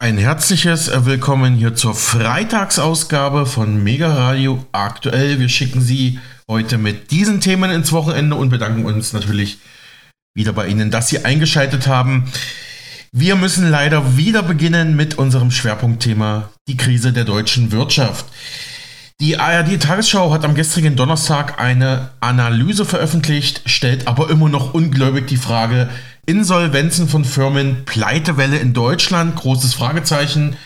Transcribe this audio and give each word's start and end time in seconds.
Ein 0.00 0.16
herzliches 0.16 0.92
Willkommen 1.06 1.56
hier 1.56 1.74
zur 1.74 1.92
Freitagsausgabe 1.92 3.46
von 3.46 3.82
Mega 3.82 4.14
Radio 4.14 4.64
aktuell. 4.70 5.40
Wir 5.40 5.48
schicken 5.48 5.80
Sie 5.80 6.20
heute 6.48 6.78
mit 6.78 7.10
diesen 7.10 7.40
Themen 7.40 7.72
ins 7.72 7.90
Wochenende 7.90 8.36
und 8.36 8.50
bedanken 8.50 8.84
uns 8.84 9.12
natürlich 9.12 9.58
wieder 10.36 10.52
bei 10.52 10.68
Ihnen, 10.68 10.92
dass 10.92 11.08
Sie 11.08 11.24
eingeschaltet 11.24 11.88
haben. 11.88 12.30
Wir 13.10 13.34
müssen 13.34 13.68
leider 13.68 14.16
wieder 14.16 14.44
beginnen 14.44 14.94
mit 14.94 15.18
unserem 15.18 15.50
Schwerpunktthema, 15.50 16.50
die 16.68 16.76
Krise 16.76 17.12
der 17.12 17.24
deutschen 17.24 17.72
Wirtschaft. 17.72 18.26
Die 19.20 19.36
ARD 19.40 19.82
Tagesschau 19.82 20.32
hat 20.32 20.44
am 20.44 20.54
gestrigen 20.54 20.94
Donnerstag 20.94 21.58
eine 21.58 22.10
Analyse 22.20 22.84
veröffentlicht, 22.84 23.62
stellt 23.66 24.06
aber 24.06 24.30
immer 24.30 24.48
noch 24.48 24.74
ungläubig 24.74 25.26
die 25.26 25.36
Frage, 25.36 25.88
Insolvenzen 26.28 27.08
von 27.08 27.24
Firmen, 27.24 27.86
Pleitewelle 27.86 28.58
in 28.58 28.74
Deutschland, 28.74 29.34
großes 29.34 29.72
Fragezeichen. 29.72 30.56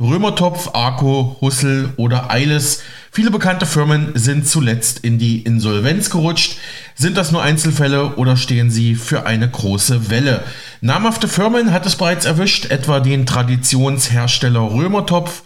Römertopf, 0.00 0.70
Arco, 0.72 1.36
Hussel 1.42 1.92
oder 1.98 2.30
Eiles. 2.30 2.80
Viele 3.12 3.30
bekannte 3.30 3.66
Firmen 3.66 4.12
sind 4.14 4.48
zuletzt 4.48 5.00
in 5.00 5.18
die 5.18 5.42
Insolvenz 5.42 6.08
gerutscht. 6.08 6.56
Sind 6.94 7.18
das 7.18 7.32
nur 7.32 7.42
Einzelfälle 7.42 8.16
oder 8.16 8.38
stehen 8.38 8.70
sie 8.70 8.94
für 8.94 9.26
eine 9.26 9.46
große 9.46 10.08
Welle? 10.08 10.42
Namhafte 10.80 11.28
Firmen 11.28 11.70
hat 11.70 11.84
es 11.84 11.96
bereits 11.96 12.24
erwischt, 12.24 12.70
etwa 12.70 13.00
den 13.00 13.26
Traditionshersteller 13.26 14.72
Römertopf, 14.72 15.42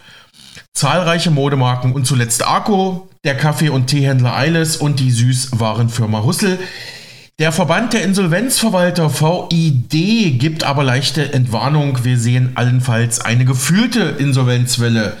zahlreiche 0.71 1.31
Modemarken 1.31 1.91
und 1.91 2.07
zuletzt 2.07 2.47
Arco, 2.47 3.09
der 3.25 3.35
Kaffee- 3.35 3.67
und 3.67 3.87
Teehändler 3.87 4.37
Eiles 4.37 4.77
und 4.77 5.01
die 5.01 5.11
Süßwarenfirma 5.11 6.23
Hussel. 6.23 6.59
Der 7.37 7.51
Verband 7.51 7.91
der 7.91 8.03
Insolvenzverwalter 8.03 9.11
VID 9.11 10.39
gibt 10.39 10.63
aber 10.63 10.85
leichte 10.85 11.33
Entwarnung. 11.33 12.05
Wir 12.05 12.17
sehen 12.17 12.53
allenfalls 12.55 13.19
eine 13.19 13.43
gefühlte 13.43 14.03
Insolvenzwelle. 14.03 15.17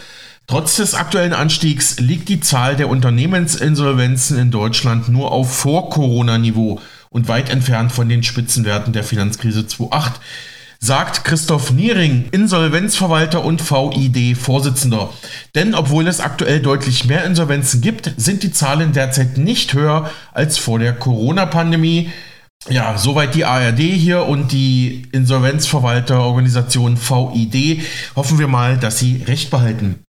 Trotz 0.47 0.77
des 0.77 0.95
aktuellen 0.95 1.33
Anstiegs 1.33 1.99
liegt 1.99 2.29
die 2.29 2.39
Zahl 2.39 2.77
der 2.77 2.87
Unternehmensinsolvenzen 2.87 4.39
in 4.39 4.49
Deutschland 4.49 5.09
nur 5.09 5.33
auf 5.33 5.53
Vor-Corona-Niveau 5.57 6.79
und 7.09 7.27
weit 7.27 7.49
entfernt 7.49 7.91
von 7.91 8.07
den 8.07 8.23
Spitzenwerten 8.23 8.93
der 8.93 9.03
Finanzkrise 9.03 9.67
2008 9.67 10.21
sagt 10.85 11.23
Christoph 11.23 11.71
Niering, 11.71 12.25
Insolvenzverwalter 12.29 13.43
und 13.43 13.59
VID-Vorsitzender. 13.59 15.09
Denn 15.55 15.73
obwohl 15.73 16.07
es 16.07 16.19
aktuell 16.19 16.61
deutlich 16.61 17.05
mehr 17.05 17.25
Insolvenzen 17.25 17.81
gibt, 17.81 18.13
sind 18.17 18.43
die 18.43 18.51
Zahlen 18.51 18.93
derzeit 18.93 19.39
nicht 19.39 19.73
höher 19.73 20.11
als 20.31 20.59
vor 20.59 20.77
der 20.77 20.93
Corona-Pandemie. 20.93 22.11
Ja, 22.69 22.99
soweit 22.99 23.33
die 23.33 23.45
ARD 23.45 23.79
hier 23.79 24.25
und 24.25 24.51
die 24.51 25.07
Insolvenzverwalterorganisation 25.11 26.97
VID. 26.97 27.81
Hoffen 28.15 28.37
wir 28.37 28.47
mal, 28.47 28.77
dass 28.77 28.99
sie 28.99 29.23
recht 29.27 29.49
behalten. 29.49 30.03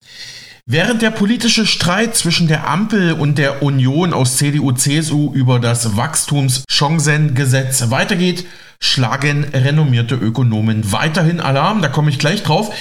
Während 0.68 1.00
der 1.00 1.12
politische 1.12 1.64
Streit 1.64 2.16
zwischen 2.16 2.48
der 2.48 2.68
Ampel 2.68 3.12
und 3.12 3.38
der 3.38 3.62
Union 3.62 4.12
aus 4.12 4.36
CDU-CSU 4.38 5.32
über 5.32 5.60
das 5.60 5.96
Wachstumschancengesetz 5.96 7.88
weitergeht, 7.90 8.48
schlagen 8.80 9.44
renommierte 9.44 10.16
Ökonomen 10.16 10.90
weiterhin 10.90 11.38
Alarm. 11.38 11.82
Da 11.82 11.88
komme 11.88 12.10
ich 12.10 12.18
gleich 12.18 12.42
drauf. 12.42 12.74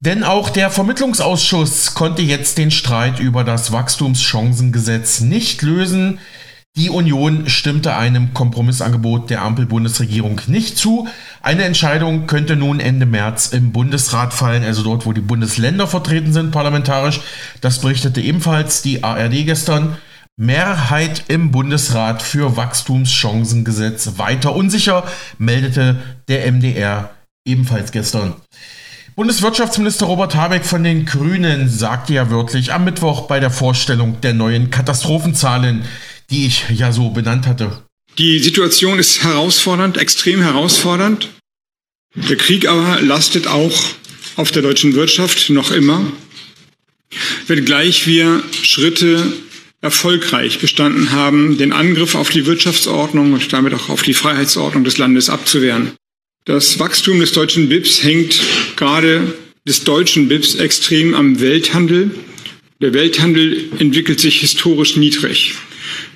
Denn 0.00 0.24
auch 0.24 0.50
der 0.50 0.68
Vermittlungsausschuss 0.68 1.94
konnte 1.94 2.22
jetzt 2.22 2.58
den 2.58 2.72
Streit 2.72 3.20
über 3.20 3.44
das 3.44 3.70
Wachstumschancengesetz 3.70 5.20
nicht 5.20 5.62
lösen. 5.62 6.18
Die 6.76 6.90
Union 6.90 7.48
stimmte 7.48 7.96
einem 7.96 8.34
Kompromissangebot 8.34 9.30
der 9.30 9.40
Ampel-Bundesregierung 9.40 10.42
nicht 10.46 10.76
zu. 10.76 11.08
Eine 11.40 11.64
Entscheidung 11.64 12.26
könnte 12.26 12.54
nun 12.54 12.80
Ende 12.80 13.06
März 13.06 13.48
im 13.48 13.72
Bundesrat 13.72 14.34
fallen, 14.34 14.62
also 14.62 14.82
dort, 14.82 15.06
wo 15.06 15.14
die 15.14 15.22
Bundesländer 15.22 15.86
vertreten 15.86 16.34
sind, 16.34 16.50
parlamentarisch. 16.50 17.22
Das 17.62 17.80
berichtete 17.80 18.20
ebenfalls 18.20 18.82
die 18.82 19.02
ARD 19.02 19.46
gestern. 19.46 19.96
Mehrheit 20.36 21.24
im 21.28 21.50
Bundesrat 21.50 22.22
für 22.22 22.58
Wachstumschancengesetz 22.58 24.18
weiter 24.18 24.54
unsicher, 24.54 25.04
meldete 25.38 25.96
der 26.28 26.52
MDR 26.52 27.08
ebenfalls 27.46 27.90
gestern. 27.90 28.34
Bundeswirtschaftsminister 29.14 30.04
Robert 30.04 30.34
Habeck 30.34 30.66
von 30.66 30.84
den 30.84 31.06
Grünen 31.06 31.70
sagte 31.70 32.12
ja 32.12 32.30
wörtlich 32.30 32.74
am 32.74 32.84
Mittwoch 32.84 33.22
bei 33.28 33.40
der 33.40 33.50
Vorstellung 33.50 34.20
der 34.20 34.34
neuen 34.34 34.68
Katastrophenzahlen, 34.68 35.86
die 36.30 36.46
ich 36.46 36.64
ja 36.74 36.92
so 36.92 37.10
benannt 37.10 37.46
hatte. 37.46 37.82
Die 38.18 38.38
Situation 38.38 38.98
ist 38.98 39.22
herausfordernd, 39.22 39.98
extrem 39.98 40.40
herausfordernd. 40.40 41.28
Der 42.14 42.36
Krieg 42.36 42.66
aber 42.66 43.00
lastet 43.02 43.46
auch 43.46 43.78
auf 44.36 44.50
der 44.50 44.62
deutschen 44.62 44.94
Wirtschaft 44.94 45.50
noch 45.50 45.70
immer, 45.70 46.10
wenngleich 47.46 48.06
wir 48.06 48.42
Schritte 48.62 49.32
erfolgreich 49.82 50.58
bestanden 50.58 51.12
haben, 51.12 51.58
den 51.58 51.72
Angriff 51.72 52.14
auf 52.14 52.30
die 52.30 52.46
Wirtschaftsordnung 52.46 53.34
und 53.34 53.52
damit 53.52 53.74
auch 53.74 53.88
auf 53.90 54.02
die 54.02 54.14
Freiheitsordnung 54.14 54.84
des 54.84 54.98
Landes 54.98 55.28
abzuwehren. 55.28 55.92
Das 56.44 56.78
Wachstum 56.78 57.20
des 57.20 57.32
deutschen 57.32 57.68
BIPs 57.68 58.02
hängt 58.02 58.40
gerade 58.76 59.34
des 59.66 59.84
deutschen 59.84 60.28
BIPs 60.28 60.54
extrem 60.54 61.14
am 61.14 61.40
Welthandel. 61.40 62.10
Der 62.80 62.94
Welthandel 62.94 63.68
entwickelt 63.78 64.20
sich 64.20 64.40
historisch 64.40 64.96
niedrig. 64.96 65.54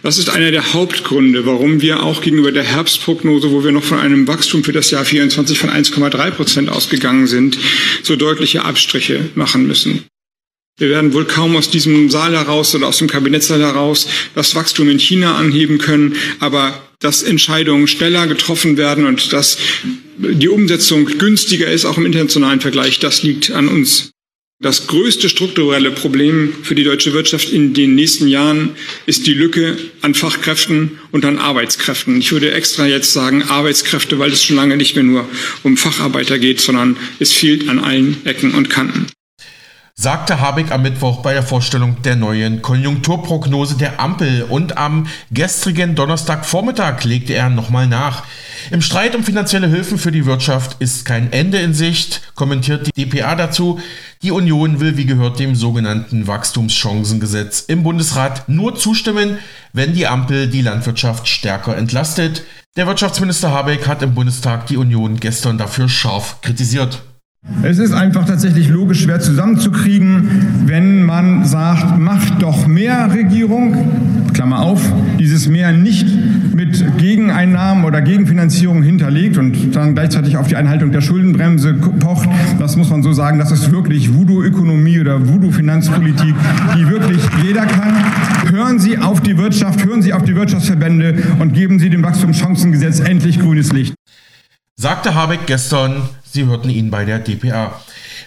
Das 0.03 0.17
ist 0.17 0.31
einer 0.31 0.51
der 0.51 0.73
Hauptgründe, 0.73 1.45
warum 1.45 1.83
wir 1.83 2.03
auch 2.03 2.23
gegenüber 2.23 2.53
der 2.53 2.63
Herbstprognose, 2.63 3.51
wo 3.51 3.63
wir 3.63 3.73
noch 3.73 3.85
von 3.85 3.99
einem 3.99 4.27
Wachstum 4.27 4.65
für 4.65 4.73
das 4.73 4.91
Jahr 4.91 5.05
24 5.05 5.59
von 5.59 5.69
1,3 5.69 6.31
Prozent 6.31 6.69
ausgegangen 6.71 7.27
sind, 7.27 7.59
so 8.03 8.17
deutliche 8.17 8.65
Abstriche 8.65 9.29
machen 9.35 9.67
müssen. 9.67 10.05
Wir 10.79 10.89
werden 10.89 11.13
wohl 11.13 11.27
kaum 11.27 11.55
aus 11.57 11.69
diesem 11.69 12.09
Saal 12.09 12.33
heraus 12.33 12.75
oder 12.75 12.89
aus 12.89 12.97
dem 12.97 13.09
Kabinettssaal 13.09 13.61
heraus 13.61 14.09
das 14.35 14.55
Wachstum 14.55 14.89
in 14.89 14.99
China 14.99 15.37
anheben 15.37 15.77
können, 15.77 16.17
aber 16.39 16.83
dass 17.01 17.23
Entscheidungen 17.23 17.87
schneller 17.87 18.27
getroffen 18.27 18.79
werden 18.79 19.05
und 19.05 19.35
dass 19.35 19.59
die 20.17 20.49
Umsetzung 20.49 21.05
günstiger 21.05 21.71
ist, 21.71 21.85
auch 21.85 21.99
im 21.99 22.07
internationalen 22.07 22.61
Vergleich, 22.61 22.99
das 22.99 23.23
liegt 23.23 23.51
an 23.51 23.69
uns. 23.69 24.13
Das 24.63 24.87
größte 24.89 25.31
strukturelle 25.31 25.91
Problem 25.91 26.53
für 26.63 26.75
die 26.75 26.85
deutsche 26.85 27.15
Wirtschaft 27.15 27.51
in 27.51 27.73
den 27.73 27.95
nächsten 27.95 28.29
Jahren 28.29 28.77
ist 29.07 29.27
die 29.27 29.33
Lücke 29.33 29.79
an 30.03 30.15
Fachkräften 30.15 30.99
und 31.13 31.25
an 31.25 31.39
Arbeitskräften. 31.39 32.19
Ich 32.19 32.31
würde 32.31 32.53
extra 32.53 32.87
jetzt 32.87 33.15
sagen 33.15 33.43
Arbeitskräfte, 33.43 34.19
weil 34.19 34.33
es 34.33 34.45
schon 34.45 34.57
lange 34.57 34.77
nicht 34.77 34.97
mehr 34.97 35.05
nur 35.05 35.27
um 35.63 35.79
Facharbeiter 35.79 36.39
geht, 36.39 36.61
sondern 36.61 36.99
es 37.21 37.33
fehlt 37.33 37.71
an 37.71 37.79
allen 37.79 38.19
Ecken 38.27 38.53
und 38.53 38.69
Kanten 38.69 39.07
sagte 40.01 40.41
Habeck 40.41 40.73
am 40.73 40.81
Mittwoch 40.81 41.21
bei 41.21 41.35
der 41.35 41.43
Vorstellung 41.43 42.01
der 42.01 42.17
neuen 42.17 42.63
Konjunkturprognose 42.63 43.77
der 43.77 44.01
Ampel 44.01 44.45
und 44.45 44.79
am 44.79 45.07
gestrigen 45.31 45.95
Donnerstagvormittag 45.95 47.05
legte 47.05 47.35
er 47.35 47.51
nochmal 47.51 47.87
nach. 47.87 48.23
Im 48.71 48.81
Streit 48.81 49.15
um 49.15 49.23
finanzielle 49.23 49.69
Hilfen 49.69 49.99
für 49.99 50.11
die 50.11 50.25
Wirtschaft 50.25 50.77
ist 50.79 51.05
kein 51.05 51.31
Ende 51.35 51.59
in 51.59 51.75
Sicht, 51.75 52.23
kommentiert 52.35 52.87
die 52.97 53.05
DPA 53.05 53.35
dazu. 53.35 53.79
Die 54.23 54.31
Union 54.31 54.81
will 54.81 54.97
wie 54.97 55.05
gehört 55.05 55.39
dem 55.39 55.55
sogenannten 55.55 56.27
Wachstumschancengesetz 56.27 57.61
im 57.69 57.83
Bundesrat 57.83 58.49
nur 58.49 58.77
zustimmen, 58.77 59.37
wenn 59.75 59.93
die 59.93 60.07
Ampel 60.07 60.49
die 60.49 60.63
Landwirtschaft 60.63 61.29
stärker 61.29 61.77
entlastet. 61.77 62.45
Der 62.75 62.87
Wirtschaftsminister 62.87 63.51
Habeck 63.51 63.87
hat 63.87 64.01
im 64.01 64.15
Bundestag 64.15 64.67
die 64.67 64.79
Union 64.79 65.21
gestern 65.21 65.59
dafür 65.59 65.91
scharf 65.91 66.41
kritisiert. 66.41 67.03
Es 67.63 67.79
ist 67.79 67.93
einfach 67.93 68.27
tatsächlich 68.27 68.69
logisch 68.69 69.03
schwer 69.03 69.19
zusammenzukriegen, 69.19 70.65
wenn 70.67 71.05
man 71.05 71.47
sagt, 71.47 71.99
macht 71.99 72.43
doch 72.43 72.67
mehr 72.67 73.11
Regierung, 73.13 74.31
Klammer 74.35 74.61
auf, 74.61 74.81
dieses 75.19 75.49
mehr 75.49 75.73
nicht 75.73 76.07
mit 76.55 76.99
Gegeneinnahmen 76.99 77.85
oder 77.85 78.03
Gegenfinanzierung 78.03 78.83
hinterlegt 78.83 79.39
und 79.39 79.75
dann 79.75 79.95
gleichzeitig 79.95 80.37
auf 80.37 80.49
die 80.49 80.57
Einhaltung 80.57 80.93
der 80.93 81.01
Schuldenbremse 81.01 81.75
pocht. 81.75 82.29
Das 82.59 82.77
muss 82.77 82.91
man 82.91 83.03
so 83.03 83.13
sagen, 83.13 83.39
das 83.39 83.51
ist 83.51 83.71
wirklich 83.71 84.15
Voodoo-Ökonomie 84.15 85.01
oder 85.01 85.27
Voodoo-Finanzpolitik, 85.27 86.35
die 86.77 86.89
wirklich 86.89 87.23
jeder 87.43 87.65
kann. 87.65 87.95
Hören 88.51 88.79
Sie 88.79 88.99
auf 88.99 89.23
die 89.23 89.39
Wirtschaft, 89.39 89.85
hören 89.85 90.03
Sie 90.03 90.13
auf 90.13 90.25
die 90.25 90.37
Wirtschaftsverbände 90.37 91.23
und 91.39 91.55
geben 91.55 91.79
Sie 91.79 91.89
dem 91.89 92.03
Wachstumschancengesetz 92.03 93.01
endlich 93.01 93.39
grünes 93.41 93.73
Licht 93.73 93.95
sagte 94.81 95.15
Habeck 95.15 95.41
gestern, 95.45 96.09
Sie 96.33 96.47
hörten 96.47 96.71
ihn 96.71 96.91
bei 96.91 97.05
der 97.05 97.19
DPA. 97.19 97.81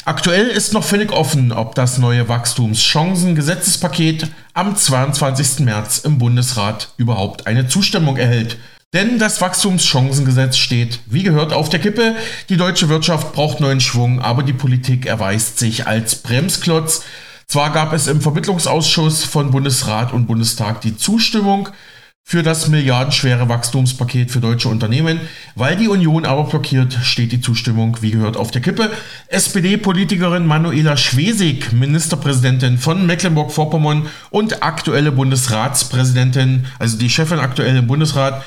Aktuell 0.06 0.48
ist 0.48 0.74
noch 0.74 0.84
völlig 0.84 1.14
offen, 1.14 1.54
ob 1.54 1.76
das 1.76 1.98
neue 1.98 2.28
Wachstumschancengesetzespaket 2.28 4.28
am 4.54 4.76
22. 4.76 5.60
März 5.60 6.00
im 6.00 6.18
Bundesrat 6.18 6.90
überhaupt 6.98 7.48
eine 7.48 7.68
Zustimmung 7.68 8.18
erhält. 8.18 8.58
Denn 8.92 9.20
das 9.20 9.40
Wachstumschancengesetz 9.40 10.58
steht, 10.58 11.00
wie 11.06 11.24
gehört, 11.24 11.54
auf 11.54 11.70
der 11.70 11.80
Kippe. 11.80 12.16
Die 12.50 12.58
deutsche 12.58 12.90
Wirtschaft 12.90 13.32
braucht 13.32 13.62
neuen 13.62 13.80
Schwung, 13.80 14.22
aber 14.22 14.44
die 14.44 14.54
Politik 14.54 15.06
erweist 15.06 15.58
sich 15.58 15.88
als 15.88 16.16
Bremsklotz. 16.16 17.04
Zwar 17.48 17.72
gab 17.72 17.94
es 17.94 18.08
im 18.08 18.22
Vermittlungsausschuss 18.22 19.24
von 19.24 19.52
Bundesrat 19.52 20.12
und 20.12 20.28
Bundestag 20.28 20.82
die 20.82 20.98
Zustimmung 20.98 21.70
für 22.24 22.42
das 22.42 22.68
milliardenschwere 22.70 23.50
Wachstumspaket 23.50 24.32
für 24.32 24.40
deutsche 24.40 24.70
Unternehmen. 24.70 25.20
Weil 25.56 25.76
die 25.76 25.88
Union 25.88 26.26
aber 26.26 26.46
blockiert, 26.46 26.94
steht 27.04 27.32
die 27.32 27.42
Zustimmung, 27.42 27.98
wie 28.02 28.12
gehört, 28.12 28.38
auf 28.38 28.50
der 28.50 28.62
Kippe. 28.62 28.92
SPD-Politikerin 29.28 30.48
Manuela 30.48 30.98
Schwesig, 30.98 31.74
Ministerpräsidentin 31.74 32.78
von 32.78 33.06
Mecklenburg-Vorpommern 33.06 34.08
und 34.30 34.64
aktuelle 34.64 35.12
Bundesratspräsidentin, 35.12 36.66
also 36.80 36.98
die 36.98 37.10
Chefin 37.10 37.40
aktuell 37.40 37.76
im 37.76 37.88
Bundesrat, 37.88 38.44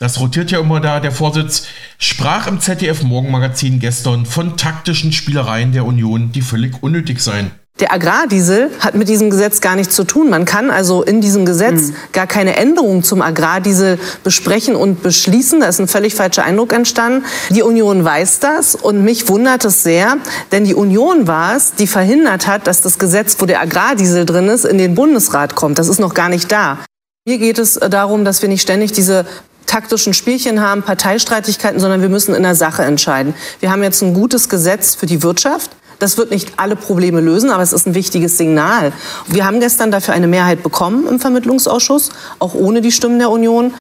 das 0.00 0.18
rotiert 0.18 0.50
ja 0.50 0.60
immer 0.60 0.80
da, 0.80 0.98
der 0.98 1.12
Vorsitz, 1.12 1.66
sprach 1.98 2.46
im 2.46 2.58
ZDF 2.58 3.02
Morgenmagazin 3.02 3.80
gestern 3.80 4.24
von 4.24 4.56
taktischen 4.56 5.12
Spielereien 5.12 5.72
der 5.72 5.84
Union, 5.84 6.32
die 6.32 6.40
völlig 6.40 6.82
unnötig 6.82 7.20
seien. 7.20 7.50
Der 7.80 7.94
Agrardiesel 7.94 8.70
hat 8.80 8.94
mit 8.94 9.08
diesem 9.08 9.30
Gesetz 9.30 9.62
gar 9.62 9.74
nichts 9.74 9.96
zu 9.96 10.04
tun. 10.04 10.28
Man 10.28 10.44
kann 10.44 10.70
also 10.70 11.02
in 11.02 11.22
diesem 11.22 11.46
Gesetz 11.46 11.88
mhm. 11.88 11.94
gar 12.12 12.26
keine 12.26 12.56
Änderungen 12.56 13.02
zum 13.02 13.22
Agrardiesel 13.22 13.98
besprechen 14.22 14.76
und 14.76 15.02
beschließen. 15.02 15.60
Da 15.60 15.66
ist 15.66 15.80
ein 15.80 15.88
völlig 15.88 16.14
falscher 16.14 16.44
Eindruck 16.44 16.74
entstanden. 16.74 17.24
Die 17.48 17.62
Union 17.62 18.04
weiß 18.04 18.40
das 18.40 18.74
und 18.74 19.02
mich 19.02 19.28
wundert 19.28 19.64
es 19.64 19.82
sehr, 19.82 20.18
denn 20.52 20.64
die 20.64 20.74
Union 20.74 21.26
war 21.26 21.56
es, 21.56 21.74
die 21.74 21.86
verhindert 21.86 22.46
hat, 22.46 22.66
dass 22.66 22.82
das 22.82 22.98
Gesetz, 22.98 23.36
wo 23.38 23.46
der 23.46 23.62
Agrardiesel 23.62 24.26
drin 24.26 24.48
ist, 24.48 24.66
in 24.66 24.76
den 24.76 24.94
Bundesrat 24.94 25.54
kommt. 25.54 25.78
Das 25.78 25.88
ist 25.88 26.00
noch 26.00 26.12
gar 26.12 26.28
nicht 26.28 26.52
da. 26.52 26.78
Mir 27.26 27.38
geht 27.38 27.58
es 27.58 27.74
darum, 27.74 28.26
dass 28.26 28.42
wir 28.42 28.48
nicht 28.50 28.62
ständig 28.62 28.92
diese 28.92 29.24
taktischen 29.70 30.14
Spielchen 30.14 30.60
haben, 30.60 30.82
Parteistreitigkeiten, 30.82 31.80
sondern 31.80 32.02
wir 32.02 32.08
müssen 32.08 32.34
in 32.34 32.42
der 32.42 32.56
Sache 32.56 32.82
entscheiden. 32.82 33.34
Wir 33.60 33.70
haben 33.70 33.82
jetzt 33.82 34.02
ein 34.02 34.14
gutes 34.14 34.48
Gesetz 34.48 34.96
für 34.96 35.06
die 35.06 35.22
Wirtschaft. 35.22 35.70
Das 36.00 36.16
wird 36.16 36.30
nicht 36.30 36.54
alle 36.56 36.76
Probleme 36.76 37.20
lösen, 37.20 37.50
aber 37.50 37.62
es 37.62 37.72
ist 37.72 37.86
ein 37.86 37.94
wichtiges 37.94 38.38
Signal. 38.38 38.92
Wir 39.28 39.46
haben 39.46 39.60
gestern 39.60 39.90
dafür 39.90 40.14
eine 40.14 40.26
Mehrheit 40.26 40.62
bekommen 40.62 41.06
im 41.06 41.20
Vermittlungsausschuss, 41.20 42.08
auch 42.38 42.54
ohne 42.54 42.80
die 42.80 42.90
Stimmen 42.90 43.18
der 43.18 43.30
Union. 43.30 43.74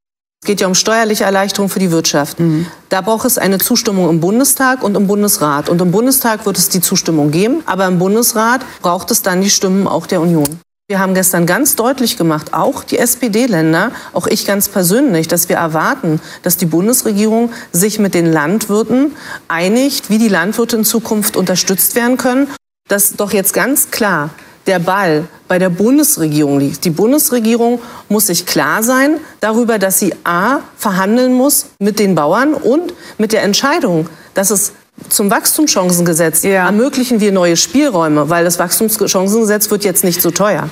Es 0.44 0.48
geht 0.48 0.62
ja 0.62 0.68
um 0.68 0.76
steuerliche 0.76 1.24
Erleichterung 1.24 1.70
für 1.70 1.80
die 1.80 1.92
Wirtschaft. 1.92 2.40
Mhm. 2.40 2.68
Da 2.90 3.02
braucht 3.02 3.26
es 3.26 3.38
eine 3.38 3.58
Zustimmung 3.58 4.10
im 4.10 4.20
Bundestag 4.20 4.84
und 4.84 4.96
im 4.96 5.08
Bundesrat. 5.08 5.70
Und 5.70 5.82
im 5.82 5.92
Bundestag 5.92 6.46
wird 6.46 6.58
es 6.58 6.68
die 6.68 6.82
Zustimmung 6.82 7.32
geben, 7.32 7.64
aber 7.66 7.88
im 7.88 8.00
Bundesrat 8.00 8.62
braucht 8.82 9.12
es 9.12 9.22
dann 9.22 9.42
die 9.42 9.50
Stimmen 9.50 9.88
auch 9.88 10.06
der 10.06 10.22
Union. 10.22 10.60
Wir 10.90 10.98
haben 10.98 11.14
gestern 11.14 11.46
ganz 11.46 11.76
deutlich 11.76 12.18
gemacht, 12.18 12.56
auch 12.56 12.84
die 12.84 12.98
SPD-Länder, 12.98 13.92
auch 14.12 14.26
ich 14.26 14.48
ganz 14.48 14.70
persönlich, 14.70 15.28
dass 15.28 15.48
wir 15.48 15.58
erwarten, 15.58 16.20
dass 16.42 16.58
die 16.58 16.66
Bundesregierung 16.66 17.52
sich 17.72 18.00
mit 18.00 18.16
den 18.16 18.26
Landwirten 18.26 19.16
einigt, 19.48 20.10
wie 20.10 20.18
die 20.18 20.30
Landwirte 20.30 20.78
in 20.78 20.84
Zukunft 20.84 21.38
unterstützt 21.38 21.94
werden 21.94 22.18
können. 22.18 22.48
Dass 22.88 23.16
doch 23.16 23.34
jetzt 23.34 23.54
ganz 23.54 23.92
klar 23.92 24.32
der 24.66 24.80
Ball 24.80 25.28
bei 25.48 25.60
der 25.60 25.70
Bundesregierung 25.70 26.60
liegt. 26.60 26.84
Die 26.86 26.90
Bundesregierung 26.90 27.80
muss 28.08 28.26
sich 28.26 28.48
klar 28.48 28.82
sein 28.82 29.18
darüber, 29.42 29.78
dass 29.78 30.00
sie 30.00 30.16
a 30.24 30.62
verhandeln 30.76 31.34
muss 31.34 31.68
mit 31.78 32.00
den 32.00 32.16
Bauern 32.16 32.56
und 32.56 32.96
mit 33.20 33.32
der 33.32 33.44
Entscheidung, 33.44 34.10
dass 34.34 34.50
es 34.50 34.74
zum 35.10 35.32
Wachstumschancengesetz 35.32 36.44
ja. 36.44 36.66
ermöglichen 36.66 37.20
wir 37.20 37.32
neue 37.32 37.58
Spielräume, 37.58 38.30
weil 38.30 38.44
das 38.44 38.60
Wachstumschancengesetz 38.60 39.72
wird 39.72 39.84
jetzt 39.84 40.04
nicht 40.04 40.22
so 40.22 40.32
teuer. 40.32 40.70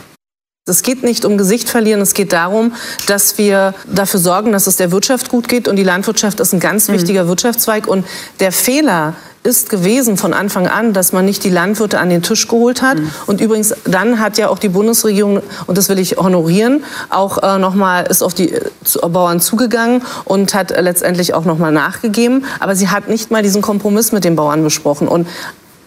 Es 0.70 0.84
geht 0.84 1.02
nicht 1.02 1.24
um 1.24 1.38
Gesicht 1.38 1.70
verlieren, 1.70 2.02
es 2.02 2.14
geht 2.14 2.34
darum, 2.34 2.74
dass 3.06 3.38
wir 3.38 3.74
dafür 3.86 4.20
sorgen, 4.20 4.52
dass 4.52 4.68
es 4.68 4.76
der 4.76 4.92
Wirtschaft 4.92 5.30
gut 5.30 5.48
geht. 5.48 5.70
Und 5.70 5.78
die 5.78 5.84
Landwirtschaft 5.84 6.42
ist 6.42 6.54
ein 6.54 6.60
ganz 6.60 6.90
mhm. 6.90 6.94
wichtiger 6.94 7.24
mhm. 7.24 7.30
Wirtschaftszweig. 7.30 7.88
Und 7.88 8.06
der 8.42 8.52
Fehler 8.52 9.14
ist 9.48 9.70
gewesen 9.70 10.18
von 10.18 10.34
Anfang 10.34 10.68
an, 10.68 10.92
dass 10.92 11.14
man 11.14 11.24
nicht 11.24 11.44
die 11.46 11.50
Landwirte 11.50 12.00
an 12.00 12.10
den 12.10 12.22
Tisch 12.22 12.50
geholt 12.50 12.82
hat. 12.82 13.00
Mhm. 13.00 13.10
Und 13.28 13.42
übrigens, 13.42 13.74
dann 13.86 14.20
hat 14.20 14.38
ja 14.38 14.50
auch 14.50 14.60
die 14.60 14.68
Bundesregierung, 14.68 15.42
und 15.66 15.78
das 15.78 15.88
will 15.88 15.98
ich 16.00 16.18
honorieren, 16.18 16.84
auch 17.10 17.42
äh, 17.42 17.58
nochmal 17.58 18.06
ist 18.08 18.22
auf 18.22 18.34
die 18.34 18.52
äh, 18.52 18.70
Bauern 19.10 19.40
zugegangen 19.40 20.04
und 20.26 20.54
hat 20.54 20.72
äh, 20.72 20.82
letztendlich 20.82 21.34
auch 21.34 21.46
nochmal 21.46 21.72
nachgegeben. 21.72 22.44
Aber 22.60 22.76
sie 22.76 22.90
hat 22.90 23.08
nicht 23.08 23.32
mal 23.32 23.42
diesen 23.42 23.62
Kompromiss 23.62 24.12
mit 24.12 24.26
den 24.26 24.36
Bauern 24.36 24.64
besprochen. 24.64 25.08
Und 25.08 25.28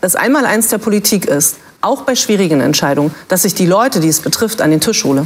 das 0.01 0.17
Einmaleins 0.17 0.69
der 0.69 0.79
Politik 0.79 1.27
ist, 1.27 1.57
auch 1.83 2.03
bei 2.03 2.17
schwierigen 2.17 2.63
Entscheidungen, 2.63 3.15
dass 3.29 3.45
ich 3.45 3.55
die 3.55 3.67
Leute, 3.67 4.01
die 4.01 4.09
es 4.09 4.21
betrifft, 4.21 4.63
an 4.63 4.71
den 4.71 4.81
Tisch 4.81 5.05
hole. 5.05 5.25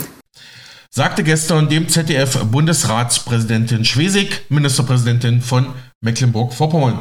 Sagte 0.90 1.24
gestern 1.24 1.68
dem 1.68 1.88
ZDF 1.88 2.44
Bundesratspräsidentin 2.44 3.84
Schwesig, 3.84 4.42
Ministerpräsidentin 4.48 5.40
von 5.40 5.66
Mecklenburg-Vorpommern. 6.04 7.00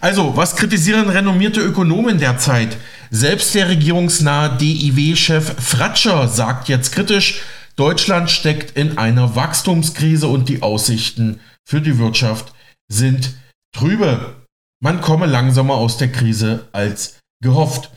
Also, 0.00 0.36
was 0.36 0.54
kritisieren 0.54 1.08
renommierte 1.08 1.60
Ökonomen 1.60 2.18
derzeit? 2.18 2.76
Selbst 3.10 3.54
der 3.54 3.68
regierungsnahe 3.68 4.56
DIW-Chef 4.58 5.54
Fratscher 5.58 6.28
sagt 6.28 6.68
jetzt 6.68 6.92
kritisch, 6.92 7.40
Deutschland 7.76 8.30
steckt 8.30 8.76
in 8.76 8.98
einer 8.98 9.34
Wachstumskrise 9.34 10.28
und 10.28 10.48
die 10.48 10.62
Aussichten 10.62 11.40
für 11.64 11.80
die 11.80 11.98
Wirtschaft 11.98 12.52
sind 12.88 13.34
trübe. 13.74 14.36
Man 14.80 15.00
komme 15.00 15.26
langsamer 15.26 15.74
aus 15.74 15.96
der 15.96 16.12
Krise 16.12 16.68
als 16.72 17.18
gehofft. 17.42 17.90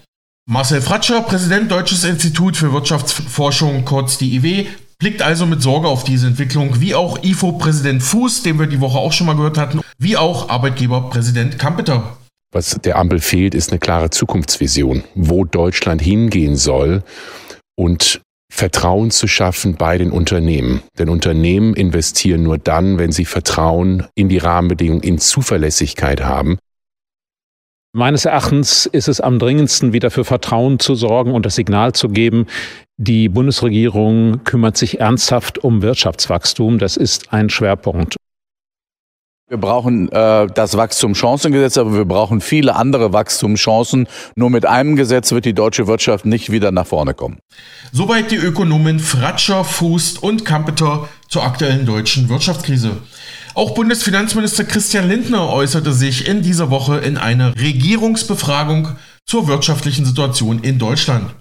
Marcel 0.49 0.81
Fratscher, 0.81 1.21
Präsident 1.21 1.69
Deutsches 1.69 2.05
Institut 2.05 2.55
für 2.55 2.71
Wirtschaftsforschung, 2.71 3.83
kurz 3.83 4.17
DIW, 4.17 4.65
blickt 4.97 5.21
also 5.21 5.45
mit 5.45 5.61
Sorge 5.61 5.88
auf 5.88 6.05
diese 6.05 6.27
Entwicklung, 6.27 6.79
wie 6.79 6.95
auch 6.95 7.21
IFO-Präsident 7.21 8.01
Fuß, 8.01 8.44
den 8.44 8.57
wir 8.57 8.67
die 8.67 8.79
Woche 8.79 8.97
auch 8.97 9.11
schon 9.11 9.27
mal 9.27 9.35
gehört 9.35 9.57
hatten, 9.57 9.81
wie 9.97 10.17
auch 10.17 10.49
Arbeitgeberpräsident 10.49 11.59
Kampeter. 11.59 12.17
Was 12.51 12.77
der 12.83 12.97
Ampel 12.97 13.19
fehlt, 13.19 13.53
ist 13.53 13.71
eine 13.71 13.79
klare 13.79 14.09
Zukunftsvision, 14.09 15.03
wo 15.15 15.44
Deutschland 15.44 16.01
hingehen 16.01 16.55
soll 16.55 17.03
und 17.75 18.21
Vertrauen 18.51 19.11
zu 19.11 19.27
schaffen 19.27 19.75
bei 19.75 19.97
den 19.97 20.11
Unternehmen. 20.11 20.81
Denn 20.97 21.09
Unternehmen 21.09 21.73
investieren 21.73 22.44
nur 22.44 22.57
dann, 22.57 22.97
wenn 22.97 23.11
sie 23.11 23.25
Vertrauen 23.25 24.07
in 24.15 24.29
die 24.29 24.38
Rahmenbedingungen, 24.38 25.03
in 25.03 25.19
Zuverlässigkeit 25.19 26.23
haben. 26.23 26.57
Meines 27.94 28.25
Erachtens 28.25 28.85
ist 28.85 29.07
es 29.07 29.21
am 29.21 29.39
dringendsten, 29.39 29.91
wieder 29.91 30.11
für 30.11 30.23
Vertrauen 30.23 30.79
zu 30.79 30.95
sorgen 30.95 31.31
und 31.31 31.45
das 31.45 31.55
Signal 31.55 31.94
zu 31.94 32.09
geben, 32.09 32.45
die 32.97 33.29
Bundesregierung 33.29 34.44
kümmert 34.44 34.77
sich 34.77 34.99
ernsthaft 34.99 35.59
um 35.59 35.81
Wirtschaftswachstum. 35.81 36.79
Das 36.79 36.97
ist 36.97 37.31
ein 37.33 37.49
Schwerpunkt. 37.49 38.16
Wir 39.49 39.57
brauchen 39.57 40.11
äh, 40.11 40.47
das 40.53 40.75
Wachstumschancengesetz, 40.75 41.77
aber 41.77 41.94
wir 41.94 42.03
brauchen 42.03 42.41
viele 42.41 42.75
andere 42.75 43.13
Wachstumschancen. 43.13 44.09
Nur 44.35 44.49
mit 44.49 44.65
einem 44.65 44.97
Gesetz 44.97 45.31
wird 45.31 45.45
die 45.45 45.53
deutsche 45.53 45.88
Wirtschaft 45.88 46.25
nicht 46.25 46.51
wieder 46.51 46.71
nach 46.71 46.85
vorne 46.85 47.13
kommen. 47.13 47.38
Soweit 47.94 48.31
die 48.31 48.35
Ökonomen 48.35 48.99
Fratscher, 48.99 49.63
Fußt 49.63 50.21
und 50.21 50.44
Kampeter 50.44 51.07
zur 51.29 51.45
aktuellen 51.45 51.85
deutschen 51.85 52.27
Wirtschaftskrise. 52.27 52.97
Auch 53.53 53.73
Bundesfinanzminister 53.73 54.65
Christian 54.65 55.07
Lindner 55.07 55.47
äußerte 55.49 55.94
sich 55.94 56.27
in 56.27 56.41
dieser 56.41 56.69
Woche 56.69 56.97
in 56.97 57.15
einer 57.15 57.55
Regierungsbefragung 57.55 58.97
zur 59.25 59.47
wirtschaftlichen 59.47 60.03
Situation 60.03 60.59
in 60.59 60.77
Deutschland. 60.77 61.33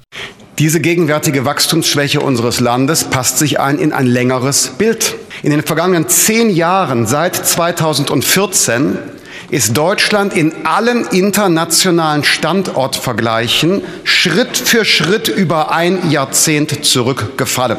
Diese 0.58 0.80
gegenwärtige 0.80 1.44
Wachstumsschwäche 1.44 2.20
unseres 2.20 2.60
Landes 2.60 3.04
passt 3.04 3.36
sich 3.36 3.60
ein 3.60 3.78
in 3.78 3.92
ein 3.92 4.06
längeres 4.06 4.68
Bild. 4.78 5.14
In 5.42 5.50
den 5.50 5.62
vergangenen 5.62 6.08
zehn 6.08 6.48
Jahren 6.48 7.06
seit 7.06 7.36
2014 7.36 8.96
ist 9.50 9.76
Deutschland 9.76 10.34
in 10.34 10.64
allen 10.64 11.06
internationalen 11.08 12.24
Standortvergleichen 12.24 13.82
Schritt 14.04 14.56
für 14.56 14.86
Schritt 14.86 15.28
über 15.28 15.72
ein 15.72 16.10
Jahrzehnt 16.10 16.86
zurückgefallen. 16.86 17.76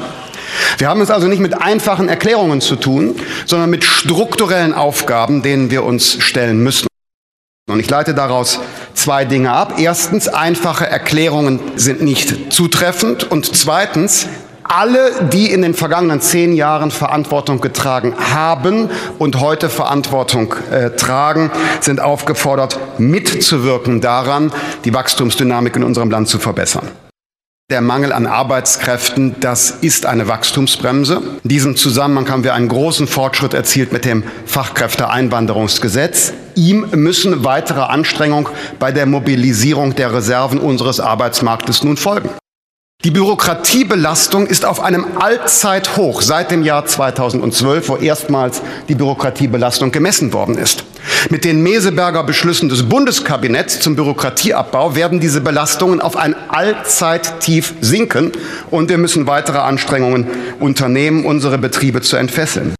Wir 0.77 0.88
haben 0.88 1.01
es 1.01 1.10
also 1.10 1.25
nicht 1.25 1.39
mit 1.39 1.60
einfachen 1.60 2.10
Erklärungen 2.10 2.62
zu 2.62 2.75
tun, 2.75 3.15
sondern 3.48 3.72
mit 3.72 3.86
strukturellen 3.86 4.75
Aufgaben, 4.75 5.41
denen 5.41 5.72
wir 5.72 5.84
uns 5.84 6.17
stellen 6.19 6.62
müssen. 6.62 6.86
Und 7.67 7.79
ich 7.79 7.89
leite 7.89 8.13
daraus 8.13 8.60
zwei 8.98 9.25
Dinge 9.25 9.51
ab. 9.51 9.75
Erstens, 9.77 10.27
einfache 10.27 10.86
Erklärungen 10.88 11.60
sind 11.75 12.01
nicht 12.01 12.51
zutreffend. 12.51 13.30
Und 13.30 13.46
zweitens, 13.56 14.27
alle, 14.63 15.30
die 15.32 15.51
in 15.51 15.62
den 15.62 15.74
vergangenen 15.74 16.20
zehn 16.20 16.54
Jahren 16.54 16.92
Verantwortung 16.92 17.62
getragen 17.62 18.13
haben 18.34 18.89
und 19.18 19.39
heute 19.39 19.70
Verantwortung 19.70 20.54
äh, 20.72 20.89
tragen, 20.89 21.51
sind 21.80 22.01
aufgefordert, 22.01 22.77
mitzuwirken 22.98 24.01
daran, 24.01 24.51
die 24.84 24.94
Wachstumsdynamik 24.94 25.75
in 25.77 25.84
unserem 25.84 26.12
Land 26.12 26.27
zu 26.27 26.39
verbessern. 26.39 26.88
Der 27.69 27.81
Mangel 27.81 28.13
an 28.13 28.27
Arbeitskräften, 28.27 29.36
das 29.41 29.71
ist 29.71 30.05
eine 30.05 30.29
Wachstumsbremse. 30.29 31.21
In 31.43 31.50
diesem 31.50 31.75
Zusammenhang 31.75 32.29
haben 32.29 32.45
wir 32.45 32.53
einen 32.53 32.69
großen 32.69 33.07
Fortschritt 33.07 33.53
erzielt 33.53 33.91
mit 33.91 34.05
dem 34.05 34.24
Fachkräfteeinwanderungsgesetz. 34.45 36.31
Ihm 36.55 36.88
müssen 36.93 37.43
weitere 37.43 37.81
Anstrengungen 37.81 38.47
bei 38.79 38.93
der 38.93 39.05
Mobilisierung 39.05 39.95
der 39.95 40.13
Reserven 40.13 40.59
unseres 40.59 41.01
Arbeitsmarktes 41.01 41.83
nun 41.83 41.97
folgen. 41.97 42.29
Die 43.08 43.12
Bürokratiebelastung 43.12 44.48
ist 44.48 44.66
auf 44.66 44.82
einem 44.82 45.06
Allzeithoch 45.18 46.22
seit 46.22 46.51
dem 46.51 46.62
Jahr 46.63 46.86
2012, 46.86 47.88
wo 47.88 47.96
erstmals 47.96 48.62
die 48.89 48.96
Bürokratiebelastung 48.96 49.94
gemessen 49.94 50.34
worden 50.34 50.58
ist. 50.58 50.84
Mit 51.30 51.46
den 51.46 51.63
Meseberger 51.63 52.24
Beschlüssen 52.24 52.68
des 52.68 52.89
Bundeskabinetts 52.89 53.80
zum 53.80 53.96
Bürokratieabbau 53.96 54.96
werden 54.96 55.22
diese 55.22 55.39
Belastungen 55.39 56.01
auf 56.01 56.18
ein 56.18 56.36
Allzeittief 56.50 57.75
sinken 57.80 58.34
und 58.72 58.89
wir 58.89 58.98
müssen 58.98 59.25
weitere 59.25 59.60
Anstrengungen 59.60 60.27
unternehmen, 60.60 61.24
unsere 61.24 61.58
Betriebe 61.58 62.01
zu 62.01 62.18
entfesseln. 62.18 62.76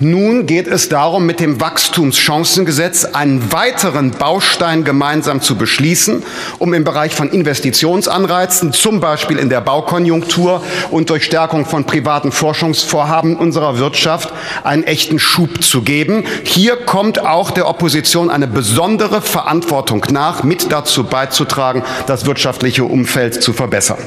Nun 0.00 0.46
geht 0.46 0.66
es 0.66 0.88
darum, 0.88 1.24
mit 1.24 1.38
dem 1.38 1.60
Wachstumschancengesetz 1.60 3.04
einen 3.04 3.52
weiteren 3.52 4.10
Baustein 4.10 4.82
gemeinsam 4.82 5.40
zu 5.40 5.56
beschließen, 5.56 6.24
um 6.58 6.74
im 6.74 6.82
Bereich 6.82 7.14
von 7.14 7.30
Investitionsanreizen, 7.30 8.72
zum 8.72 8.98
Beispiel 8.98 9.38
in 9.38 9.50
der 9.50 9.60
Baukonjunktur 9.60 10.64
und 10.90 11.10
durch 11.10 11.24
Stärkung 11.24 11.64
von 11.64 11.84
privaten 11.84 12.32
Forschungsvorhaben 12.32 13.36
unserer 13.36 13.78
Wirtschaft, 13.78 14.32
einen 14.64 14.82
echten 14.82 15.20
Schub 15.20 15.62
zu 15.62 15.82
geben. 15.82 16.24
Hier 16.42 16.74
kommt 16.74 17.24
auch 17.24 17.52
der 17.52 17.68
Opposition 17.68 18.30
eine 18.30 18.48
besondere 18.48 19.22
Verantwortung 19.22 20.04
nach, 20.10 20.42
mit 20.42 20.72
dazu 20.72 21.04
beizutragen, 21.04 21.84
das 22.08 22.26
wirtschaftliche 22.26 22.82
Umfeld 22.82 23.40
zu 23.40 23.52
verbessern. 23.52 23.98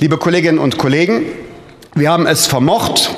Liebe 0.00 0.18
Kolleginnen 0.18 0.58
und 0.58 0.78
Kollegen, 0.78 1.26
wir 1.94 2.10
haben 2.10 2.26
es 2.26 2.46
vermocht, 2.46 3.10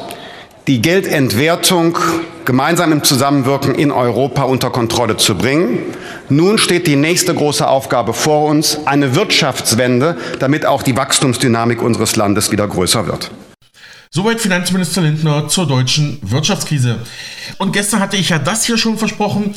die 0.69 0.83
Geldentwertung 0.83 1.97
gemeinsam 2.45 2.93
im 2.93 3.03
Zusammenwirken 3.03 3.75
in 3.75 3.91
Europa 3.91 4.43
unter 4.43 4.69
Kontrolle 4.69 5.17
zu 5.17 5.35
bringen. 5.35 5.79
Nun 6.29 6.59
steht 6.59 6.87
die 6.87 6.95
nächste 6.95 7.35
große 7.35 7.67
Aufgabe 7.67 8.13
vor 8.13 8.45
uns, 8.45 8.79
eine 8.85 9.15
Wirtschaftswende, 9.15 10.19
damit 10.39 10.67
auch 10.67 10.83
die 10.83 10.95
Wachstumsdynamik 10.95 11.81
unseres 11.81 12.17
Landes 12.17 12.53
wieder 12.53 12.69
größer 12.69 13.07
wird. 13.07 13.31
Soweit 14.11 14.41
Finanzminister 14.41 15.01
Lindner 15.01 15.49
zur 15.49 15.67
deutschen 15.67 16.19
Wirtschaftskrise. 16.23 16.99
Und 17.57 17.73
gestern 17.73 18.01
hatte 18.01 18.19
ich 18.19 18.29
ja 18.29 18.39
das 18.39 18.65
hier 18.65 18.77
schon 18.77 18.99
versprochen. 18.99 19.55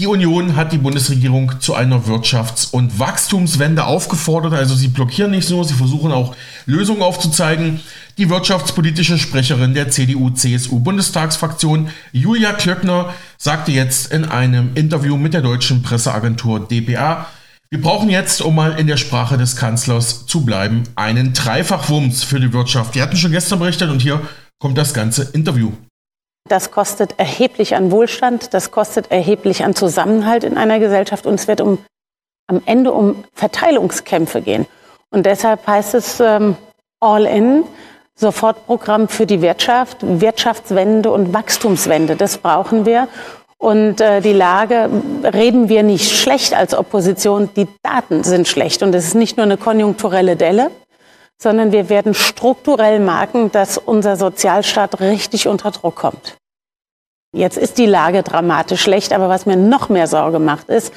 Die 0.00 0.08
Union 0.08 0.56
hat 0.56 0.72
die 0.72 0.78
Bundesregierung 0.78 1.60
zu 1.60 1.74
einer 1.74 2.06
Wirtschafts- 2.06 2.72
und 2.72 2.98
Wachstumswende 2.98 3.84
aufgefordert. 3.84 4.52
Also 4.52 4.74
sie 4.74 4.88
blockieren 4.88 5.30
nicht 5.30 5.48
nur, 5.50 5.64
sie 5.64 5.74
versuchen 5.74 6.10
auch 6.10 6.34
Lösungen 6.66 7.02
aufzuzeigen. 7.02 7.78
Die 8.18 8.28
wirtschaftspolitische 8.28 9.18
Sprecherin 9.18 9.72
der 9.72 9.90
CDU-CSU-Bundestagsfraktion 9.90 11.90
Julia 12.10 12.54
Klöckner 12.54 13.14
sagte 13.38 13.70
jetzt 13.70 14.10
in 14.10 14.24
einem 14.24 14.72
Interview 14.74 15.16
mit 15.16 15.32
der 15.32 15.42
deutschen 15.42 15.82
Presseagentur 15.82 16.66
dpa, 16.66 17.28
wir 17.70 17.80
brauchen 17.80 18.10
jetzt, 18.10 18.42
um 18.42 18.56
mal 18.56 18.78
in 18.78 18.88
der 18.88 18.96
Sprache 18.96 19.38
des 19.38 19.54
Kanzlers 19.54 20.26
zu 20.26 20.44
bleiben, 20.44 20.82
einen 20.96 21.34
Dreifachwumms 21.34 22.24
für 22.24 22.40
die 22.40 22.52
Wirtschaft. 22.52 22.96
Die 22.96 23.02
hatten 23.02 23.16
schon 23.16 23.32
gestern 23.32 23.60
berichtet 23.60 23.90
und 23.90 24.02
hier 24.02 24.20
kommt 24.58 24.76
das 24.76 24.92
ganze 24.92 25.22
Interview. 25.22 25.72
Das 26.48 26.70
kostet 26.70 27.18
erheblich 27.18 27.74
an 27.74 27.90
Wohlstand, 27.90 28.52
das 28.52 28.70
kostet 28.70 29.10
erheblich 29.10 29.64
an 29.64 29.74
Zusammenhalt 29.74 30.44
in 30.44 30.58
einer 30.58 30.78
Gesellschaft 30.78 31.26
und 31.26 31.34
es 31.34 31.48
wird 31.48 31.62
um, 31.62 31.78
am 32.46 32.60
Ende 32.66 32.92
um 32.92 33.24
Verteilungskämpfe 33.32 34.42
gehen. 34.42 34.66
Und 35.10 35.24
deshalb 35.24 35.66
heißt 35.66 35.94
es 35.94 36.20
ähm, 36.20 36.56
All 37.00 37.24
in, 37.24 37.64
Sofortprogramm 38.16 39.08
für 39.08 39.26
die 39.26 39.40
Wirtschaft, 39.40 39.98
Wirtschaftswende 40.02 41.10
und 41.10 41.32
Wachstumswende. 41.32 42.14
Das 42.14 42.38
brauchen 42.38 42.84
wir. 42.84 43.08
Und 43.56 44.02
äh, 44.02 44.20
die 44.20 44.34
Lage 44.34 44.90
reden 45.22 45.70
wir 45.70 45.82
nicht 45.82 46.12
schlecht 46.12 46.54
als 46.54 46.74
Opposition, 46.74 47.48
die 47.56 47.66
Daten 47.82 48.22
sind 48.22 48.46
schlecht. 48.46 48.82
Und 48.82 48.94
es 48.94 49.06
ist 49.06 49.14
nicht 49.14 49.38
nur 49.38 49.44
eine 49.44 49.56
konjunkturelle 49.56 50.36
Delle, 50.36 50.70
sondern 51.40 51.72
wir 51.72 51.88
werden 51.88 52.14
strukturell 52.14 53.00
merken, 53.00 53.50
dass 53.52 53.78
unser 53.78 54.16
Sozialstaat 54.16 55.00
richtig 55.00 55.48
unter 55.48 55.70
Druck 55.70 55.96
kommt. 55.96 56.36
Jetzt 57.34 57.58
ist 57.58 57.78
die 57.78 57.86
Lage 57.86 58.22
dramatisch 58.22 58.82
schlecht, 58.82 59.12
aber 59.12 59.28
was 59.28 59.44
mir 59.44 59.56
noch 59.56 59.88
mehr 59.88 60.06
Sorge 60.06 60.38
macht, 60.38 60.68
ist, 60.68 60.92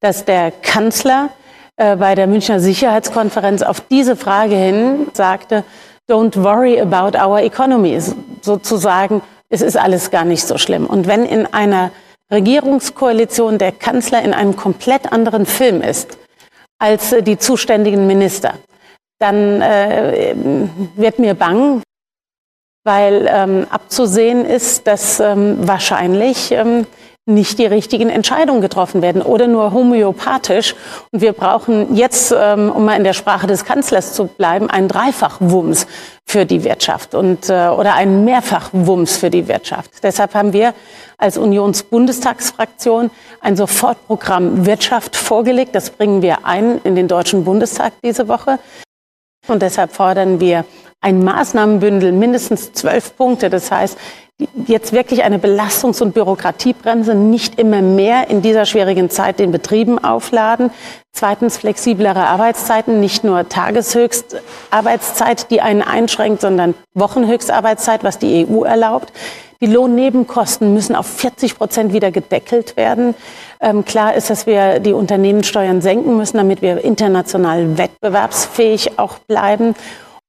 dass 0.00 0.24
der 0.24 0.50
Kanzler 0.50 1.30
äh, 1.76 1.96
bei 1.96 2.14
der 2.14 2.26
Münchner 2.26 2.58
Sicherheitskonferenz 2.58 3.62
auf 3.62 3.80
diese 3.80 4.16
Frage 4.16 4.56
hin 4.56 5.06
sagte, 5.12 5.64
don't 6.08 6.42
worry 6.42 6.80
about 6.80 7.16
our 7.16 7.40
economy, 7.40 8.00
sozusagen, 8.42 9.22
es 9.48 9.62
ist 9.62 9.76
alles 9.76 10.10
gar 10.10 10.24
nicht 10.24 10.44
so 10.44 10.58
schlimm. 10.58 10.86
Und 10.86 11.06
wenn 11.06 11.24
in 11.24 11.46
einer 11.46 11.92
Regierungskoalition 12.32 13.58
der 13.58 13.72
Kanzler 13.72 14.22
in 14.22 14.34
einem 14.34 14.56
komplett 14.56 15.12
anderen 15.12 15.46
Film 15.46 15.82
ist 15.82 16.18
als 16.78 17.12
äh, 17.12 17.22
die 17.22 17.38
zuständigen 17.38 18.06
Minister, 18.06 18.54
dann 19.18 19.60
äh, 19.62 20.34
wird 20.96 21.18
mir 21.18 21.34
bang, 21.34 21.82
weil 22.84 23.28
ähm, 23.30 23.66
abzusehen 23.70 24.44
ist, 24.44 24.86
dass 24.86 25.20
ähm, 25.20 25.66
wahrscheinlich 25.66 26.52
ähm, 26.52 26.86
nicht 27.28 27.58
die 27.58 27.66
richtigen 27.66 28.08
Entscheidungen 28.08 28.60
getroffen 28.60 29.02
werden 29.02 29.20
oder 29.20 29.48
nur 29.48 29.72
homöopathisch. 29.72 30.76
Und 31.10 31.20
wir 31.20 31.32
brauchen 31.32 31.96
jetzt, 31.96 32.32
ähm, 32.36 32.70
um 32.70 32.84
mal 32.84 32.96
in 32.96 33.02
der 33.02 33.14
Sprache 33.14 33.48
des 33.48 33.64
Kanzlers 33.64 34.12
zu 34.12 34.26
bleiben, 34.26 34.70
einen 34.70 34.86
Dreifachwumms 34.86 35.88
für 36.24 36.46
die 36.46 36.62
Wirtschaft 36.62 37.16
und, 37.16 37.50
äh, 37.50 37.66
oder 37.68 37.94
einen 37.94 38.24
Mehrfachwumms 38.24 39.16
für 39.16 39.30
die 39.30 39.48
Wirtschaft. 39.48 39.90
Deshalb 40.04 40.34
haben 40.34 40.52
wir 40.52 40.72
als 41.18 41.36
Unionsbundestagsfraktion 41.36 43.10
ein 43.40 43.56
Sofortprogramm 43.56 44.64
Wirtschaft 44.64 45.16
vorgelegt. 45.16 45.74
Das 45.74 45.90
bringen 45.90 46.22
wir 46.22 46.46
ein 46.46 46.80
in 46.84 46.94
den 46.94 47.08
Deutschen 47.08 47.44
Bundestag 47.44 47.94
diese 48.04 48.28
Woche. 48.28 48.60
Und 49.48 49.62
deshalb 49.62 49.92
fordern 49.92 50.40
wir 50.40 50.64
ein 51.00 51.22
Maßnahmenbündel, 51.22 52.12
mindestens 52.12 52.72
zwölf 52.72 53.16
Punkte. 53.16 53.50
Das 53.50 53.70
heißt, 53.70 53.98
jetzt 54.66 54.92
wirklich 54.92 55.22
eine 55.22 55.38
Belastungs- 55.38 56.02
und 56.02 56.12
Bürokratiebremse, 56.12 57.14
nicht 57.14 57.58
immer 57.58 57.80
mehr 57.80 58.28
in 58.28 58.42
dieser 58.42 58.66
schwierigen 58.66 59.08
Zeit 59.08 59.38
den 59.38 59.50
Betrieben 59.50 60.02
aufladen. 60.02 60.70
Zweitens 61.12 61.56
flexiblere 61.56 62.26
Arbeitszeiten, 62.26 63.00
nicht 63.00 63.24
nur 63.24 63.48
Tageshöchstarbeitszeit, 63.48 65.50
die 65.50 65.62
einen 65.62 65.82
einschränkt, 65.82 66.42
sondern 66.42 66.74
Wochenhöchstarbeitszeit, 66.94 68.04
was 68.04 68.18
die 68.18 68.46
EU 68.46 68.64
erlaubt. 68.64 69.12
Die 69.60 69.66
Lohnnebenkosten 69.66 70.74
müssen 70.74 70.94
auf 70.94 71.06
40 71.06 71.56
Prozent 71.56 71.92
wieder 71.92 72.10
gedeckelt 72.10 72.76
werden. 72.76 73.14
Ähm, 73.60 73.84
klar 73.84 74.14
ist, 74.14 74.28
dass 74.28 74.46
wir 74.46 74.80
die 74.80 74.92
Unternehmenssteuern 74.92 75.80
senken 75.80 76.16
müssen, 76.16 76.36
damit 76.36 76.60
wir 76.62 76.84
international 76.84 77.78
wettbewerbsfähig 77.78 78.98
auch 78.98 79.18
bleiben. 79.20 79.74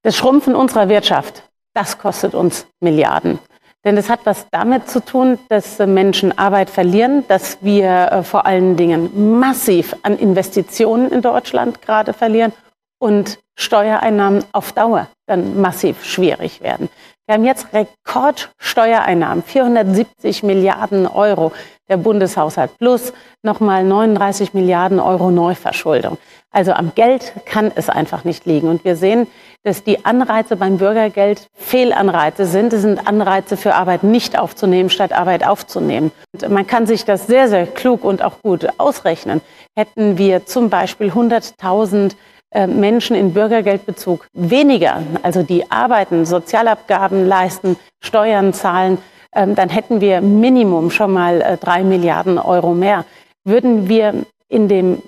Das 0.04 0.16
Schrumpfen 0.16 0.56
unserer 0.56 0.88
Wirtschaft, 0.88 1.44
das 1.74 1.98
kostet 1.98 2.34
uns 2.34 2.68
Milliarden. 2.80 3.40
Denn 3.84 3.98
es 3.98 4.10
hat 4.10 4.22
was 4.26 4.48
damit 4.52 4.90
zu 4.90 5.04
tun, 5.04 5.40
dass 5.50 5.80
Menschen 5.80 6.38
Arbeit 6.38 6.70
verlieren, 6.70 7.24
dass 7.28 7.58
wir 7.62 8.12
äh, 8.12 8.24
vor 8.24 8.46
allen 8.46 8.76
Dingen 8.76 9.40
massiv 9.40 9.96
an 10.04 10.18
Investitionen 10.18 11.12
in 11.12 11.22
Deutschland 11.22 11.82
gerade 11.82 12.14
verlieren 12.14 12.54
und 13.00 13.40
Steuereinnahmen 13.56 14.44
auf 14.52 14.72
Dauer 14.72 15.08
dann 15.26 15.60
massiv 15.60 16.04
schwierig 16.04 16.62
werden. 16.62 16.90
Wir 17.28 17.34
haben 17.34 17.44
jetzt 17.44 17.68
Rekordsteuereinnahmen, 17.74 19.44
470 19.44 20.44
Milliarden 20.44 21.06
Euro 21.06 21.52
der 21.90 21.98
Bundeshaushalt 21.98 22.78
plus 22.78 23.12
nochmal 23.44 23.84
39 23.84 24.54
Milliarden 24.54 25.02
Euro 25.02 25.30
Neuverschuldung. 25.30 26.18
Also 26.52 26.72
am 26.72 26.94
Geld 26.96 27.34
kann 27.44 27.70
es 27.76 27.90
einfach 27.90 28.24
nicht 28.24 28.46
liegen. 28.46 28.70
Und 28.70 28.86
wir 28.86 28.96
sehen, 28.96 29.28
dass 29.64 29.84
die 29.84 30.06
Anreize 30.06 30.56
beim 30.56 30.78
Bürgergeld 30.78 31.50
Fehlanreize 31.54 32.46
sind. 32.46 32.72
Es 32.72 32.84
sind 32.84 33.06
Anreize 33.06 33.58
für 33.58 33.76
Arbeit 33.76 34.04
nicht 34.04 34.40
aufzunehmen, 34.40 34.90
statt 34.90 35.12
Arbeit 35.12 35.46
aufzunehmen. 35.46 36.14
Und 36.34 36.50
man 36.50 36.66
kann 36.66 36.88
sich 36.88 37.04
das 37.04 37.28
sehr, 37.28 37.50
sehr 37.50 37.68
klug 37.68 38.06
und 38.06 38.24
auch 38.24 38.42
gut 38.42 38.70
ausrechnen. 38.78 39.42
Hätten 39.76 40.18
wir 40.18 40.46
zum 40.46 40.70
Beispiel 40.70 41.10
100.000 41.10 42.12
äh, 42.12 42.16
Menschen 42.56 43.16
in 43.16 43.34
Bürgergeldbezug 43.34 44.28
weniger, 44.34 45.04
also 45.22 45.44
die 45.44 45.70
arbeiten, 45.70 46.26
Sozialabgaben 46.26 47.28
leisten, 47.28 47.78
Steuern 48.00 48.54
zahlen, 48.54 49.00
ähm, 49.38 49.56
dann 49.56 49.70
hätten 49.70 50.02
wir 50.02 50.22
Minimum 50.22 50.90
schon 50.90 51.12
mal 51.12 51.42
äh, 51.42 51.58
drei 51.58 51.84
Milliarden 51.84 52.40
Euro 52.40 52.74
mehr. 52.74 53.06
Würden 53.44 53.88
wir 53.88 54.26
in 54.50 54.68
dem, 54.68 55.02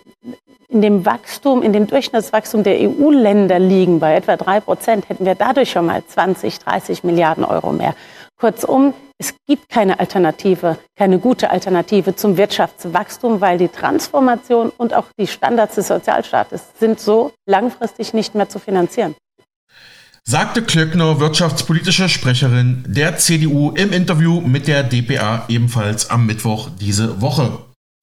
in 0.67 0.81
dem 0.81 1.05
Wachstum, 1.05 1.63
in 1.63 1.73
dem 1.73 1.87
Durchschnittswachstum 1.87 2.63
der 2.63 2.77
EU-Länder 2.79 3.57
liegen 3.57 3.99
bei 3.99 4.15
etwa 4.15 4.37
drei 4.37 4.59
Prozent, 4.59 5.09
hätten 5.09 5.25
wir 5.25 5.35
dadurch 5.35 5.71
schon 5.71 5.85
mal 5.87 6.03
20, 6.05 6.59
30 6.59 7.03
Milliarden 7.03 7.43
Euro 7.43 7.71
mehr. 7.71 7.95
Kurzum, 8.39 8.93
es 9.17 9.33
gibt 9.47 9.67
keine 9.67 9.99
Alternative, 9.99 10.77
keine 10.97 11.19
gute 11.19 11.49
Alternative 11.49 12.15
zum 12.15 12.37
Wirtschaftswachstum, 12.37 13.41
weil 13.41 13.57
die 13.57 13.67
Transformation 13.67 14.71
und 14.77 14.93
auch 14.93 15.07
die 15.19 15.27
Standards 15.27 15.75
des 15.75 15.89
Sozialstaates 15.89 16.61
sind 16.79 17.01
so 17.01 17.33
langfristig 17.45 18.13
nicht 18.13 18.35
mehr 18.35 18.47
zu 18.47 18.59
finanzieren. 18.59 19.15
Sagte 20.23 20.61
Klöckner, 20.61 21.19
wirtschaftspolitische 21.19 22.07
Sprecherin 22.07 22.83
der 22.87 23.17
CDU 23.17 23.71
im 23.71 23.91
Interview 23.91 24.39
mit 24.39 24.67
der 24.67 24.83
DPA 24.83 25.45
ebenfalls 25.49 26.09
am 26.09 26.25
Mittwoch 26.25 26.69
diese 26.79 27.19
Woche. 27.21 27.57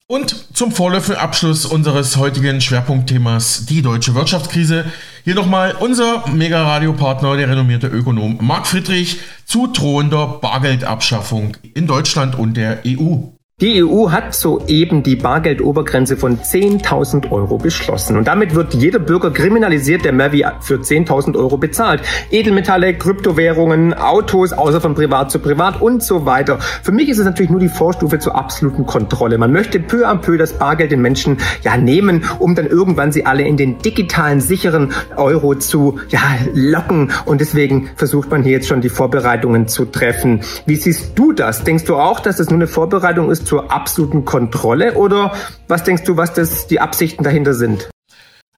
Und 0.09 0.55
zum 0.55 0.71
vorläufigen 0.71 1.19
Abschluss 1.19 1.65
unseres 1.65 2.15
heutigen 2.15 2.61
Schwerpunktthemas 2.61 3.65
die 3.65 3.81
deutsche 3.81 4.15
Wirtschaftskrise. 4.15 4.85
Hier 5.27 5.35
nochmal 5.35 5.75
unser 5.81 6.25
Mega-Radio-Partner, 6.29 7.35
der 7.35 7.49
renommierte 7.49 7.87
Ökonom 7.87 8.37
Marc 8.39 8.65
Friedrich, 8.65 9.19
zu 9.43 9.67
drohender 9.67 10.39
Bargeldabschaffung 10.39 11.57
in 11.73 11.85
Deutschland 11.85 12.39
und 12.39 12.55
der 12.55 12.83
EU. 12.87 13.36
Die 13.59 13.83
EU 13.83 14.11
hat 14.11 14.35
soeben 14.35 15.01
die 15.01 15.15
Bargeldobergrenze 15.15 16.15
von 16.15 16.37
10.000 16.37 17.31
Euro 17.31 17.57
beschlossen. 17.57 18.15
Und 18.15 18.27
damit 18.27 18.53
wird 18.53 18.75
jeder 18.75 18.99
Bürger 18.99 19.31
kriminalisiert, 19.31 20.05
der 20.05 20.13
mehr 20.13 20.31
wie 20.31 20.45
für 20.59 20.75
10.000 20.75 21.35
Euro 21.35 21.57
bezahlt. 21.57 22.03
Edelmetalle, 22.29 22.93
Kryptowährungen, 22.93 23.95
Autos, 23.95 24.53
außer 24.53 24.79
von 24.79 24.93
privat 24.93 25.31
zu 25.31 25.39
privat 25.39 25.81
und 25.81 26.03
so 26.03 26.27
weiter. 26.27 26.59
Für 26.83 26.91
mich 26.91 27.09
ist 27.09 27.17
es 27.17 27.25
natürlich 27.25 27.49
nur 27.49 27.59
die 27.59 27.67
Vorstufe 27.67 28.19
zur 28.19 28.35
absoluten 28.35 28.85
Kontrolle. 28.85 29.39
Man 29.39 29.51
möchte 29.51 29.79
peu 29.79 30.07
à 30.07 30.15
peu 30.15 30.37
das 30.37 30.53
Bargeld 30.53 30.91
den 30.91 31.01
Menschen 31.01 31.37
ja 31.63 31.77
nehmen, 31.77 32.25
um 32.37 32.53
dann 32.53 32.67
irgendwann 32.67 33.11
sie 33.11 33.25
alle 33.25 33.41
in 33.41 33.57
den 33.57 33.79
digitalen, 33.79 34.39
sicheren 34.39 34.93
Euro 35.15 35.55
zu 35.55 35.97
ja, 36.09 36.21
locken. 36.53 37.11
Und 37.25 37.41
deswegen 37.41 37.89
versucht 37.95 38.29
man 38.29 38.43
hier 38.43 38.51
jetzt 38.51 38.67
schon 38.67 38.81
die 38.81 38.89
Vorbereitungen 38.89 39.67
zu 39.67 39.85
treffen. 39.85 40.41
Wie 40.67 40.75
siehst 40.75 41.17
du 41.17 41.31
das? 41.33 41.63
Denkst 41.63 41.85
du 41.85 41.95
auch, 41.95 42.19
dass 42.19 42.37
das 42.37 42.51
nur 42.51 42.59
eine 42.59 42.67
Vorbereitung 42.67 43.31
ist 43.31 43.46
zur 43.47 43.71
absoluten 43.71 44.25
Kontrolle 44.25 44.95
oder 44.95 45.33
was 45.67 45.83
denkst 45.83 46.03
du, 46.03 46.17
was 46.17 46.33
das 46.33 46.67
die 46.67 46.79
Absichten 46.79 47.23
dahinter 47.23 47.53
sind? 47.53 47.89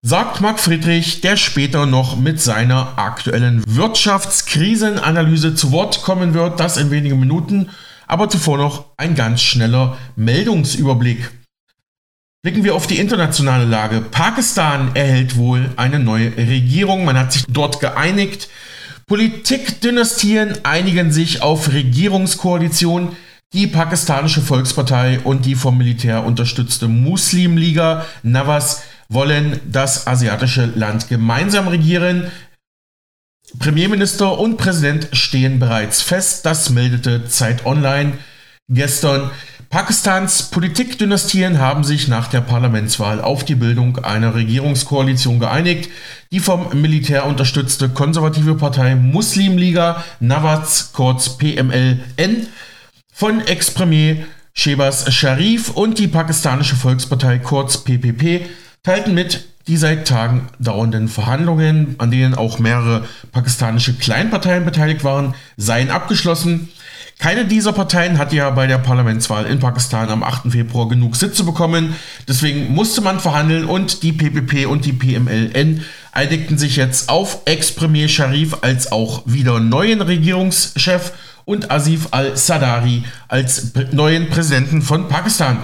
Sagt 0.01 0.41
Marc 0.41 0.59
Friedrich, 0.59 1.21
der 1.21 1.37
später 1.37 1.85
noch 1.85 2.15
mit 2.15 2.41
seiner 2.41 2.97
aktuellen 2.97 3.63
Wirtschaftskrisenanalyse 3.67 5.55
zu 5.55 5.71
Wort 5.71 6.01
kommen 6.01 6.33
wird, 6.33 6.59
das 6.59 6.77
in 6.77 6.89
wenigen 6.89 7.19
Minuten, 7.19 7.69
aber 8.07 8.29
zuvor 8.29 8.57
noch 8.57 8.85
ein 8.97 9.13
ganz 9.13 9.41
schneller 9.41 9.97
Meldungsüberblick. 10.15 11.31
Blicken 12.41 12.63
wir 12.63 12.73
auf 12.73 12.87
die 12.87 12.97
internationale 12.97 13.65
Lage. 13.65 13.99
Pakistan 13.99 14.91
erhält 14.95 15.35
wohl 15.35 15.69
eine 15.75 15.99
neue 15.99 16.35
Regierung. 16.37 17.03
Man 17.03 17.19
hat 17.19 17.33
sich 17.33 17.43
dort 17.49 17.81
geeinigt. 17.81 18.47
Politikdynastien 19.07 20.63
einigen 20.63 21.11
sich 21.11 21.41
auf 21.41 21.73
Regierungskoalitionen. 21.73 23.09
Die 23.51 23.65
pakistanische 23.65 24.41
Volkspartei 24.41 25.21
und 25.23 25.43
die 25.47 25.55
vom 25.55 25.75
Militär 25.75 26.23
unterstützte 26.23 26.87
Muslimliga 26.87 28.05
Nawaz 28.21 28.83
wollen 29.07 29.59
das 29.65 30.05
asiatische 30.05 30.65
Land 30.75 31.07
gemeinsam 31.09 31.67
regieren. 31.67 32.29
Premierminister 33.57 34.37
und 34.37 34.57
Präsident 34.57 35.09
stehen 35.13 35.57
bereits 35.57 36.03
fest, 36.03 36.45
das 36.45 36.69
meldete 36.69 37.25
Zeit 37.25 37.65
Online 37.65 38.19
gestern. 38.67 39.31
Pakistans 39.71 40.43
Politikdynastien 40.51 41.57
haben 41.57 41.83
sich 41.83 42.07
nach 42.07 42.27
der 42.27 42.41
Parlamentswahl 42.41 43.19
auf 43.19 43.43
die 43.45 43.55
Bildung 43.55 43.97
einer 43.97 44.35
Regierungskoalition 44.35 45.39
geeinigt. 45.39 45.89
Die 46.31 46.39
vom 46.39 46.79
Militär 46.79 47.25
unterstützte 47.25 47.89
konservative 47.89 48.53
Partei 48.53 48.93
Muslimliga 48.93 50.03
Nawaz, 50.19 50.91
kurz 50.93 51.37
PMLN, 51.37 52.47
von 53.19 53.45
Ex-Premier 53.45 54.25
Shehbaz 54.53 55.13
Sharif 55.13 55.71
und 55.71 55.99
die 55.99 56.07
pakistanische 56.07 56.77
Volkspartei 56.77 57.37
kurz 57.39 57.79
PPP 57.79 58.45
teilten 58.81 59.13
mit, 59.13 59.43
die 59.67 59.75
seit 59.75 60.07
Tagen 60.07 60.47
dauernden 60.57 61.09
Verhandlungen, 61.09 61.95
an 61.97 62.11
denen 62.11 62.33
auch 62.33 62.59
mehrere 62.59 63.03
pakistanische 63.33 63.95
Kleinparteien 63.95 64.63
beteiligt 64.63 65.03
waren, 65.03 65.35
seien 65.57 65.91
abgeschlossen. 65.91 66.69
Keine 67.17 67.43
dieser 67.43 67.73
Parteien 67.73 68.17
hat 68.17 68.31
ja 68.31 68.49
bei 68.51 68.67
der 68.67 68.77
Parlamentswahl 68.77 69.47
in 69.47 69.59
Pakistan 69.59 70.07
am 70.07 70.23
8. 70.23 70.53
Februar 70.53 70.87
genug 70.87 71.17
Sitze 71.17 71.43
bekommen. 71.43 71.95
Deswegen 72.25 72.73
musste 72.73 73.01
man 73.01 73.19
verhandeln 73.19 73.65
und 73.65 74.03
die 74.03 74.13
PPP 74.13 74.65
und 74.65 74.85
die 74.85 74.93
PMLN 74.93 75.83
einigten 76.13 76.57
sich 76.57 76.77
jetzt 76.77 77.09
auf 77.09 77.39
Ex-Premier 77.43 78.07
Sharif 78.07 78.59
als 78.61 78.93
auch 78.93 79.23
wieder 79.25 79.59
neuen 79.59 79.99
Regierungschef 79.99 81.11
und 81.49 81.71
Asif 81.71 82.09
al-Sadari 82.11 83.03
als 83.27 83.73
neuen 83.91 84.29
Präsidenten 84.29 84.83
von 84.83 85.07
Pakistan. 85.07 85.57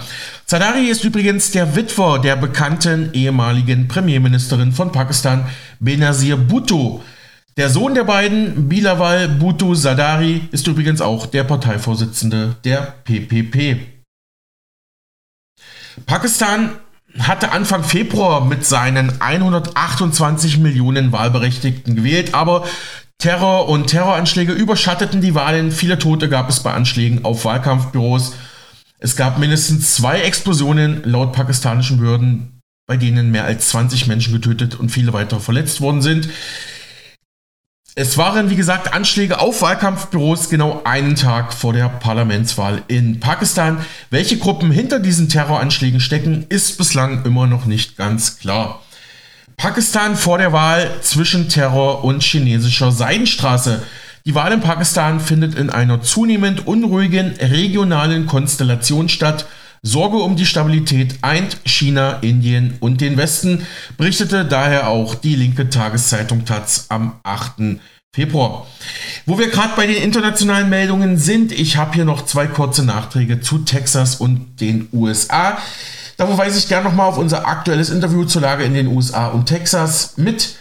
Sadari 0.48 0.88
ist 0.88 1.04
übrigens 1.04 1.52
der 1.52 1.76
Witwer 1.76 2.18
der 2.18 2.36
bekannten 2.38 3.12
ehemaligen 3.14 3.88
Premierministerin 3.88 4.72
von 4.72 4.92
Pakistan, 4.92 5.46
Benazir 5.80 6.38
Bhutto. 6.38 7.04
Der 7.56 7.70
Sohn 7.70 7.94
der 7.94 8.04
beiden, 8.04 8.68
Bilawal 8.68 9.28
Bhutto 9.28 9.76
Sadari, 9.76 10.42
ist 10.52 10.66
übrigens 10.66 11.02
auch 11.02 11.28
der 11.28 11.44
Parteivorsitzende 11.44 12.56
der 12.64 12.96
PPP. 13.04 13.78
Pakistan 16.08 16.72
hatte 17.20 17.52
Anfang 17.52 17.84
Februar 17.84 18.44
mit 18.44 18.66
seinen 18.66 19.22
128 19.22 20.58
Millionen 20.58 21.12
Wahlberechtigten 21.12 21.96
gewählt, 21.96 22.34
aber 22.34 22.66
Terror 23.18 23.70
und 23.70 23.88
Terroranschläge 23.88 24.54
überschatteten 24.54 25.22
die 25.22 25.36
Wahlen. 25.36 25.72
Viele 25.72 25.98
Tote 25.98 26.30
gab 26.30 26.50
es 26.50 26.62
bei 26.62 26.74
Anschlägen 26.74 27.26
auf 27.26 27.46
Wahlkampfbüros. 27.46 28.34
Es 29.00 29.16
gab 29.16 29.40
mindestens 29.40 29.96
zwei 29.96 30.22
Explosionen 30.22 31.04
laut 31.04 31.34
pakistanischen 31.34 31.98
Behörden, 31.98 32.62
bei 32.88 32.98
denen 32.98 33.32
mehr 33.32 33.46
als 33.46 33.70
20 33.70 34.08
Menschen 34.08 34.34
getötet 34.34 34.76
und 34.76 34.90
viele 34.90 35.14
weitere 35.14 35.40
verletzt 35.40 35.82
worden 35.82 36.02
sind. 36.02 36.30
Es 37.98 38.18
waren, 38.18 38.50
wie 38.50 38.58
gesagt, 38.58 38.94
Anschläge 38.94 39.40
auf 39.40 39.62
Wahlkampfbüros 39.62 40.50
genau 40.50 40.82
einen 40.84 41.16
Tag 41.16 41.54
vor 41.54 41.72
der 41.72 41.88
Parlamentswahl 41.88 42.84
in 42.90 43.22
Pakistan. 43.22 43.86
Welche 44.10 44.38
Gruppen 44.38 44.70
hinter 44.70 45.00
diesen 45.00 45.30
Terroranschlägen 45.30 46.02
stecken, 46.02 46.46
ist 46.50 46.78
bislang 46.78 47.24
immer 47.24 47.48
noch 47.48 47.66
nicht 47.66 47.96
ganz 47.96 48.38
klar. 48.38 48.82
Pakistan 49.58 50.16
vor 50.16 50.38
der 50.38 50.52
Wahl 50.52 50.92
zwischen 51.02 51.48
Terror 51.50 52.04
und 52.04 52.24
chinesischer 52.24 52.92
Seidenstraße. 52.92 53.84
Die 54.26 54.36
Wahl 54.36 54.52
in 54.52 54.62
Pakistan 54.62 55.20
findet 55.20 55.56
in 55.56 55.70
einer 55.70 56.02
zunehmend 56.02 56.68
unruhigen 56.68 57.36
regionalen 57.40 58.26
Konstellation 58.26 59.08
statt. 59.08 59.46
Sorge 59.82 60.18
um 60.18 60.36
die 60.36 60.48
Stabilität 60.48 61.20
eint 61.22 61.58
China, 61.66 62.18
Indien 62.22 62.76
und 62.80 63.02
den 63.02 63.18
Westen, 63.18 63.66
berichtete 63.98 64.44
daher 64.44 64.90
auch 64.90 65.14
die 65.14 65.36
linke 65.36 65.70
Tageszeitung 65.70 66.44
Taz 66.44 66.88
am 66.90 67.20
8. 67.24 67.78
Februar. 68.14 68.66
Wo 69.26 69.38
wir 69.38 69.50
gerade 69.50 69.74
bei 69.76 69.86
den 69.86 70.02
internationalen 70.02 70.70
Meldungen 70.70 71.18
sind, 71.18 71.52
ich 71.52 71.78
habe 71.78 71.94
hier 71.94 72.06
noch 72.06 72.26
zwei 72.26 72.48
kurze 72.48 72.84
Nachträge 72.84 73.42
zu 73.42 73.60
Texas 73.60 74.16
und 74.16 74.60
den 74.60 74.88
USA. 74.92 75.60
Da 76.18 76.28
verweise 76.28 76.58
ich 76.58 76.68
gerne 76.68 76.88
nochmal 76.90 77.08
auf 77.08 77.18
unser 77.18 77.48
aktuelles 77.48 77.90
Interview 77.90 78.24
zur 78.24 78.42
Lage 78.42 78.64
in 78.64 78.74
den 78.74 78.88
USA 78.88 79.28
und 79.28 79.48
Texas 79.48 80.14
mit 80.16 80.56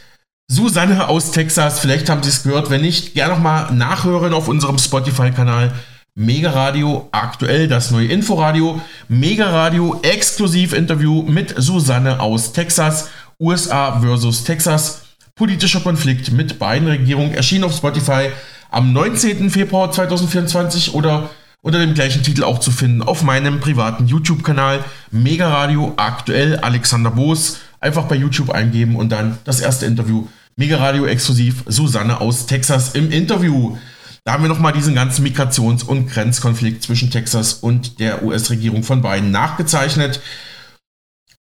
Susanne 0.49 1.09
aus 1.09 1.31
Texas. 1.31 1.81
Vielleicht 1.81 2.11
haben 2.11 2.23
Sie 2.23 2.29
es 2.29 2.43
gehört. 2.43 2.71
Wenn 2.71 2.83
nicht, 2.83 3.15
gerne 3.15 3.35
nochmal 3.35 3.73
nachhören 3.73 4.35
auf 4.35 4.49
unserem 4.49 4.79
Spotify-Kanal. 4.79 5.73
Mega 6.17 6.51
Radio 6.51 7.09
aktuell, 7.13 7.67
das 7.67 7.91
neue 7.91 8.09
Inforadio. 8.09 8.81
Mega 9.09 9.51
Radio 9.51 10.01
exklusiv 10.03 10.73
Interview 10.73 11.23
mit 11.23 11.55
Susanne 11.57 12.21
aus 12.21 12.53
Texas. 12.53 13.09
USA 13.41 14.01
versus 14.01 14.45
Texas. 14.45 15.03
Politischer 15.35 15.81
Konflikt 15.81 16.31
mit 16.31 16.59
beiden 16.59 16.89
Regierungen 16.89 17.35
erschien 17.35 17.65
auf 17.65 17.77
Spotify 17.77 18.31
am 18.71 18.93
19. 18.93 19.51
Februar 19.51 19.91
2024 19.91 20.95
oder 20.95 21.31
unter 21.65 21.79
dem 21.79 21.95
gleichen 21.95 22.23
Titel 22.23 22.45
auch 22.45 22.61
zu 22.61 22.71
finden 22.71 23.01
auf 23.01 23.23
meinem 23.23 23.59
privaten 23.59 24.07
YouTube-Kanal 24.07 24.85
Mega 25.11 25.49
Radio 25.49 25.95
aktuell 25.97 26.59
Alexander 26.59 27.11
Boos. 27.11 27.59
Einfach 27.81 28.05
bei 28.05 28.17
YouTube 28.17 28.51
eingeben 28.51 28.97
und 28.97 29.11
dann 29.11 29.39
das 29.45 29.61
erste 29.61 29.87
Interview. 29.87 30.29
Mega 30.57 30.77
Radio 30.77 31.07
exklusiv 31.07 31.65
Susanne 31.67 32.21
aus 32.21 32.45
Texas 32.45 32.95
im 32.95 33.11
Interview. 33.11 33.79
Da 34.25 34.35
haben 34.35 34.45
wir 34.45 34.51
nochmal 34.51 34.75
diesen 34.75 34.95
ganzen 34.95 35.27
Migrations- 35.27 35.83
und 35.83 36.11
Grenzkonflikt 36.11 36.83
zwischen 36.83 37.11
Texas 37.11 37.55
und 37.55 37.99
der 37.99 38.23
US-Regierung 38.23 38.83
von 38.83 39.01
Biden 39.01 39.31
nachgezeichnet. 39.31 40.21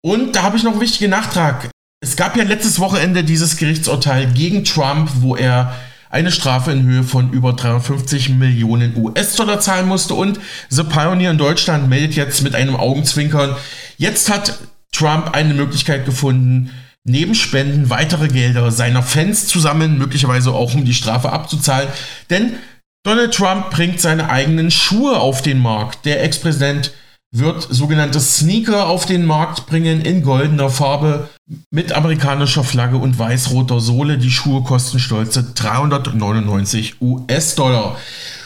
Und 0.01 0.37
da 0.37 0.45
habe 0.45 0.57
ich 0.57 0.63
noch 0.63 0.73
einen 0.73 0.81
wichtigen 0.81 1.11
Nachtrag. 1.11 1.71
Es 2.01 2.15
gab 2.15 2.37
ja 2.37 2.45
letztes 2.45 2.79
Wochenende 2.79 3.25
dieses 3.25 3.57
Gerichtsurteil 3.57 4.33
gegen 4.33 4.63
Trump, 4.63 5.11
wo 5.17 5.35
er 5.35 5.75
eine 6.15 6.31
Strafe 6.31 6.71
in 6.71 6.85
Höhe 6.85 7.03
von 7.03 7.33
über 7.33 7.53
350 7.53 8.31
Millionen 8.31 8.97
US-Dollar 8.97 9.59
zahlen 9.59 9.89
musste. 9.89 10.15
Und 10.15 10.39
The 10.71 10.85
Pioneer 10.85 11.33
in 11.33 11.39
Deutschland 11.39 11.89
meldet 11.89 12.15
jetzt 12.15 12.43
mit 12.43 12.55
einem 12.55 12.77
Augenzwinkern, 12.77 13.57
jetzt 13.99 14.31
hat 14.31 14.59
Trump 14.93 15.35
eine 15.35 15.55
Möglichkeit 15.55 16.07
gefunden, 16.07 16.71
neben 17.03 17.35
Spenden 17.35 17.91
weitere 17.91 18.29
Gelder 18.29 18.71
seiner 18.71 19.03
Fans 19.03 19.49
zu 19.49 19.59
sammeln, 19.59 19.99
möglicherweise 19.99 20.53
auch 20.53 20.75
um 20.75 20.85
die 20.85 20.95
Strafe 20.95 21.33
abzuzahlen. 21.33 21.89
Denn 22.31 22.55
Donald 23.05 23.35
Trump 23.35 23.71
bringt 23.71 24.01
seine 24.01 24.31
eigenen 24.31 24.71
Schuhe 24.71 25.19
auf 25.19 25.43
den 25.43 25.59
Markt. 25.59 26.07
Der 26.07 26.23
Ex-Präsident 26.23 26.93
wird 27.35 27.67
sogenannte 27.69 28.21
Sneaker 28.21 28.87
auf 28.87 29.07
den 29.07 29.27
Markt 29.27 29.67
bringen 29.67 30.01
in 30.03 30.23
goldener 30.23 30.71
Farbe 30.71 31.29
mit 31.71 31.93
amerikanischer 31.93 32.63
Flagge 32.63 32.97
und 32.97 33.19
weiß-roter 33.19 33.81
Sohle. 33.81 34.19
Die 34.19 34.31
Schuhe 34.31 34.63
kosten 34.63 35.01
stolze 35.01 35.43
399 35.43 37.03
US-Dollar. 37.03 37.97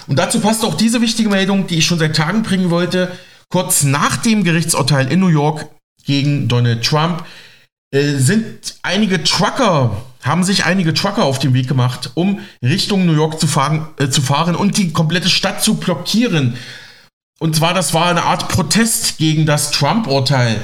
Und 0.06 0.18
dazu 0.18 0.40
passt 0.40 0.64
auch 0.64 0.74
diese 0.74 1.02
wichtige 1.02 1.28
Meldung, 1.28 1.66
die 1.66 1.76
ich 1.76 1.86
schon 1.86 1.98
seit 1.98 2.16
Tagen 2.16 2.42
bringen 2.42 2.70
wollte. 2.70 3.12
Kurz 3.50 3.82
nach 3.82 4.16
dem 4.16 4.42
Gerichtsurteil 4.42 5.12
in 5.12 5.20
New 5.20 5.28
York 5.28 5.66
gegen 6.06 6.48
Donald 6.48 6.82
Trump 6.82 7.24
äh, 7.90 8.14
sind 8.14 8.76
einige 8.82 9.22
Trucker, 9.22 10.02
haben 10.22 10.44
sich 10.44 10.64
einige 10.64 10.94
Trucker 10.94 11.24
auf 11.24 11.38
den 11.38 11.52
Weg 11.52 11.68
gemacht, 11.68 12.12
um 12.14 12.40
Richtung 12.62 13.04
New 13.04 13.14
York 13.14 13.38
zu 13.38 13.46
fahren, 13.46 13.88
äh, 13.98 14.08
zu 14.08 14.22
fahren 14.22 14.56
und 14.56 14.78
die 14.78 14.94
komplette 14.94 15.28
Stadt 15.28 15.62
zu 15.62 15.74
blockieren. 15.74 16.56
Und 17.38 17.54
zwar, 17.54 17.72
das 17.72 17.94
war 17.94 18.06
eine 18.06 18.24
Art 18.24 18.48
Protest 18.48 19.18
gegen 19.18 19.46
das 19.46 19.70
Trump-Urteil. 19.70 20.60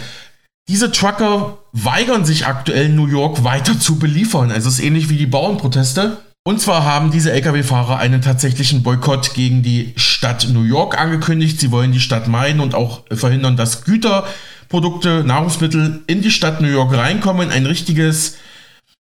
Diese 0.69 0.91
Trucker 0.91 1.59
weigern 1.73 2.25
sich 2.25 2.47
aktuell 2.47 2.89
New 2.89 3.07
York 3.07 3.45
weiter 3.45 3.79
zu 3.79 3.99
beliefern. 3.99 4.51
Also 4.51 4.69
es 4.69 4.79
ist 4.79 4.85
ähnlich 4.85 5.09
wie 5.09 5.17
die 5.17 5.27
Bauernproteste. 5.27 6.19
Und 6.47 6.61
zwar 6.61 6.85
haben 6.85 7.11
diese 7.11 7.33
Lkw-Fahrer 7.33 7.99
einen 7.99 8.23
tatsächlichen 8.23 8.83
Boykott 8.83 9.35
gegen 9.35 9.63
die 9.63 9.95
Stadt 9.97 10.49
New 10.51 10.63
York 10.63 10.99
angekündigt. 10.99 11.61
Sie 11.61 11.71
wollen 11.71 11.93
die 11.93 12.01
Stadt 12.01 12.29
meiden 12.29 12.61
und 12.61 12.75
auch 12.75 13.03
verhindern, 13.11 13.57
dass 13.57 13.85
Güterprodukte, 13.85 15.23
Nahrungsmittel 15.25 16.03
in 16.07 16.23
die 16.23 16.31
Stadt 16.31 16.61
New 16.61 16.69
York 16.69 16.95
reinkommen. 16.95 17.51
Ein 17.51 17.67
richtiges, 17.67 18.37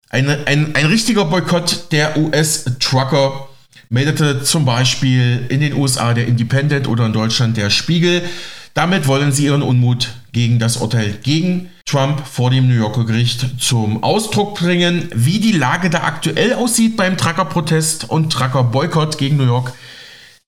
eine, 0.10 0.46
ein, 0.46 0.76
ein 0.76 0.86
richtiger 0.86 1.26
Boykott 1.26 1.92
der 1.92 2.18
US-Trucker 2.18 3.48
meldete 3.94 4.42
zum 4.42 4.66
Beispiel 4.66 5.46
in 5.50 5.60
den 5.60 5.76
USA 5.76 6.16
der 6.16 6.26
Independent 6.26 6.88
oder 6.88 7.06
in 7.06 7.14
Deutschland 7.14 7.58
der 7.58 7.70
Spiegel. 7.70 8.24
Damit 8.74 9.08
wollen 9.08 9.32
sie 9.32 9.46
ihren 9.46 9.62
Unmut 9.62 10.10
gegen 10.32 10.58
das 10.58 10.78
Urteil 10.78 11.14
gegen 11.22 11.70
Trump 11.86 12.26
vor 12.26 12.50
dem 12.50 12.68
New 12.68 12.74
Yorker 12.74 13.06
Gericht 13.06 13.62
zum 13.62 14.02
Ausdruck 14.02 14.56
bringen. 14.56 15.10
Wie 15.14 15.40
die 15.40 15.52
Lage 15.52 15.92
da 15.92 16.06
aktuell 16.06 16.54
aussieht 16.56 16.98
beim 16.98 17.18
Trucker-Protest 17.18 18.10
und 18.10 18.34
Trucker-Boykott 18.34 19.20
gegen 19.20 19.38
New 19.38 19.46
York, 19.46 19.74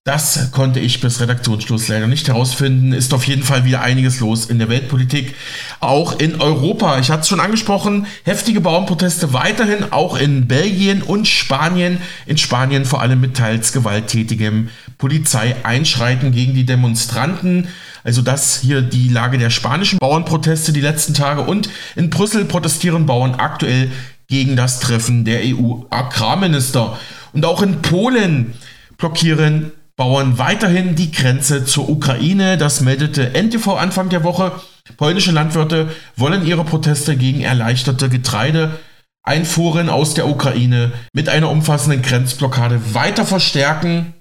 das 0.06 0.52
konnte 0.52 0.80
ich 0.80 1.02
bis 1.02 1.20
Redaktionsschluss 1.20 1.88
leider 1.88 2.06
nicht 2.06 2.28
herausfinden. 2.28 2.94
Ist 2.94 3.12
auf 3.16 3.26
jeden 3.26 3.42
Fall 3.42 3.66
wieder 3.66 3.82
einiges 3.82 4.20
los 4.20 4.46
in 4.46 4.60
der 4.60 4.70
Weltpolitik, 4.70 5.34
auch 5.80 6.20
in 6.20 6.40
Europa. 6.40 7.00
Ich 7.00 7.10
hatte 7.10 7.22
es 7.22 7.28
schon 7.28 7.40
angesprochen, 7.40 8.06
heftige 8.24 8.62
Bauernproteste 8.62 9.34
weiterhin 9.34 9.92
auch 9.92 10.16
in 10.16 10.48
Belgien 10.48 11.02
und 11.02 11.28
Spanien. 11.28 11.98
In 12.28 12.38
Spanien 12.38 12.86
vor 12.86 13.02
allem 13.02 13.20
mit 13.20 13.36
teils 13.36 13.74
gewalttätigem 13.74 14.70
Polizeieinschreiten 15.00 16.32
gegen 16.32 16.54
die 16.54 16.68
Demonstranten. 16.68 17.68
Also 18.04 18.22
das 18.22 18.62
hier 18.62 18.84
die 18.84 19.10
Lage 19.10 19.40
der 19.40 19.50
spanischen 19.50 19.98
Bauernproteste 19.98 20.72
die 20.72 20.82
letzten 20.82 21.16
Tage. 21.16 21.42
Und 21.42 21.68
in 21.96 22.12
Brüssel 22.12 22.46
protestieren 22.46 23.08
Bauern 23.08 23.34
aktuell 23.34 23.90
gegen 24.28 24.56
das 24.56 24.80
Treffen 24.82 25.26
der 25.26 25.40
EU-Agrarminister. 25.44 27.00
Und 27.34 27.44
auch 27.44 27.64
in 27.64 27.82
Polen 27.82 28.54
blockieren 29.00 29.72
Bauern 29.98 30.38
weiterhin 30.38 30.96
die 30.96 31.12
Grenze 31.12 31.64
zur 31.64 31.90
Ukraine. 31.90 32.58
Das 32.58 32.82
meldete 32.82 33.34
NTV 33.34 33.78
Anfang 33.78 34.10
der 34.10 34.26
Woche. 34.26 34.52
Polnische 34.98 35.32
Landwirte 35.32 35.90
wollen 36.18 36.46
ihre 36.46 36.66
Proteste 36.66 37.16
gegen 37.16 37.42
erleichterte 37.42 38.10
Getreideeinfuhren 38.10 39.88
aus 39.88 40.14
der 40.14 40.28
Ukraine 40.28 40.92
mit 41.14 41.30
einer 41.30 41.50
umfassenden 41.50 42.02
Grenzblockade 42.02 42.94
weiter 42.94 43.26
verstärken. 43.26 44.14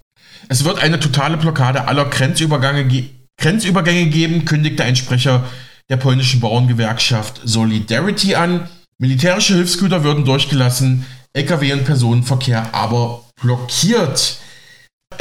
Es 0.49 0.65
wird 0.65 0.79
eine 0.79 1.01
totale 1.01 1.37
Blockade 1.39 1.89
aller 1.89 2.05
Grenzübergänge, 2.05 3.11
Grenzübergänge 3.39 4.11
geben, 4.11 4.45
kündigte 4.45 4.85
ein 4.85 4.95
Sprecher 4.95 5.45
der 5.91 5.97
polnischen 5.97 6.41
Bauerngewerkschaft 6.41 7.41
Solidarity 7.43 8.37
an. 8.37 8.69
Militärische 8.99 9.55
Hilfsgüter 9.55 10.05
würden 10.05 10.25
durchgelassen, 10.25 11.05
Lkw 11.33 11.73
und 11.73 11.85
Personenverkehr 11.85 12.73
aber 12.73 13.25
blockiert. 13.43 14.39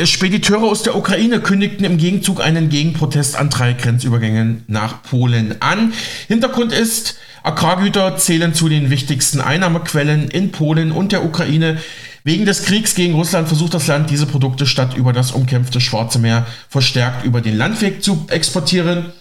Spediteure 0.03 0.63
aus 0.63 0.83
der 0.83 0.95
Ukraine 0.95 1.39
kündigten 1.39 1.85
im 1.85 1.97
Gegenzug 1.97 2.41
einen 2.41 2.69
Gegenprotest 2.69 3.35
an 3.37 3.49
drei 3.49 3.73
Grenzübergängen 3.73 4.63
nach 4.67 5.03
Polen 5.03 5.55
an. 5.61 5.93
Hintergrund 6.27 6.71
ist, 6.71 7.17
Agrargüter 7.43 8.17
zählen 8.17 8.53
zu 8.53 8.69
den 8.69 8.89
wichtigsten 8.89 9.41
Einnahmequellen 9.41 10.29
in 10.29 10.51
Polen 10.51 10.91
und 10.91 11.11
der 11.11 11.25
Ukraine. 11.25 11.77
Wegen 12.23 12.45
des 12.45 12.63
Kriegs 12.63 12.95
gegen 12.95 13.15
Russland 13.15 13.47
versucht 13.47 13.73
das 13.73 13.87
Land, 13.87 14.09
diese 14.09 14.25
Produkte 14.25 14.65
statt 14.65 14.95
über 14.95 15.11
das 15.11 15.31
umkämpfte 15.31 15.81
Schwarze 15.81 16.19
Meer 16.19 16.45
verstärkt 16.69 17.25
über 17.25 17.41
den 17.41 17.57
Landweg 17.57 18.01
zu 18.03 18.25
exportieren. 18.29 19.11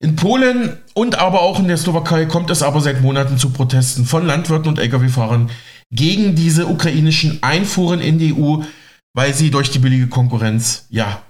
In 0.00 0.16
Polen 0.16 0.76
und 0.94 1.18
aber 1.18 1.42
auch 1.42 1.58
in 1.58 1.68
der 1.68 1.76
Slowakei 1.76 2.26
kommt 2.26 2.50
es 2.50 2.62
aber 2.62 2.80
seit 2.80 3.02
Monaten 3.02 3.38
zu 3.38 3.50
Protesten 3.50 4.04
von 4.04 4.26
Landwirten 4.26 4.68
und 4.68 4.78
Lkw-Fahrern 4.78 5.50
gegen 5.90 6.34
diese 6.34 6.66
ukrainischen 6.66 7.42
Einfuhren 7.42 8.00
in 8.00 8.18
die 8.18 8.34
EU 8.34 8.62
weil 9.14 9.34
sie 9.34 9.50
durch 9.50 9.70
die 9.70 9.78
billige 9.78 10.08
Konkurrenz, 10.08 10.86
ja, 10.90 11.22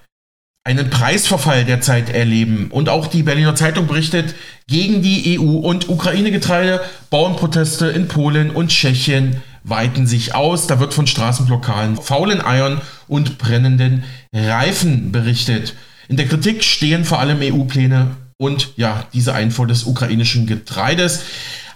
einen 0.65 0.91
Preisverfall 0.91 1.65
derzeit 1.65 2.11
erleben. 2.11 2.69
Und 2.71 2.89
auch 2.89 3.09
die 3.09 3.25
Berliner 3.25 3.57
Zeitung 3.57 3.89
berichtet, 3.89 4.35
gegen 4.69 5.03
die 5.03 5.39
EU- 5.39 5.59
und 5.59 5.89
Ukraine-Getreide 5.89 6.81
Bauernproteste 7.11 7.87
in 7.87 8.07
Polen 8.07 8.51
und 8.51 8.69
Tschechien 8.69 9.43
weiten 9.65 10.07
sich 10.07 10.35
aus. 10.35 10.67
Da 10.69 10.79
wird 10.79 10.95
von 10.95 11.07
Straßenblockaden, 11.07 11.97
faulen 11.97 12.41
Eiern 12.45 12.81
und 13.09 13.39
brennenden 13.39 14.05
Reifen 14.33 15.11
berichtet. 15.11 15.75
In 16.09 16.17
der 16.17 16.27
Kritik 16.27 16.63
stehen 16.63 17.05
vor 17.05 17.19
allem 17.19 17.41
EU-Pläne 17.41 18.17
und 18.39 18.73
ja, 18.77 19.07
diese 19.13 19.35
Einfuhr 19.35 19.67
des 19.67 19.85
ukrainischen 19.85 20.47
Getreides. 20.47 21.23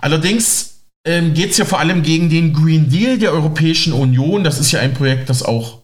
Allerdings 0.00 0.82
ähm, 1.06 1.34
geht 1.34 1.52
es 1.52 1.58
ja 1.58 1.64
vor 1.64 1.80
allem 1.80 2.02
gegen 2.02 2.28
den 2.28 2.52
Green 2.52 2.88
Deal 2.88 3.18
der 3.18 3.32
Europäischen 3.32 3.92
Union. 3.92 4.44
Das 4.44 4.58
ist 4.58 4.72
ja 4.72 4.80
ein 4.80 4.94
Projekt, 4.94 5.28
das 5.30 5.42
auch 5.42 5.82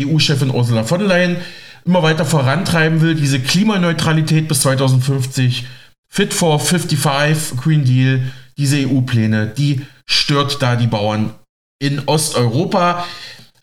EU-Chefin 0.00 0.50
Ursula 0.50 0.84
von 0.84 1.00
der 1.00 1.08
Leyen 1.08 1.36
immer 1.84 2.02
weiter 2.02 2.24
vorantreiben 2.24 3.00
will, 3.00 3.14
diese 3.14 3.40
Klimaneutralität 3.40 4.48
bis 4.48 4.60
2050, 4.60 5.66
Fit 6.08 6.32
for 6.32 6.60
55, 6.60 7.58
Green 7.60 7.84
Deal, 7.84 8.22
diese 8.56 8.76
EU-Pläne, 8.78 9.48
die 9.48 9.82
stört 10.06 10.62
da 10.62 10.76
die 10.76 10.86
Bauern 10.86 11.34
in 11.78 12.02
Osteuropa. 12.06 13.04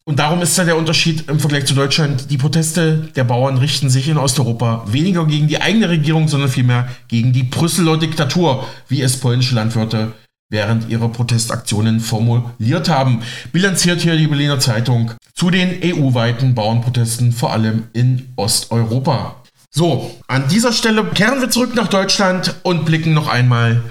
Und 0.03 0.19
darum 0.19 0.41
ist 0.41 0.57
da 0.57 0.65
der 0.65 0.77
Unterschied 0.77 1.29
im 1.29 1.39
Vergleich 1.39 1.65
zu 1.65 1.73
Deutschland. 1.73 2.29
Die 2.29 2.37
Proteste 2.37 3.09
der 3.15 3.23
Bauern 3.23 3.57
richten 3.57 3.89
sich 3.89 4.09
in 4.09 4.17
Osteuropa 4.17 4.83
weniger 4.87 5.25
gegen 5.25 5.47
die 5.47 5.61
eigene 5.61 5.89
Regierung, 5.89 6.27
sondern 6.27 6.49
vielmehr 6.49 6.89
gegen 7.07 7.33
die 7.33 7.43
Brüsseler 7.43 7.97
Diktatur, 7.97 8.67
wie 8.87 9.01
es 9.01 9.17
polnische 9.17 9.55
Landwirte 9.55 10.13
während 10.51 10.89
ihrer 10.89 11.09
Protestaktionen 11.09 11.99
formuliert 11.99 12.89
haben. 12.89 13.23
Bilanziert 13.51 14.01
hier 14.01 14.17
die 14.17 14.27
Berliner 14.27 14.59
Zeitung 14.59 15.11
zu 15.33 15.49
den 15.49 15.79
EU-weiten 15.83 16.53
Bauernprotesten, 16.53 17.31
vor 17.31 17.53
allem 17.53 17.87
in 17.93 18.33
Osteuropa. 18.35 19.37
So, 19.71 20.11
an 20.27 20.49
dieser 20.49 20.73
Stelle 20.73 21.05
kehren 21.05 21.39
wir 21.39 21.49
zurück 21.49 21.73
nach 21.75 21.87
Deutschland 21.87 22.55
und 22.63 22.85
blicken 22.85 23.13
noch 23.13 23.29
einmal 23.29 23.81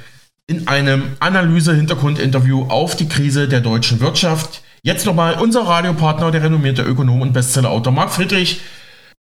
in 0.47 0.69
einem 0.69 1.05
Analyse-Hintergrund-Interview 1.21 2.67
auf 2.69 2.95
die 2.95 3.09
Krise 3.09 3.49
der 3.49 3.61
deutschen 3.61 4.01
Wirtschaft. 4.01 4.63
Jetzt 4.83 5.07
nochmal 5.07 5.41
unser 5.41 5.63
Radiopartner, 5.63 6.31
der 6.31 6.43
renommierte 6.43 6.83
Ökonom 6.83 7.23
und 7.23 7.33
Bestsellerautor 7.33 7.93
Marc 7.93 8.13
Friedrich 8.13 8.61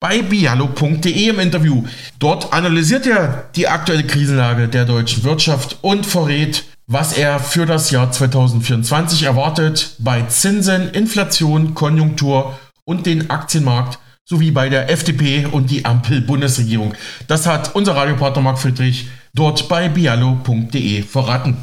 bei 0.01 0.23
bialo.de 0.23 1.29
im 1.29 1.41
Interview. 1.41 1.85
Dort 2.19 2.53
analysiert 2.53 3.07
er 3.07 3.49
die 3.57 3.69
aktuelle 3.69 4.05
Krisenlage 4.05 4.69
der 4.69 4.85
deutschen 4.85 5.25
Wirtschaft 5.25 5.79
und 5.83 6.07
verrät, 6.07 6.65
was 6.87 7.15
er 7.15 7.41
für 7.41 7.67
das 7.67 7.91
Jahr 7.91 8.13
2024 8.13 9.25
erwartet 9.25 9.97
bei 9.99 10.23
Zinsen, 10.23 10.91
Inflation, 10.91 11.75
Konjunktur 11.75 12.59
und 12.85 13.07
den 13.07 13.31
Aktienmarkt 13.31 13.99
sowie 14.25 14.51
bei 14.53 14.69
der 14.69 14.91
FDP 14.91 15.47
und 15.47 15.71
die 15.71 15.85
Ampel-Bundesregierung. 15.85 16.95
Das 17.27 17.47
hat 17.47 17.75
unser 17.75 17.97
Radiopartner 17.97 18.43
Marc 18.43 18.59
Friedrich 18.59 19.09
dort 19.35 19.69
bei 19.69 19.89
bialo.de 19.89 21.03
verraten. 21.03 21.57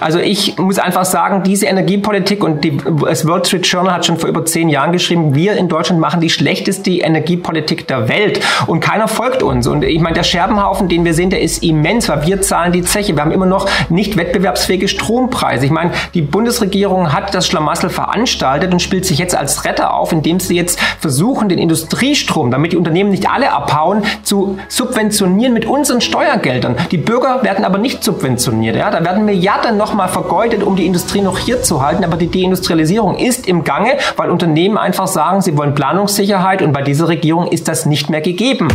Also 0.00 0.18
ich 0.18 0.58
muss 0.58 0.78
einfach 0.78 1.04
sagen, 1.04 1.42
diese 1.42 1.66
Energiepolitik 1.66 2.42
und 2.42 2.64
die, 2.64 2.78
das 3.04 3.26
World 3.26 3.46
Street 3.46 3.66
Journal 3.66 3.94
hat 3.94 4.06
schon 4.06 4.18
vor 4.18 4.28
über 4.28 4.44
zehn 4.44 4.68
Jahren 4.68 4.92
geschrieben, 4.92 5.34
wir 5.34 5.56
in 5.56 5.68
Deutschland 5.68 6.00
machen 6.00 6.20
die 6.20 6.30
schlechteste 6.30 6.90
Energiepolitik 6.90 7.86
der 7.86 8.08
Welt 8.08 8.40
und 8.66 8.80
keiner 8.80 9.08
folgt 9.08 9.42
uns. 9.42 9.66
Und 9.66 9.84
ich 9.84 10.00
meine, 10.00 10.14
der 10.14 10.22
Scherbenhaufen, 10.22 10.88
den 10.88 11.04
wir 11.04 11.14
sehen, 11.14 11.30
der 11.30 11.42
ist 11.42 11.62
immens, 11.62 12.08
weil 12.08 12.26
wir 12.26 12.40
zahlen 12.40 12.72
die 12.72 12.82
Zeche. 12.82 13.14
Wir 13.14 13.22
haben 13.22 13.32
immer 13.32 13.46
noch 13.46 13.68
nicht 13.90 14.16
wettbewerbsfähige 14.16 14.88
Strompreise. 14.88 15.66
Ich 15.66 15.70
meine, 15.70 15.92
die 16.14 16.22
Bundesregierung 16.22 17.12
hat 17.12 17.34
das 17.34 17.46
Schlamassel 17.46 17.90
veranstaltet 17.90 18.72
und 18.72 18.80
spielt 18.80 19.04
sich 19.04 19.18
jetzt 19.18 19.36
als 19.36 19.64
Retter 19.64 19.94
auf, 19.94 20.12
indem 20.12 20.40
sie 20.40 20.56
jetzt 20.56 20.80
versuchen, 20.98 21.48
den 21.48 21.58
Industriestrom, 21.58 22.50
damit 22.50 22.72
die 22.72 22.76
Unternehmen 22.76 23.10
nicht 23.10 23.28
alle 23.28 23.52
abhauen, 23.52 24.02
zu 24.22 24.58
subventionieren 24.68 25.52
mit 25.52 25.66
unseren 25.66 26.00
Steuergeldern. 26.00 26.76
Die 26.90 26.96
Bürger 26.96 27.42
werden 27.42 27.64
aber 27.64 27.78
nicht 27.78 28.02
subventioniert. 28.02 28.76
Ja? 28.76 28.90
Da 28.90 29.04
werden 29.04 29.24
Milliarden 29.24 29.76
nochmal 29.90 30.08
vergeudet, 30.08 30.62
um 30.62 30.76
die 30.76 30.86
Industrie 30.86 31.20
noch 31.20 31.38
hier 31.38 31.62
zu 31.62 31.82
halten. 31.82 32.04
Aber 32.04 32.16
die 32.16 32.30
Deindustrialisierung 32.30 33.16
ist 33.16 33.48
im 33.48 33.64
Gange, 33.64 33.98
weil 34.16 34.30
Unternehmen 34.30 34.78
einfach 34.78 35.08
sagen, 35.08 35.42
sie 35.42 35.56
wollen 35.56 35.74
Planungssicherheit 35.74 36.62
und 36.62 36.72
bei 36.72 36.82
dieser 36.82 37.08
Regierung 37.08 37.48
ist 37.48 37.66
das 37.66 37.86
nicht 37.86 38.08
mehr 38.08 38.20
gegeben. 38.20 38.68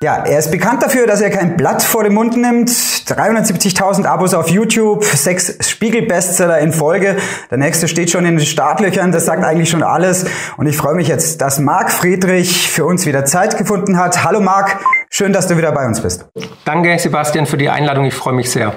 Ja, 0.00 0.18
er 0.24 0.38
ist 0.38 0.52
bekannt 0.52 0.80
dafür, 0.82 1.08
dass 1.08 1.20
er 1.20 1.30
kein 1.30 1.56
Blatt 1.56 1.82
vor 1.82 2.04
den 2.04 2.14
Mund 2.14 2.36
nimmt. 2.36 2.70
370.000 2.70 4.04
Abos 4.04 4.32
auf 4.32 4.48
YouTube, 4.48 5.04
sechs 5.04 5.56
Spiegel-Bestseller 5.68 6.58
in 6.60 6.72
Folge. 6.72 7.16
Der 7.50 7.58
nächste 7.58 7.88
steht 7.88 8.10
schon 8.10 8.24
in 8.24 8.36
den 8.36 8.46
Startlöchern, 8.46 9.10
das 9.10 9.26
sagt 9.26 9.42
eigentlich 9.42 9.70
schon 9.70 9.82
alles. 9.82 10.24
Und 10.56 10.68
ich 10.68 10.76
freue 10.76 10.94
mich 10.94 11.08
jetzt, 11.08 11.40
dass 11.40 11.58
Marc 11.58 11.90
Friedrich 11.90 12.70
für 12.70 12.84
uns 12.84 13.06
wieder 13.06 13.24
Zeit 13.24 13.58
gefunden 13.58 13.98
hat. 13.98 14.24
Hallo 14.24 14.40
Marc, 14.40 14.78
schön, 15.18 15.32
dass 15.32 15.48
du 15.48 15.56
wieder 15.56 15.72
bei 15.72 15.84
uns 15.84 16.00
bist. 16.00 16.26
Danke 16.64 16.96
Sebastian 16.96 17.46
für 17.46 17.56
die 17.56 17.68
Einladung, 17.68 18.04
ich 18.04 18.14
freue 18.14 18.34
mich 18.34 18.52
sehr. 18.52 18.74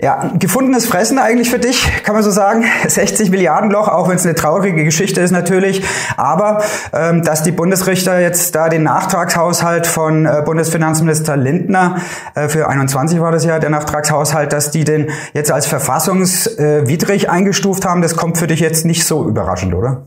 Ja, 0.00 0.32
gefundenes 0.38 0.86
Fressen 0.86 1.18
eigentlich 1.18 1.50
für 1.50 1.58
dich, 1.58 1.88
kann 2.04 2.14
man 2.14 2.22
so 2.22 2.30
sagen. 2.30 2.64
60 2.86 3.30
Milliarden 3.30 3.70
Loch, 3.72 3.88
auch 3.88 4.08
wenn 4.08 4.16
es 4.16 4.24
eine 4.24 4.36
traurige 4.36 4.84
Geschichte 4.84 5.20
ist 5.20 5.32
natürlich. 5.32 5.84
Aber 6.16 6.62
ähm, 6.92 7.22
dass 7.22 7.42
die 7.42 7.50
Bundesrichter 7.50 8.20
jetzt 8.20 8.54
da 8.54 8.68
den 8.68 8.84
Nachtragshaushalt 8.84 9.86
von 9.88 10.26
äh, 10.26 10.42
Bundesfinanzminister 10.44 11.36
Lindner, 11.36 11.96
äh, 12.36 12.48
für 12.48 12.68
21 12.68 13.20
war 13.20 13.32
das 13.32 13.44
ja 13.44 13.58
der 13.58 13.70
Nachtragshaushalt, 13.70 14.52
dass 14.52 14.70
die 14.70 14.84
den 14.84 15.10
jetzt 15.32 15.50
als 15.50 15.66
verfassungswidrig 15.66 17.30
eingestuft 17.30 17.84
haben, 17.84 18.00
das 18.00 18.16
kommt 18.16 18.38
für 18.38 18.46
dich 18.46 18.60
jetzt 18.60 18.84
nicht 18.84 19.04
so 19.04 19.26
überraschend, 19.28 19.74
oder? 19.74 20.06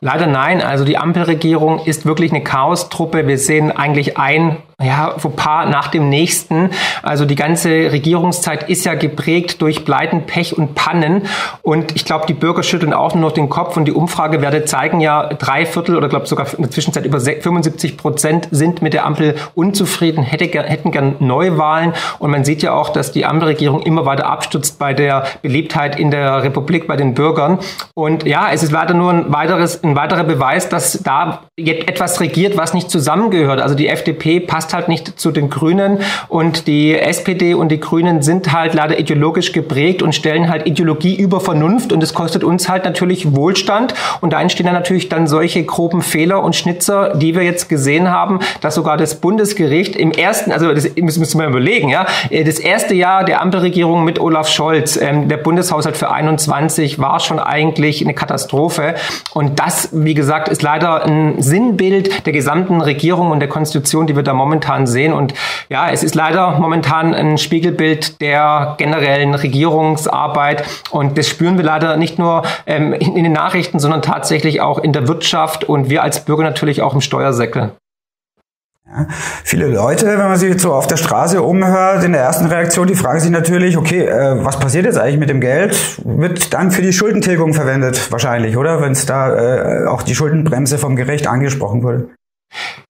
Leider 0.00 0.26
nein. 0.26 0.60
Also 0.60 0.84
die 0.84 0.98
Ampelregierung 0.98 1.80
ist 1.86 2.04
wirklich 2.04 2.30
eine 2.30 2.44
Chaostruppe. 2.44 3.26
Wir 3.26 3.38
sehen 3.38 3.72
eigentlich 3.72 4.18
ein 4.18 4.58
ja, 4.82 5.14
Fauxpas 5.18 5.68
nach 5.68 5.88
dem 5.88 6.08
nächsten. 6.08 6.70
Also 7.02 7.24
die 7.24 7.34
ganze 7.34 7.68
Regierungszeit 7.68 8.68
ist 8.68 8.84
ja 8.84 8.94
geprägt 8.94 9.62
durch 9.62 9.84
Pleiten, 9.84 10.26
Pech 10.26 10.56
und 10.56 10.74
Pannen. 10.74 11.22
Und 11.62 11.94
ich 11.94 12.04
glaube, 12.04 12.26
die 12.26 12.34
Bürger 12.34 12.62
schütteln 12.62 12.92
auch 12.92 13.14
nur 13.14 13.22
noch 13.22 13.32
den 13.32 13.48
Kopf. 13.48 13.76
Und 13.76 13.86
die 13.86 13.92
Umfragewerte 13.92 14.64
zeigen 14.64 15.00
ja, 15.00 15.28
drei 15.28 15.66
Viertel 15.66 15.96
oder 15.96 16.08
glaube 16.08 16.26
sogar 16.26 16.46
in 16.54 16.62
der 16.62 16.70
Zwischenzeit 16.70 17.04
über 17.04 17.20
75 17.20 17.96
Prozent 17.96 18.48
sind 18.50 18.82
mit 18.82 18.94
der 18.94 19.06
Ampel 19.06 19.36
unzufrieden, 19.54 20.22
hätte, 20.22 20.46
hätten 20.46 20.90
gern 20.90 21.16
Neuwahlen. 21.20 21.92
Und 22.18 22.30
man 22.30 22.44
sieht 22.44 22.62
ja 22.62 22.72
auch, 22.72 22.90
dass 22.90 23.12
die 23.12 23.24
Ampelregierung 23.24 23.82
immer 23.82 24.06
weiter 24.06 24.26
abstürzt 24.26 24.78
bei 24.78 24.92
der 24.92 25.24
Beliebtheit 25.42 25.98
in 25.98 26.10
der 26.10 26.42
Republik 26.42 26.86
bei 26.86 26.96
den 26.96 27.14
Bürgern. 27.14 27.58
Und 27.94 28.24
ja, 28.24 28.48
es 28.52 28.62
ist 28.62 28.72
leider 28.72 28.94
nur 28.94 29.12
ein 29.12 29.32
weiteres, 29.32 29.82
ein 29.82 29.96
weiterer 29.96 30.24
Beweis, 30.24 30.68
dass 30.68 31.02
da 31.02 31.44
jetzt 31.56 31.88
etwas 31.88 32.20
regiert, 32.20 32.56
was 32.56 32.74
nicht 32.74 32.90
zusammengehört. 32.90 33.60
Also 33.60 33.74
die 33.74 33.88
FDP 33.88 34.40
passt 34.40 34.63
halt 34.72 34.88
nicht 34.88 35.18
zu 35.20 35.30
den 35.30 35.50
Grünen. 35.50 35.98
Und 36.28 36.66
die 36.66 36.98
SPD 36.98 37.54
und 37.54 37.70
die 37.70 37.80
Grünen 37.80 38.22
sind 38.22 38.52
halt 38.52 38.74
leider 38.74 38.98
ideologisch 38.98 39.52
geprägt 39.52 40.02
und 40.02 40.14
stellen 40.14 40.48
halt 40.48 40.66
Ideologie 40.66 41.14
über 41.14 41.40
Vernunft. 41.40 41.92
Und 41.92 42.02
es 42.02 42.14
kostet 42.14 42.44
uns 42.44 42.68
halt 42.68 42.84
natürlich 42.84 43.34
Wohlstand. 43.34 43.94
Und 44.20 44.32
da 44.32 44.40
entstehen 44.40 44.66
dann 44.66 44.74
natürlich 44.74 45.08
dann 45.08 45.26
solche 45.26 45.64
groben 45.64 46.02
Fehler 46.02 46.42
und 46.42 46.56
Schnitzer, 46.56 47.14
die 47.16 47.34
wir 47.34 47.42
jetzt 47.42 47.68
gesehen 47.68 48.10
haben, 48.10 48.40
dass 48.60 48.74
sogar 48.74 48.96
das 48.96 49.16
Bundesgericht 49.16 49.96
im 49.96 50.12
ersten, 50.12 50.52
also 50.52 50.72
das 50.72 50.94
müssen 50.96 51.38
wir 51.38 51.46
überlegen, 51.46 51.88
ja, 51.88 52.06
das 52.30 52.58
erste 52.58 52.94
Jahr 52.94 53.24
der 53.24 53.42
Ampelregierung 53.42 54.04
mit 54.04 54.18
Olaf 54.20 54.48
Scholz, 54.48 54.96
ähm, 54.96 55.28
der 55.28 55.36
Bundeshaushalt 55.38 55.96
für 55.96 56.10
21 56.10 56.98
war 56.98 57.20
schon 57.20 57.38
eigentlich 57.38 58.02
eine 58.02 58.14
Katastrophe. 58.14 58.94
Und 59.32 59.58
das, 59.58 59.90
wie 59.92 60.14
gesagt, 60.14 60.48
ist 60.48 60.62
leider 60.62 61.04
ein 61.04 61.40
Sinnbild 61.42 62.26
der 62.26 62.32
gesamten 62.32 62.80
Regierung 62.80 63.30
und 63.30 63.40
der 63.40 63.48
Konstitution, 63.48 64.06
die 64.06 64.16
wir 64.16 64.22
da 64.22 64.34
momentan 64.34 64.53
sehen. 64.86 65.12
Und 65.12 65.34
ja, 65.68 65.90
es 65.90 66.02
ist 66.02 66.14
leider 66.14 66.58
momentan 66.58 67.14
ein 67.14 67.38
Spiegelbild 67.38 68.20
der 68.20 68.74
generellen 68.78 69.34
Regierungsarbeit. 69.34 70.64
Und 70.90 71.18
das 71.18 71.28
spüren 71.28 71.56
wir 71.56 71.64
leider 71.64 71.96
nicht 71.96 72.18
nur 72.18 72.42
ähm, 72.66 72.92
in, 72.92 73.16
in 73.16 73.24
den 73.24 73.32
Nachrichten, 73.32 73.78
sondern 73.78 74.02
tatsächlich 74.02 74.60
auch 74.60 74.78
in 74.78 74.92
der 74.92 75.08
Wirtschaft 75.08 75.64
und 75.64 75.90
wir 75.90 76.02
als 76.02 76.24
Bürger 76.24 76.42
natürlich 76.42 76.82
auch 76.82 76.94
im 76.94 77.00
Steuersäckel. 77.00 77.72
Ja, 78.86 79.06
viele 79.42 79.66
Leute, 79.68 80.06
wenn 80.06 80.18
man 80.18 80.36
sich 80.36 80.60
so 80.60 80.72
auf 80.74 80.86
der 80.86 80.98
Straße 80.98 81.42
umhört, 81.42 82.04
in 82.04 82.12
der 82.12 82.20
ersten 82.20 82.46
Reaktion, 82.46 82.86
die 82.86 82.94
fragen 82.94 83.18
sich 83.18 83.30
natürlich, 83.30 83.78
okay, 83.78 84.04
äh, 84.04 84.44
was 84.44 84.58
passiert 84.60 84.84
jetzt 84.84 84.98
eigentlich 84.98 85.18
mit 85.18 85.30
dem 85.30 85.40
Geld? 85.40 85.74
Wird 86.04 86.52
dann 86.52 86.70
für 86.70 86.82
die 86.82 86.92
Schuldentilgung 86.92 87.54
verwendet, 87.54 88.12
wahrscheinlich, 88.12 88.56
oder? 88.56 88.82
Wenn 88.82 88.92
es 88.92 89.06
da 89.06 89.34
äh, 89.34 89.86
auch 89.86 90.02
die 90.02 90.14
Schuldenbremse 90.14 90.76
vom 90.76 90.96
Gericht 90.96 91.26
angesprochen 91.26 91.82
wurde. 91.82 92.08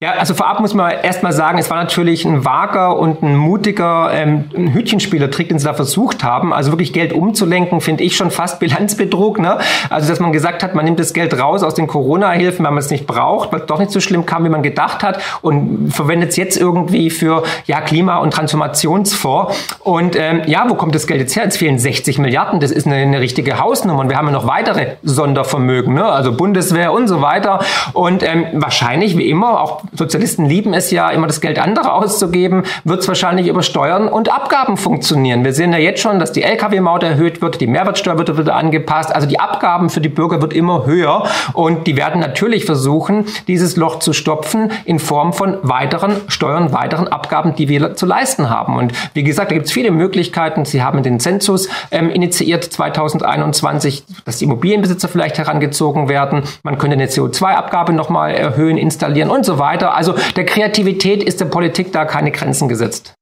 Ja, 0.00 0.10
also 0.18 0.34
vorab 0.34 0.58
muss 0.58 0.74
man 0.74 0.90
erstmal 0.90 1.32
sagen, 1.32 1.56
es 1.56 1.70
war 1.70 1.76
natürlich 1.76 2.24
ein 2.24 2.44
vager 2.44 2.98
und 2.98 3.22
ein 3.22 3.36
mutiger 3.36 4.10
ähm, 4.12 4.50
Hütchenspielertrick, 4.52 5.48
den 5.48 5.60
sie 5.60 5.66
da 5.66 5.72
versucht 5.72 6.24
haben. 6.24 6.52
Also 6.52 6.72
wirklich 6.72 6.92
Geld 6.92 7.12
umzulenken, 7.12 7.80
finde 7.80 8.02
ich 8.02 8.16
schon 8.16 8.32
fast 8.32 8.58
Bilanzbetrug. 8.58 9.38
Ne? 9.38 9.58
Also 9.90 10.08
dass 10.08 10.18
man 10.18 10.32
gesagt 10.32 10.64
hat, 10.64 10.74
man 10.74 10.84
nimmt 10.84 10.98
das 10.98 11.12
Geld 11.12 11.38
raus 11.38 11.62
aus 11.62 11.74
den 11.74 11.86
Corona-Hilfen, 11.86 12.64
weil 12.64 12.72
man 12.72 12.80
es 12.80 12.90
nicht 12.90 13.06
braucht, 13.06 13.52
weil 13.52 13.60
es 13.60 13.66
doch 13.66 13.78
nicht 13.78 13.92
so 13.92 14.00
schlimm 14.00 14.26
kam, 14.26 14.44
wie 14.44 14.48
man 14.48 14.64
gedacht 14.64 15.04
hat 15.04 15.20
und 15.42 15.92
verwendet 15.92 16.30
es 16.30 16.36
jetzt 16.36 16.56
irgendwie 16.56 17.08
für 17.10 17.44
ja, 17.66 17.80
Klima- 17.80 18.18
und 18.18 18.32
Transformationsfonds. 18.32 19.78
Und 19.78 20.16
ähm, 20.16 20.42
ja, 20.46 20.68
wo 20.68 20.74
kommt 20.74 20.96
das 20.96 21.06
Geld 21.06 21.20
jetzt 21.20 21.36
her? 21.36 21.44
Jetzt 21.44 21.58
fehlen 21.58 21.78
60 21.78 22.18
Milliarden. 22.18 22.58
Das 22.58 22.72
ist 22.72 22.86
eine, 22.86 22.96
eine 22.96 23.20
richtige 23.20 23.60
Hausnummer. 23.60 24.00
Und 24.00 24.10
wir 24.10 24.18
haben 24.18 24.26
ja 24.26 24.32
noch 24.32 24.48
weitere 24.48 24.96
Sondervermögen, 25.04 25.94
ne? 25.94 26.04
also 26.04 26.36
Bundeswehr 26.36 26.92
und 26.92 27.06
so 27.06 27.22
weiter. 27.22 27.60
Und 27.92 28.24
ähm, 28.24 28.46
wahrscheinlich, 28.54 29.16
wie 29.16 29.30
immer, 29.30 29.60
auch 29.60 29.83
Sozialisten 29.92 30.46
lieben 30.46 30.74
es 30.74 30.90
ja, 30.90 31.10
immer 31.10 31.26
das 31.26 31.40
Geld 31.40 31.58
anderer 31.58 31.94
auszugeben, 31.94 32.64
wird 32.84 33.00
es 33.00 33.08
wahrscheinlich 33.08 33.48
über 33.48 33.62
Steuern 33.62 34.08
und 34.08 34.32
Abgaben 34.32 34.76
funktionieren. 34.76 35.44
Wir 35.44 35.52
sehen 35.52 35.72
ja 35.72 35.78
jetzt 35.78 36.00
schon, 36.00 36.18
dass 36.18 36.32
die 36.32 36.42
Lkw-Maut 36.42 37.02
erhöht 37.02 37.42
wird, 37.42 37.60
die 37.60 37.66
Mehrwertsteuer 37.66 38.18
wird 38.18 38.36
wieder 38.36 38.56
angepasst, 38.56 39.14
also 39.14 39.26
die 39.26 39.38
Abgaben 39.38 39.90
für 39.90 40.00
die 40.00 40.08
Bürger 40.08 40.40
wird 40.40 40.52
immer 40.52 40.86
höher 40.86 41.24
und 41.52 41.86
die 41.86 41.96
werden 41.96 42.20
natürlich 42.20 42.64
versuchen, 42.64 43.26
dieses 43.48 43.76
Loch 43.76 43.98
zu 43.98 44.12
stopfen 44.12 44.70
in 44.84 44.98
Form 44.98 45.32
von 45.32 45.58
weiteren 45.62 46.16
Steuern, 46.28 46.72
weiteren 46.72 47.08
Abgaben, 47.08 47.54
die 47.54 47.68
wir 47.68 47.94
zu 47.94 48.06
leisten 48.06 48.50
haben. 48.50 48.76
Und 48.76 48.92
wie 49.14 49.22
gesagt, 49.22 49.50
da 49.50 49.54
gibt 49.54 49.66
es 49.66 49.72
viele 49.72 49.90
Möglichkeiten. 49.90 50.64
Sie 50.64 50.82
haben 50.82 51.02
den 51.02 51.20
Zensus 51.20 51.68
ähm, 51.90 52.10
initiiert 52.10 52.64
2021, 52.64 54.04
dass 54.24 54.38
die 54.38 54.44
Immobilienbesitzer 54.44 55.08
vielleicht 55.08 55.38
herangezogen 55.38 56.08
werden. 56.08 56.42
Man 56.62 56.78
könnte 56.78 56.94
eine 56.94 57.06
CO2-Abgabe 57.06 57.92
nochmal 57.92 58.34
erhöhen, 58.34 58.78
installieren 58.78 59.30
und 59.30 59.44
so 59.44 59.58
weiter. 59.58 59.73
Also 59.82 60.14
der 60.36 60.44
Kreativität 60.44 61.22
ist 61.22 61.40
der 61.40 61.46
Politik 61.46 61.92
da 61.92 62.04
keine 62.04 62.30
Grenzen 62.30 62.68
gesetzt. 62.68 63.14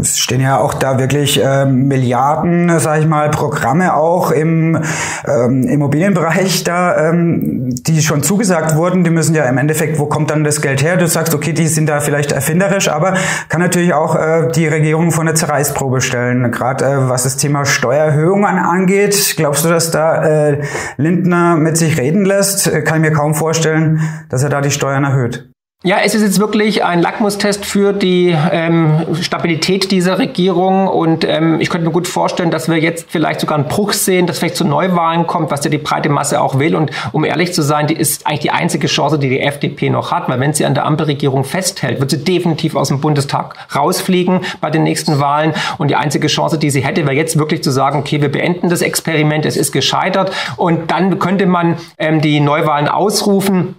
Es 0.00 0.18
stehen 0.18 0.40
ja 0.40 0.58
auch 0.58 0.72
da 0.72 0.98
wirklich 0.98 1.42
äh, 1.42 1.66
Milliarden, 1.66 2.78
sage 2.78 3.02
ich 3.02 3.06
mal, 3.06 3.30
Programme 3.30 3.94
auch 3.94 4.30
im 4.30 4.82
ähm, 5.26 5.68
Immobilienbereich 5.68 6.64
da, 6.64 7.10
ähm, 7.10 7.68
die 7.68 8.00
schon 8.00 8.22
zugesagt 8.22 8.74
wurden. 8.74 9.04
Die 9.04 9.10
müssen 9.10 9.34
ja 9.34 9.44
im 9.44 9.58
Endeffekt, 9.58 9.98
wo 9.98 10.06
kommt 10.06 10.30
dann 10.30 10.44
das 10.44 10.62
Geld 10.62 10.82
her? 10.82 10.96
Du 10.96 11.06
sagst, 11.06 11.34
okay, 11.34 11.52
die 11.52 11.68
sind 11.68 11.90
da 11.90 12.00
vielleicht 12.00 12.32
erfinderisch, 12.32 12.88
aber 12.88 13.14
kann 13.50 13.60
natürlich 13.60 13.92
auch 13.92 14.16
äh, 14.16 14.48
die 14.54 14.66
Regierung 14.66 15.12
vor 15.12 15.24
eine 15.24 15.34
Zerreißprobe 15.34 16.00
stellen. 16.00 16.50
Gerade 16.52 16.84
äh, 16.86 17.08
was 17.10 17.24
das 17.24 17.36
Thema 17.36 17.66
Steuererhöhungen 17.66 18.58
angeht, 18.58 19.34
glaubst 19.36 19.66
du, 19.66 19.68
dass 19.68 19.90
da 19.90 20.24
äh, 20.24 20.62
Lindner 20.96 21.56
mit 21.56 21.76
sich 21.76 21.98
reden 21.98 22.24
lässt? 22.24 22.72
Kann 22.86 23.02
ich 23.02 23.10
mir 23.10 23.14
kaum 23.14 23.34
vorstellen, 23.34 24.00
dass 24.30 24.42
er 24.42 24.48
da 24.48 24.62
die 24.62 24.70
Steuern 24.70 25.04
erhöht. 25.04 25.50
Ja, 25.86 25.98
es 26.04 26.16
ist 26.16 26.22
jetzt 26.22 26.40
wirklich 26.40 26.82
ein 26.82 27.00
Lackmustest 27.00 27.64
für 27.64 27.92
die 27.92 28.36
ähm, 28.50 29.06
Stabilität 29.20 29.92
dieser 29.92 30.18
Regierung 30.18 30.88
und 30.88 31.24
ähm, 31.24 31.60
ich 31.60 31.70
könnte 31.70 31.86
mir 31.86 31.92
gut 31.92 32.08
vorstellen, 32.08 32.50
dass 32.50 32.68
wir 32.68 32.76
jetzt 32.78 33.06
vielleicht 33.08 33.38
sogar 33.38 33.56
einen 33.56 33.68
Bruch 33.68 33.92
sehen, 33.92 34.26
dass 34.26 34.40
vielleicht 34.40 34.56
zu 34.56 34.64
Neuwahlen 34.64 35.28
kommt, 35.28 35.52
was 35.52 35.62
ja 35.62 35.70
die 35.70 35.78
breite 35.78 36.08
Masse 36.08 36.40
auch 36.40 36.58
will. 36.58 36.74
Und 36.74 36.90
um 37.12 37.24
ehrlich 37.24 37.54
zu 37.54 37.62
sein, 37.62 37.86
die 37.86 37.94
ist 37.94 38.26
eigentlich 38.26 38.40
die 38.40 38.50
einzige 38.50 38.88
Chance, 38.88 39.20
die 39.20 39.28
die 39.28 39.38
FDP 39.38 39.88
noch 39.88 40.10
hat, 40.10 40.28
weil 40.28 40.40
wenn 40.40 40.52
sie 40.52 40.66
an 40.66 40.74
der 40.74 40.86
Ampelregierung 40.86 41.44
festhält, 41.44 42.00
wird 42.00 42.10
sie 42.10 42.24
definitiv 42.24 42.74
aus 42.74 42.88
dem 42.88 43.00
Bundestag 43.00 43.54
rausfliegen 43.72 44.40
bei 44.60 44.70
den 44.70 44.82
nächsten 44.82 45.20
Wahlen. 45.20 45.54
Und 45.78 45.86
die 45.86 45.94
einzige 45.94 46.26
Chance, 46.26 46.58
die 46.58 46.70
sie 46.70 46.84
hätte, 46.84 47.02
wäre 47.02 47.14
jetzt 47.14 47.38
wirklich 47.38 47.62
zu 47.62 47.70
sagen, 47.70 48.00
okay, 48.00 48.20
wir 48.20 48.32
beenden 48.32 48.70
das 48.70 48.82
Experiment, 48.82 49.46
es 49.46 49.56
ist 49.56 49.70
gescheitert. 49.70 50.32
Und 50.56 50.90
dann 50.90 51.20
könnte 51.20 51.46
man 51.46 51.76
ähm, 51.96 52.20
die 52.20 52.40
Neuwahlen 52.40 52.88
ausrufen 52.88 53.76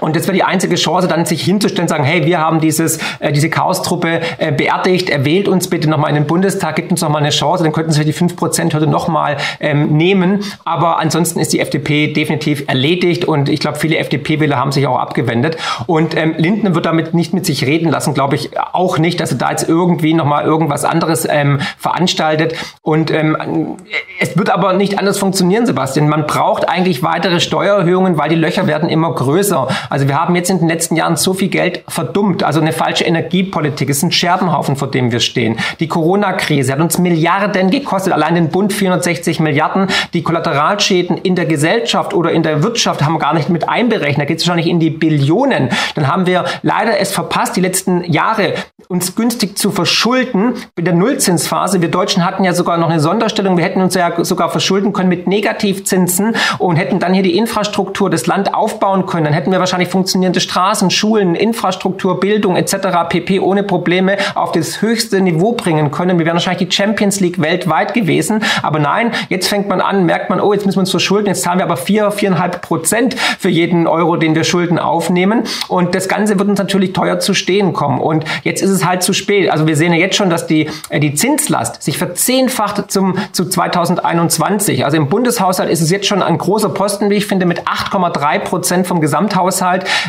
und 0.00 0.16
das 0.16 0.26
wäre 0.26 0.34
die 0.34 0.42
einzige 0.42 0.74
Chance, 0.74 1.06
dann 1.08 1.24
sich 1.24 1.42
hinzustellen 1.42 1.88
sagen, 1.88 2.04
hey, 2.04 2.26
wir 2.26 2.40
haben 2.40 2.60
dieses, 2.60 2.98
äh, 3.20 3.32
diese 3.32 3.48
Chaostruppe 3.48 4.20
äh, 4.38 4.50
beerdigt, 4.50 5.08
er 5.08 5.24
wählt 5.24 5.46
uns 5.46 5.68
bitte 5.68 5.88
nochmal 5.88 6.10
in 6.10 6.16
den 6.16 6.26
Bundestag, 6.26 6.76
gibt 6.76 6.90
uns 6.90 7.00
nochmal 7.00 7.22
eine 7.22 7.30
Chance, 7.30 7.62
dann 7.62 7.72
könnten 7.72 7.92
sie 7.92 8.04
die 8.04 8.12
5% 8.12 8.74
heute 8.74 8.86
nochmal 8.86 9.36
ähm, 9.60 9.96
nehmen. 9.96 10.44
Aber 10.64 10.98
ansonsten 10.98 11.38
ist 11.38 11.52
die 11.52 11.60
FDP 11.60 12.12
definitiv 12.12 12.64
erledigt 12.66 13.24
und 13.24 13.48
ich 13.48 13.60
glaube, 13.60 13.78
viele 13.78 13.96
FDP-Wähler 13.98 14.56
haben 14.56 14.72
sich 14.72 14.86
auch 14.86 14.98
abgewendet. 14.98 15.56
Und 15.86 16.16
ähm, 16.16 16.34
Lindner 16.38 16.74
wird 16.74 16.86
damit 16.86 17.14
nicht 17.14 17.32
mit 17.32 17.46
sich 17.46 17.64
reden 17.64 17.88
lassen, 17.88 18.14
glaube 18.14 18.34
ich 18.34 18.50
auch 18.72 18.98
nicht, 18.98 19.20
dass 19.20 19.32
er 19.32 19.38
da 19.38 19.50
jetzt 19.50 19.68
irgendwie 19.68 20.12
nochmal 20.12 20.44
irgendwas 20.44 20.84
anderes 20.84 21.26
ähm, 21.30 21.60
veranstaltet. 21.78 22.54
Und 22.82 23.12
ähm, 23.12 23.76
es 24.18 24.36
wird 24.36 24.50
aber 24.50 24.72
nicht 24.72 24.98
anders 24.98 25.18
funktionieren, 25.18 25.66
Sebastian. 25.66 26.08
Man 26.08 26.26
braucht 26.26 26.68
eigentlich 26.68 27.02
weitere 27.02 27.38
Steuererhöhungen, 27.38 28.18
weil 28.18 28.28
die 28.28 28.34
Löcher 28.34 28.66
werden 28.66 28.88
immer 28.88 29.14
größer. 29.14 29.68
Also 29.90 30.08
wir 30.08 30.20
haben 30.20 30.34
jetzt 30.36 30.50
in 30.50 30.58
den 30.58 30.68
letzten 30.68 30.96
Jahren 30.96 31.16
so 31.16 31.34
viel 31.34 31.48
Geld 31.48 31.84
verdummt. 31.88 32.42
Also 32.42 32.60
eine 32.60 32.72
falsche 32.72 33.04
Energiepolitik 33.04 33.88
ist 33.88 34.02
ein 34.02 34.12
Scherbenhaufen, 34.12 34.76
vor 34.76 34.90
dem 34.90 35.12
wir 35.12 35.20
stehen. 35.20 35.58
Die 35.80 35.88
Corona-Krise 35.88 36.72
hat 36.72 36.80
uns 36.80 36.98
Milliarden 36.98 37.70
gekostet. 37.70 38.12
Allein 38.12 38.34
den 38.34 38.48
Bund 38.48 38.72
460 38.72 39.40
Milliarden. 39.40 39.88
Die 40.12 40.22
Kollateralschäden 40.22 41.16
in 41.18 41.34
der 41.34 41.46
Gesellschaft 41.46 42.14
oder 42.14 42.32
in 42.32 42.42
der 42.42 42.62
Wirtschaft 42.62 43.02
haben 43.02 43.14
wir 43.14 43.18
gar 43.18 43.34
nicht 43.34 43.48
mit 43.48 43.68
einberechnet. 43.68 44.22
Da 44.22 44.24
geht 44.26 44.38
es 44.38 44.46
wahrscheinlich 44.46 44.68
in 44.68 44.80
die 44.80 44.90
Billionen. 44.90 45.68
Dann 45.94 46.08
haben 46.08 46.26
wir 46.26 46.44
leider 46.62 46.98
es 46.98 47.12
verpasst, 47.12 47.56
die 47.56 47.60
letzten 47.60 48.04
Jahre 48.04 48.54
uns 48.88 49.14
günstig 49.16 49.56
zu 49.56 49.70
verschulden 49.70 50.54
in 50.76 50.84
der 50.84 50.94
Nullzinsphase. 50.94 51.80
Wir 51.80 51.90
Deutschen 51.90 52.24
hatten 52.24 52.44
ja 52.44 52.52
sogar 52.52 52.76
noch 52.76 52.90
eine 52.90 53.00
Sonderstellung. 53.00 53.56
Wir 53.56 53.64
hätten 53.64 53.80
uns 53.80 53.94
ja 53.94 54.12
sogar 54.24 54.50
verschulden 54.50 54.92
können 54.92 55.08
mit 55.08 55.26
Negativzinsen 55.26 56.36
und 56.58 56.76
hätten 56.76 56.98
dann 56.98 57.14
hier 57.14 57.22
die 57.22 57.36
Infrastruktur, 57.36 58.10
das 58.10 58.26
Land 58.26 58.54
aufbauen 58.54 59.06
können. 59.06 59.24
Dann 59.24 59.32
hätten 59.32 59.50
wir 59.50 59.60
wahrscheinlich 59.64 59.88
funktionierende 59.88 60.40
Straßen, 60.40 60.90
Schulen, 60.90 61.34
Infrastruktur, 61.34 62.20
Bildung 62.20 62.56
etc. 62.56 62.76
pp. 63.08 63.40
ohne 63.40 63.62
Probleme 63.62 64.16
auf 64.34 64.52
das 64.52 64.82
höchste 64.82 65.20
Niveau 65.20 65.52
bringen 65.52 65.90
können. 65.90 66.18
Wir 66.18 66.26
wären 66.26 66.34
wahrscheinlich 66.34 66.68
die 66.68 66.74
Champions 66.74 67.20
League 67.20 67.40
weltweit 67.40 67.94
gewesen. 67.94 68.42
Aber 68.62 68.78
nein, 68.78 69.12
jetzt 69.30 69.48
fängt 69.48 69.68
man 69.68 69.80
an, 69.80 70.04
merkt 70.04 70.28
man, 70.28 70.40
oh, 70.40 70.52
jetzt 70.52 70.66
müssen 70.66 70.76
wir 70.76 70.80
uns 70.80 70.90
verschulden. 70.90 71.28
Jetzt 71.28 71.42
zahlen 71.42 71.58
wir 71.58 71.64
aber 71.64 71.78
vier, 71.78 72.10
viereinhalb 72.10 72.60
Prozent 72.60 73.16
für 73.38 73.48
jeden 73.48 73.86
Euro, 73.86 74.16
den 74.16 74.34
wir 74.34 74.44
Schulden 74.44 74.78
aufnehmen. 74.78 75.44
Und 75.68 75.94
das 75.94 76.08
Ganze 76.08 76.38
wird 76.38 76.48
uns 76.48 76.58
natürlich 76.58 76.92
teuer 76.92 77.18
zu 77.20 77.32
stehen 77.32 77.72
kommen. 77.72 78.00
Und 78.00 78.24
jetzt 78.42 78.62
ist 78.62 78.70
es 78.70 78.84
halt 78.84 79.02
zu 79.02 79.14
spät. 79.14 79.50
Also 79.50 79.66
wir 79.66 79.76
sehen 79.76 79.92
ja 79.92 79.98
jetzt 79.98 80.16
schon, 80.16 80.28
dass 80.28 80.46
die, 80.46 80.68
äh, 80.90 81.00
die 81.00 81.14
Zinslast 81.14 81.82
sich 81.82 81.96
verzehnfacht 81.96 82.90
zum, 82.92 83.16
zu 83.32 83.46
2021. 83.46 84.84
Also 84.84 84.98
im 84.98 85.08
Bundeshaushalt 85.08 85.70
ist 85.70 85.80
es 85.80 85.90
jetzt 85.90 86.06
schon 86.06 86.22
ein 86.22 86.36
großer 86.36 86.68
Posten, 86.68 87.08
wie 87.08 87.14
ich 87.14 87.26
finde, 87.26 87.46
mit 87.46 87.62
8,3 87.62 88.38
Prozent 88.40 88.86
vom 88.86 89.00
Gesamthaushalt. 89.00 89.53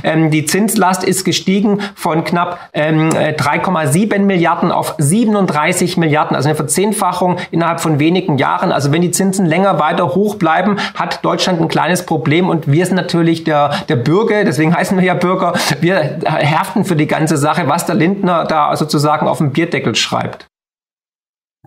Ähm, 0.03 0.31
die 0.31 0.45
Zinslast 0.45 1.03
ist 1.03 1.23
gestiegen 1.23 1.79
von 1.95 2.23
knapp 2.23 2.59
ähm, 2.73 3.09
3,7 3.09 4.13
äh, 4.13 4.19
Milliarden 4.19 4.71
auf 4.71 4.95
37 4.97 5.97
Milliarden, 5.97 6.35
also 6.35 6.49
eine 6.49 6.55
Verzehnfachung 6.55 7.37
innerhalb 7.51 7.79
von 7.79 7.99
wenigen 7.99 8.37
Jahren. 8.37 8.71
Also 8.71 8.91
wenn 8.91 9.01
die 9.01 9.11
Zinsen 9.11 9.45
länger 9.45 9.79
weiter 9.79 10.15
hoch 10.15 10.35
bleiben, 10.35 10.77
hat 10.95 11.23
Deutschland 11.23 11.61
ein 11.61 11.67
kleines 11.67 12.05
Problem 12.05 12.49
und 12.49 12.71
wir 12.71 12.85
sind 12.85 12.95
natürlich 12.95 13.43
der, 13.43 13.71
der 13.89 13.95
Bürger, 13.95 14.43
deswegen 14.43 14.75
heißen 14.75 14.97
wir 14.97 15.05
ja 15.05 15.13
Bürger, 15.13 15.53
wir 15.81 16.19
haften 16.25 16.85
für 16.85 16.95
die 16.95 17.07
ganze 17.07 17.37
Sache, 17.37 17.67
was 17.67 17.85
der 17.85 17.95
Lindner 17.95 18.45
da 18.45 18.75
sozusagen 18.75 19.27
auf 19.27 19.37
dem 19.37 19.51
Bierdeckel 19.51 19.95
schreibt. 19.95 20.47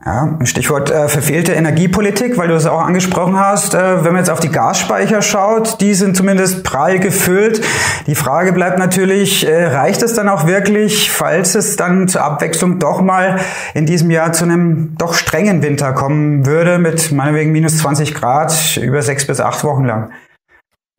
Ja, 0.05 0.39
Stichwort 0.45 0.91
äh, 0.91 1.09
verfehlte 1.09 1.53
Energiepolitik, 1.53 2.39
weil 2.39 2.49
du 2.49 2.55
es 2.55 2.67
auch 2.67 2.81
angesprochen 2.81 3.39
hast. 3.39 3.75
Äh, 3.75 4.05
wenn 4.05 4.13
man 4.13 4.19
jetzt 4.19 4.31
auf 4.31 4.39
die 4.39 4.49
Gasspeicher 4.49 5.23
schaut, 5.23 5.81
die 5.81 5.95
sind 5.95 6.17
zumindest 6.17 6.63
prall 6.63 6.99
gefüllt. 7.01 7.61
Die 8.07 8.15
Frage 8.15 8.53
bleibt 8.53 8.79
natürlich, 8.79 9.47
äh, 9.47 9.67
reicht 9.67 10.03
es 10.03 10.15
dann 10.15 10.29
auch 10.29 10.47
wirklich, 10.47 11.11
falls 11.11 11.55
es 11.57 11.77
dann 11.77 12.07
zur 12.07 12.23
Abwechslung 12.23 12.79
doch 12.79 13.01
mal 13.01 13.41
in 13.75 13.87
diesem 13.87 14.11
Jahr 14.11 14.33
zu 14.33 14.45
einem 14.45 14.95
doch 14.97 15.15
strengen 15.15 15.63
Winter 15.63 15.93
kommen 15.93 16.47
würde, 16.47 16.79
mit 16.79 17.11
meinetwegen 17.11 17.51
minus 17.51 17.79
20 17.79 18.15
Grad 18.15 18.79
über 18.81 19.03
sechs 19.03 19.27
bis 19.27 19.41
acht 19.41 19.65
Wochen 19.65 19.85
lang? 19.85 20.11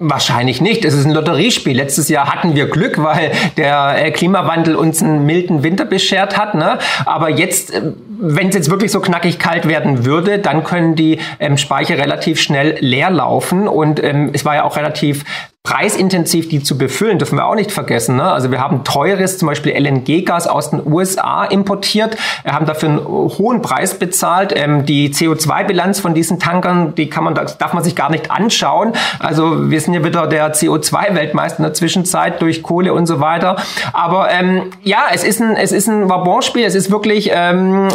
Wahrscheinlich 0.01 0.61
nicht. 0.61 0.85
Es 0.85 0.93
ist 0.93 1.05
ein 1.05 1.11
Lotteriespiel. 1.11 1.75
Letztes 1.75 2.07
Jahr 2.07 2.33
hatten 2.33 2.55
wir 2.55 2.69
Glück, 2.69 3.03
weil 3.03 3.33
der 3.57 3.95
äh, 3.97 4.11
Klimawandel 4.11 4.77
uns 4.77 5.03
einen 5.03 5.25
milden 5.25 5.61
Winter 5.61 5.83
beschert 5.83 6.37
hat. 6.37 6.55
Ne? 6.55 6.79
Aber 7.05 7.29
jetzt, 7.29 7.73
äh, 7.73 7.91
wenn 8.19 8.49
es 8.49 8.55
jetzt 8.55 8.69
wirklich 8.69 8.91
so 8.91 8.99
knackig 8.99 9.39
kalt 9.39 9.67
werden 9.67 10.05
würde, 10.05 10.39
dann 10.39 10.63
können 10.63 10.95
die 10.95 11.19
ähm, 11.39 11.57
Speicher 11.57 11.97
relativ 11.97 12.39
schnell 12.41 12.77
leer 12.79 13.09
laufen. 13.09 13.67
Und 13.67 14.03
ähm, 14.03 14.31
es 14.33 14.45
war 14.45 14.55
ja 14.55 14.63
auch 14.63 14.77
relativ 14.77 15.23
preisintensiv 15.69 16.47
die 16.49 16.63
zu 16.63 16.77
befüllen, 16.77 17.19
dürfen 17.19 17.37
wir 17.37 17.45
auch 17.45 17.53
nicht 17.53 17.71
vergessen. 17.71 18.15
Ne? 18.15 18.23
Also 18.23 18.49
wir 18.49 18.59
haben 18.59 18.83
teures, 18.83 19.37
zum 19.37 19.49
Beispiel 19.49 19.73
LNG-Gas 19.73 20.47
aus 20.47 20.71
den 20.71 20.81
USA 20.83 21.43
importiert, 21.43 22.17
wir 22.43 22.53
haben 22.53 22.65
dafür 22.65 22.89
einen 22.89 23.05
hohen 23.05 23.61
Preis 23.61 23.93
bezahlt. 23.99 24.53
Ähm, 24.55 24.85
die 24.85 25.13
CO2-Bilanz 25.13 25.99
von 25.99 26.15
diesen 26.15 26.39
Tankern, 26.39 26.95
die 26.95 27.09
kann 27.09 27.23
man, 27.23 27.35
darf 27.35 27.73
man 27.73 27.83
sich 27.83 27.95
gar 27.95 28.09
nicht 28.09 28.31
anschauen. 28.31 28.93
Also 29.19 29.69
wir 29.69 29.79
sind 29.79 29.93
ja 29.93 30.03
wieder 30.03 30.25
der 30.25 30.55
CO2-Weltmeister 30.55 31.59
in 31.59 31.63
der 31.63 31.73
Zwischenzeit 31.73 32.41
durch 32.41 32.63
Kohle 32.63 32.93
und 32.93 33.05
so 33.05 33.19
weiter. 33.19 33.57
Aber 33.93 34.31
ähm, 34.31 34.71
ja, 34.81 35.03
es 35.13 35.23
ist 35.23 35.41
ein, 35.41 35.55
es 35.55 35.71
ist 35.71 35.87
ein 35.87 36.09
Wabonspiel, 36.09 36.63
es 36.63 36.73
ist 36.73 36.89
wirklich 36.89 37.29
ähm, 37.31 37.89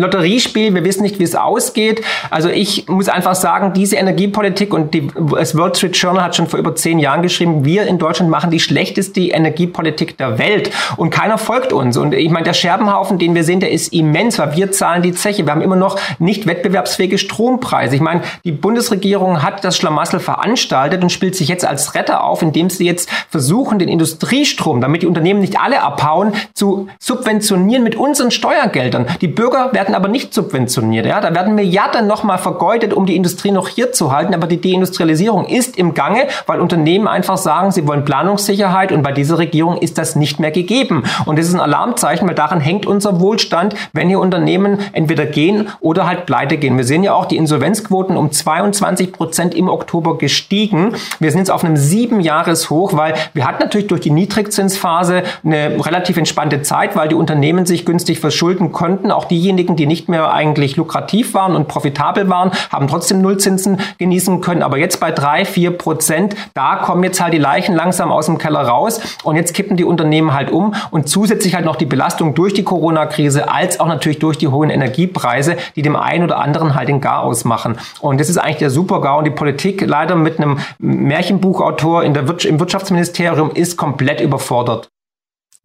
Lotteriespiel. 0.00 0.74
Wir 0.74 0.84
wissen 0.84 1.02
nicht, 1.02 1.18
wie 1.18 1.24
es 1.24 1.34
ausgeht. 1.34 2.02
Also 2.30 2.48
ich 2.48 2.88
muss 2.88 3.08
einfach 3.08 3.34
sagen, 3.34 3.72
diese 3.72 3.96
Energiepolitik 3.96 4.72
und 4.72 4.94
die, 4.94 5.08
das 5.32 5.56
World 5.56 5.76
Street 5.76 5.96
Journal 5.96 6.24
hat 6.24 6.36
schon 6.36 6.46
vor 6.46 6.58
über 6.58 6.74
zehn 6.74 6.98
Jahren 6.98 7.22
geschrieben, 7.22 7.64
wir 7.64 7.86
in 7.86 7.98
Deutschland 7.98 8.30
machen 8.30 8.50
die 8.50 8.60
schlechteste 8.60 9.20
Energiepolitik 9.20 10.16
der 10.18 10.38
Welt 10.38 10.70
und 10.96 11.10
keiner 11.10 11.38
folgt 11.38 11.72
uns. 11.72 11.96
Und 11.96 12.14
ich 12.14 12.30
meine, 12.30 12.44
der 12.44 12.54
Scherbenhaufen, 12.54 13.18
den 13.18 13.34
wir 13.34 13.44
sehen, 13.44 13.60
der 13.60 13.70
ist 13.70 13.92
immens, 13.92 14.38
weil 14.38 14.56
wir 14.56 14.72
zahlen 14.72 15.02
die 15.02 15.12
Zeche. 15.12 15.46
Wir 15.46 15.52
haben 15.52 15.62
immer 15.62 15.76
noch 15.76 15.98
nicht 16.18 16.46
wettbewerbsfähige 16.46 17.18
Strompreise. 17.18 17.94
Ich 17.94 18.00
meine, 18.00 18.22
die 18.44 18.52
Bundesregierung 18.52 19.42
hat 19.42 19.64
das 19.64 19.76
Schlamassel 19.76 20.20
veranstaltet 20.20 21.02
und 21.02 21.10
spielt 21.10 21.34
sich 21.34 21.48
jetzt 21.48 21.64
als 21.64 21.94
Retter 21.94 22.24
auf, 22.24 22.42
indem 22.42 22.70
sie 22.70 22.86
jetzt 22.86 23.08
versuchen, 23.30 23.78
den 23.78 23.88
Industriestrom, 23.88 24.80
damit 24.80 25.02
die 25.02 25.06
Unternehmen 25.06 25.40
nicht 25.40 25.60
alle 25.60 25.82
abhauen, 25.82 26.32
zu 26.54 26.88
subventionieren 26.98 27.82
mit 27.82 27.96
unseren 27.96 28.30
Steuergeldern. 28.30 29.06
Die 29.20 29.28
Bürger 29.28 29.55
werden 29.72 29.94
aber 29.94 30.08
nicht 30.08 30.32
subventioniert. 30.34 31.06
Ja? 31.06 31.20
Da 31.20 31.34
werden 31.34 31.54
Milliarden 31.54 32.06
nochmal 32.06 32.38
vergeudet, 32.38 32.92
um 32.92 33.06
die 33.06 33.16
Industrie 33.16 33.50
noch 33.50 33.68
hier 33.68 33.92
zu 33.92 34.12
halten. 34.12 34.34
Aber 34.34 34.46
die 34.46 34.60
Deindustrialisierung 34.60 35.46
ist 35.46 35.76
im 35.76 35.94
Gange, 35.94 36.26
weil 36.46 36.60
Unternehmen 36.60 37.08
einfach 37.08 37.36
sagen, 37.36 37.70
sie 37.70 37.86
wollen 37.86 38.04
Planungssicherheit 38.04 38.92
und 38.92 39.02
bei 39.02 39.12
dieser 39.12 39.38
Regierung 39.38 39.78
ist 39.78 39.98
das 39.98 40.16
nicht 40.16 40.40
mehr 40.40 40.50
gegeben. 40.50 41.04
Und 41.24 41.38
das 41.38 41.46
ist 41.46 41.54
ein 41.54 41.60
Alarmzeichen, 41.60 42.26
weil 42.28 42.34
daran 42.34 42.60
hängt 42.60 42.86
unser 42.86 43.20
Wohlstand, 43.20 43.74
wenn 43.92 44.08
hier 44.08 44.20
Unternehmen 44.20 44.78
entweder 44.92 45.26
gehen 45.26 45.68
oder 45.80 46.06
halt 46.06 46.26
pleite 46.26 46.56
gehen. 46.56 46.76
Wir 46.76 46.84
sehen 46.84 47.02
ja 47.02 47.14
auch 47.14 47.26
die 47.26 47.36
Insolvenzquoten 47.36 48.16
um 48.16 48.30
22 48.30 49.12
Prozent 49.12 49.54
im 49.54 49.68
Oktober 49.68 50.18
gestiegen. 50.18 50.94
Wir 51.18 51.30
sind 51.30 51.40
jetzt 51.40 51.50
auf 51.50 51.64
einem 51.64 51.76
sieben 51.76 52.20
weil 52.26 53.14
wir 53.32 53.46
hatten 53.46 53.62
natürlich 53.62 53.86
durch 53.86 54.00
die 54.00 54.10
Niedrigzinsphase 54.10 55.22
eine 55.44 55.84
relativ 55.84 56.16
entspannte 56.16 56.62
Zeit, 56.62 56.96
weil 56.96 57.08
die 57.08 57.14
Unternehmen 57.14 57.66
sich 57.66 57.84
günstig 57.84 58.20
verschulden 58.20 58.72
konnten. 58.72 59.10
Auch 59.10 59.24
diejenigen, 59.46 59.76
die 59.76 59.86
nicht 59.86 60.08
mehr 60.08 60.32
eigentlich 60.32 60.76
lukrativ 60.76 61.34
waren 61.34 61.54
und 61.54 61.68
profitabel 61.68 62.28
waren, 62.28 62.50
haben 62.72 62.88
trotzdem 62.88 63.22
Nullzinsen 63.22 63.78
genießen 63.98 64.40
können. 64.40 64.62
Aber 64.62 64.76
jetzt 64.76 64.98
bei 64.98 65.12
drei, 65.12 65.44
vier 65.44 65.70
Prozent, 65.70 66.34
da 66.54 66.76
kommen 66.76 67.04
jetzt 67.04 67.20
halt 67.20 67.32
die 67.32 67.38
Leichen 67.38 67.74
langsam 67.76 68.10
aus 68.10 68.26
dem 68.26 68.38
Keller 68.38 68.62
raus 68.62 69.00
und 69.22 69.36
jetzt 69.36 69.54
kippen 69.54 69.76
die 69.76 69.84
Unternehmen 69.84 70.34
halt 70.34 70.50
um 70.50 70.74
und 70.90 71.08
zusätzlich 71.08 71.54
halt 71.54 71.64
noch 71.64 71.76
die 71.76 71.86
Belastung 71.86 72.34
durch 72.34 72.54
die 72.54 72.64
Corona-Krise 72.64 73.48
als 73.52 73.78
auch 73.78 73.86
natürlich 73.86 74.18
durch 74.18 74.36
die 74.36 74.48
hohen 74.48 74.70
Energiepreise, 74.70 75.56
die 75.76 75.82
dem 75.82 75.94
einen 75.94 76.24
oder 76.24 76.38
anderen 76.38 76.74
halt 76.74 76.88
den 76.88 77.00
Gar 77.00 77.22
ausmachen. 77.22 77.78
Und 78.00 78.20
das 78.20 78.28
ist 78.28 78.38
eigentlich 78.38 78.56
der 78.56 78.70
Super-GAU 78.70 79.18
und 79.18 79.24
die 79.24 79.30
Politik 79.30 79.82
leider 79.86 80.16
mit 80.16 80.40
einem 80.40 80.58
Märchenbuchautor 80.78 82.02
in 82.02 82.14
der 82.14 82.26
im 82.44 82.58
Wirtschaftsministerium 82.58 83.52
ist 83.52 83.76
komplett 83.76 84.20
überfordert. 84.20 84.88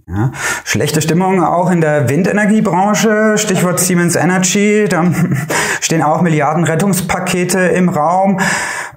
Ja, 0.07 0.31
schlechte 0.63 1.01
Stimmung 1.01 1.43
auch 1.43 1.71
in 1.71 1.79
der 1.79 2.09
Windenergiebranche, 2.09 3.37
Stichwort 3.37 3.79
Siemens 3.79 4.15
Energy, 4.15 4.85
da 4.89 5.05
stehen 5.81 6.01
auch 6.01 6.21
Milliarden 6.21 6.63
Rettungspakete 6.63 7.59
im 7.59 7.87
Raum. 7.87 8.39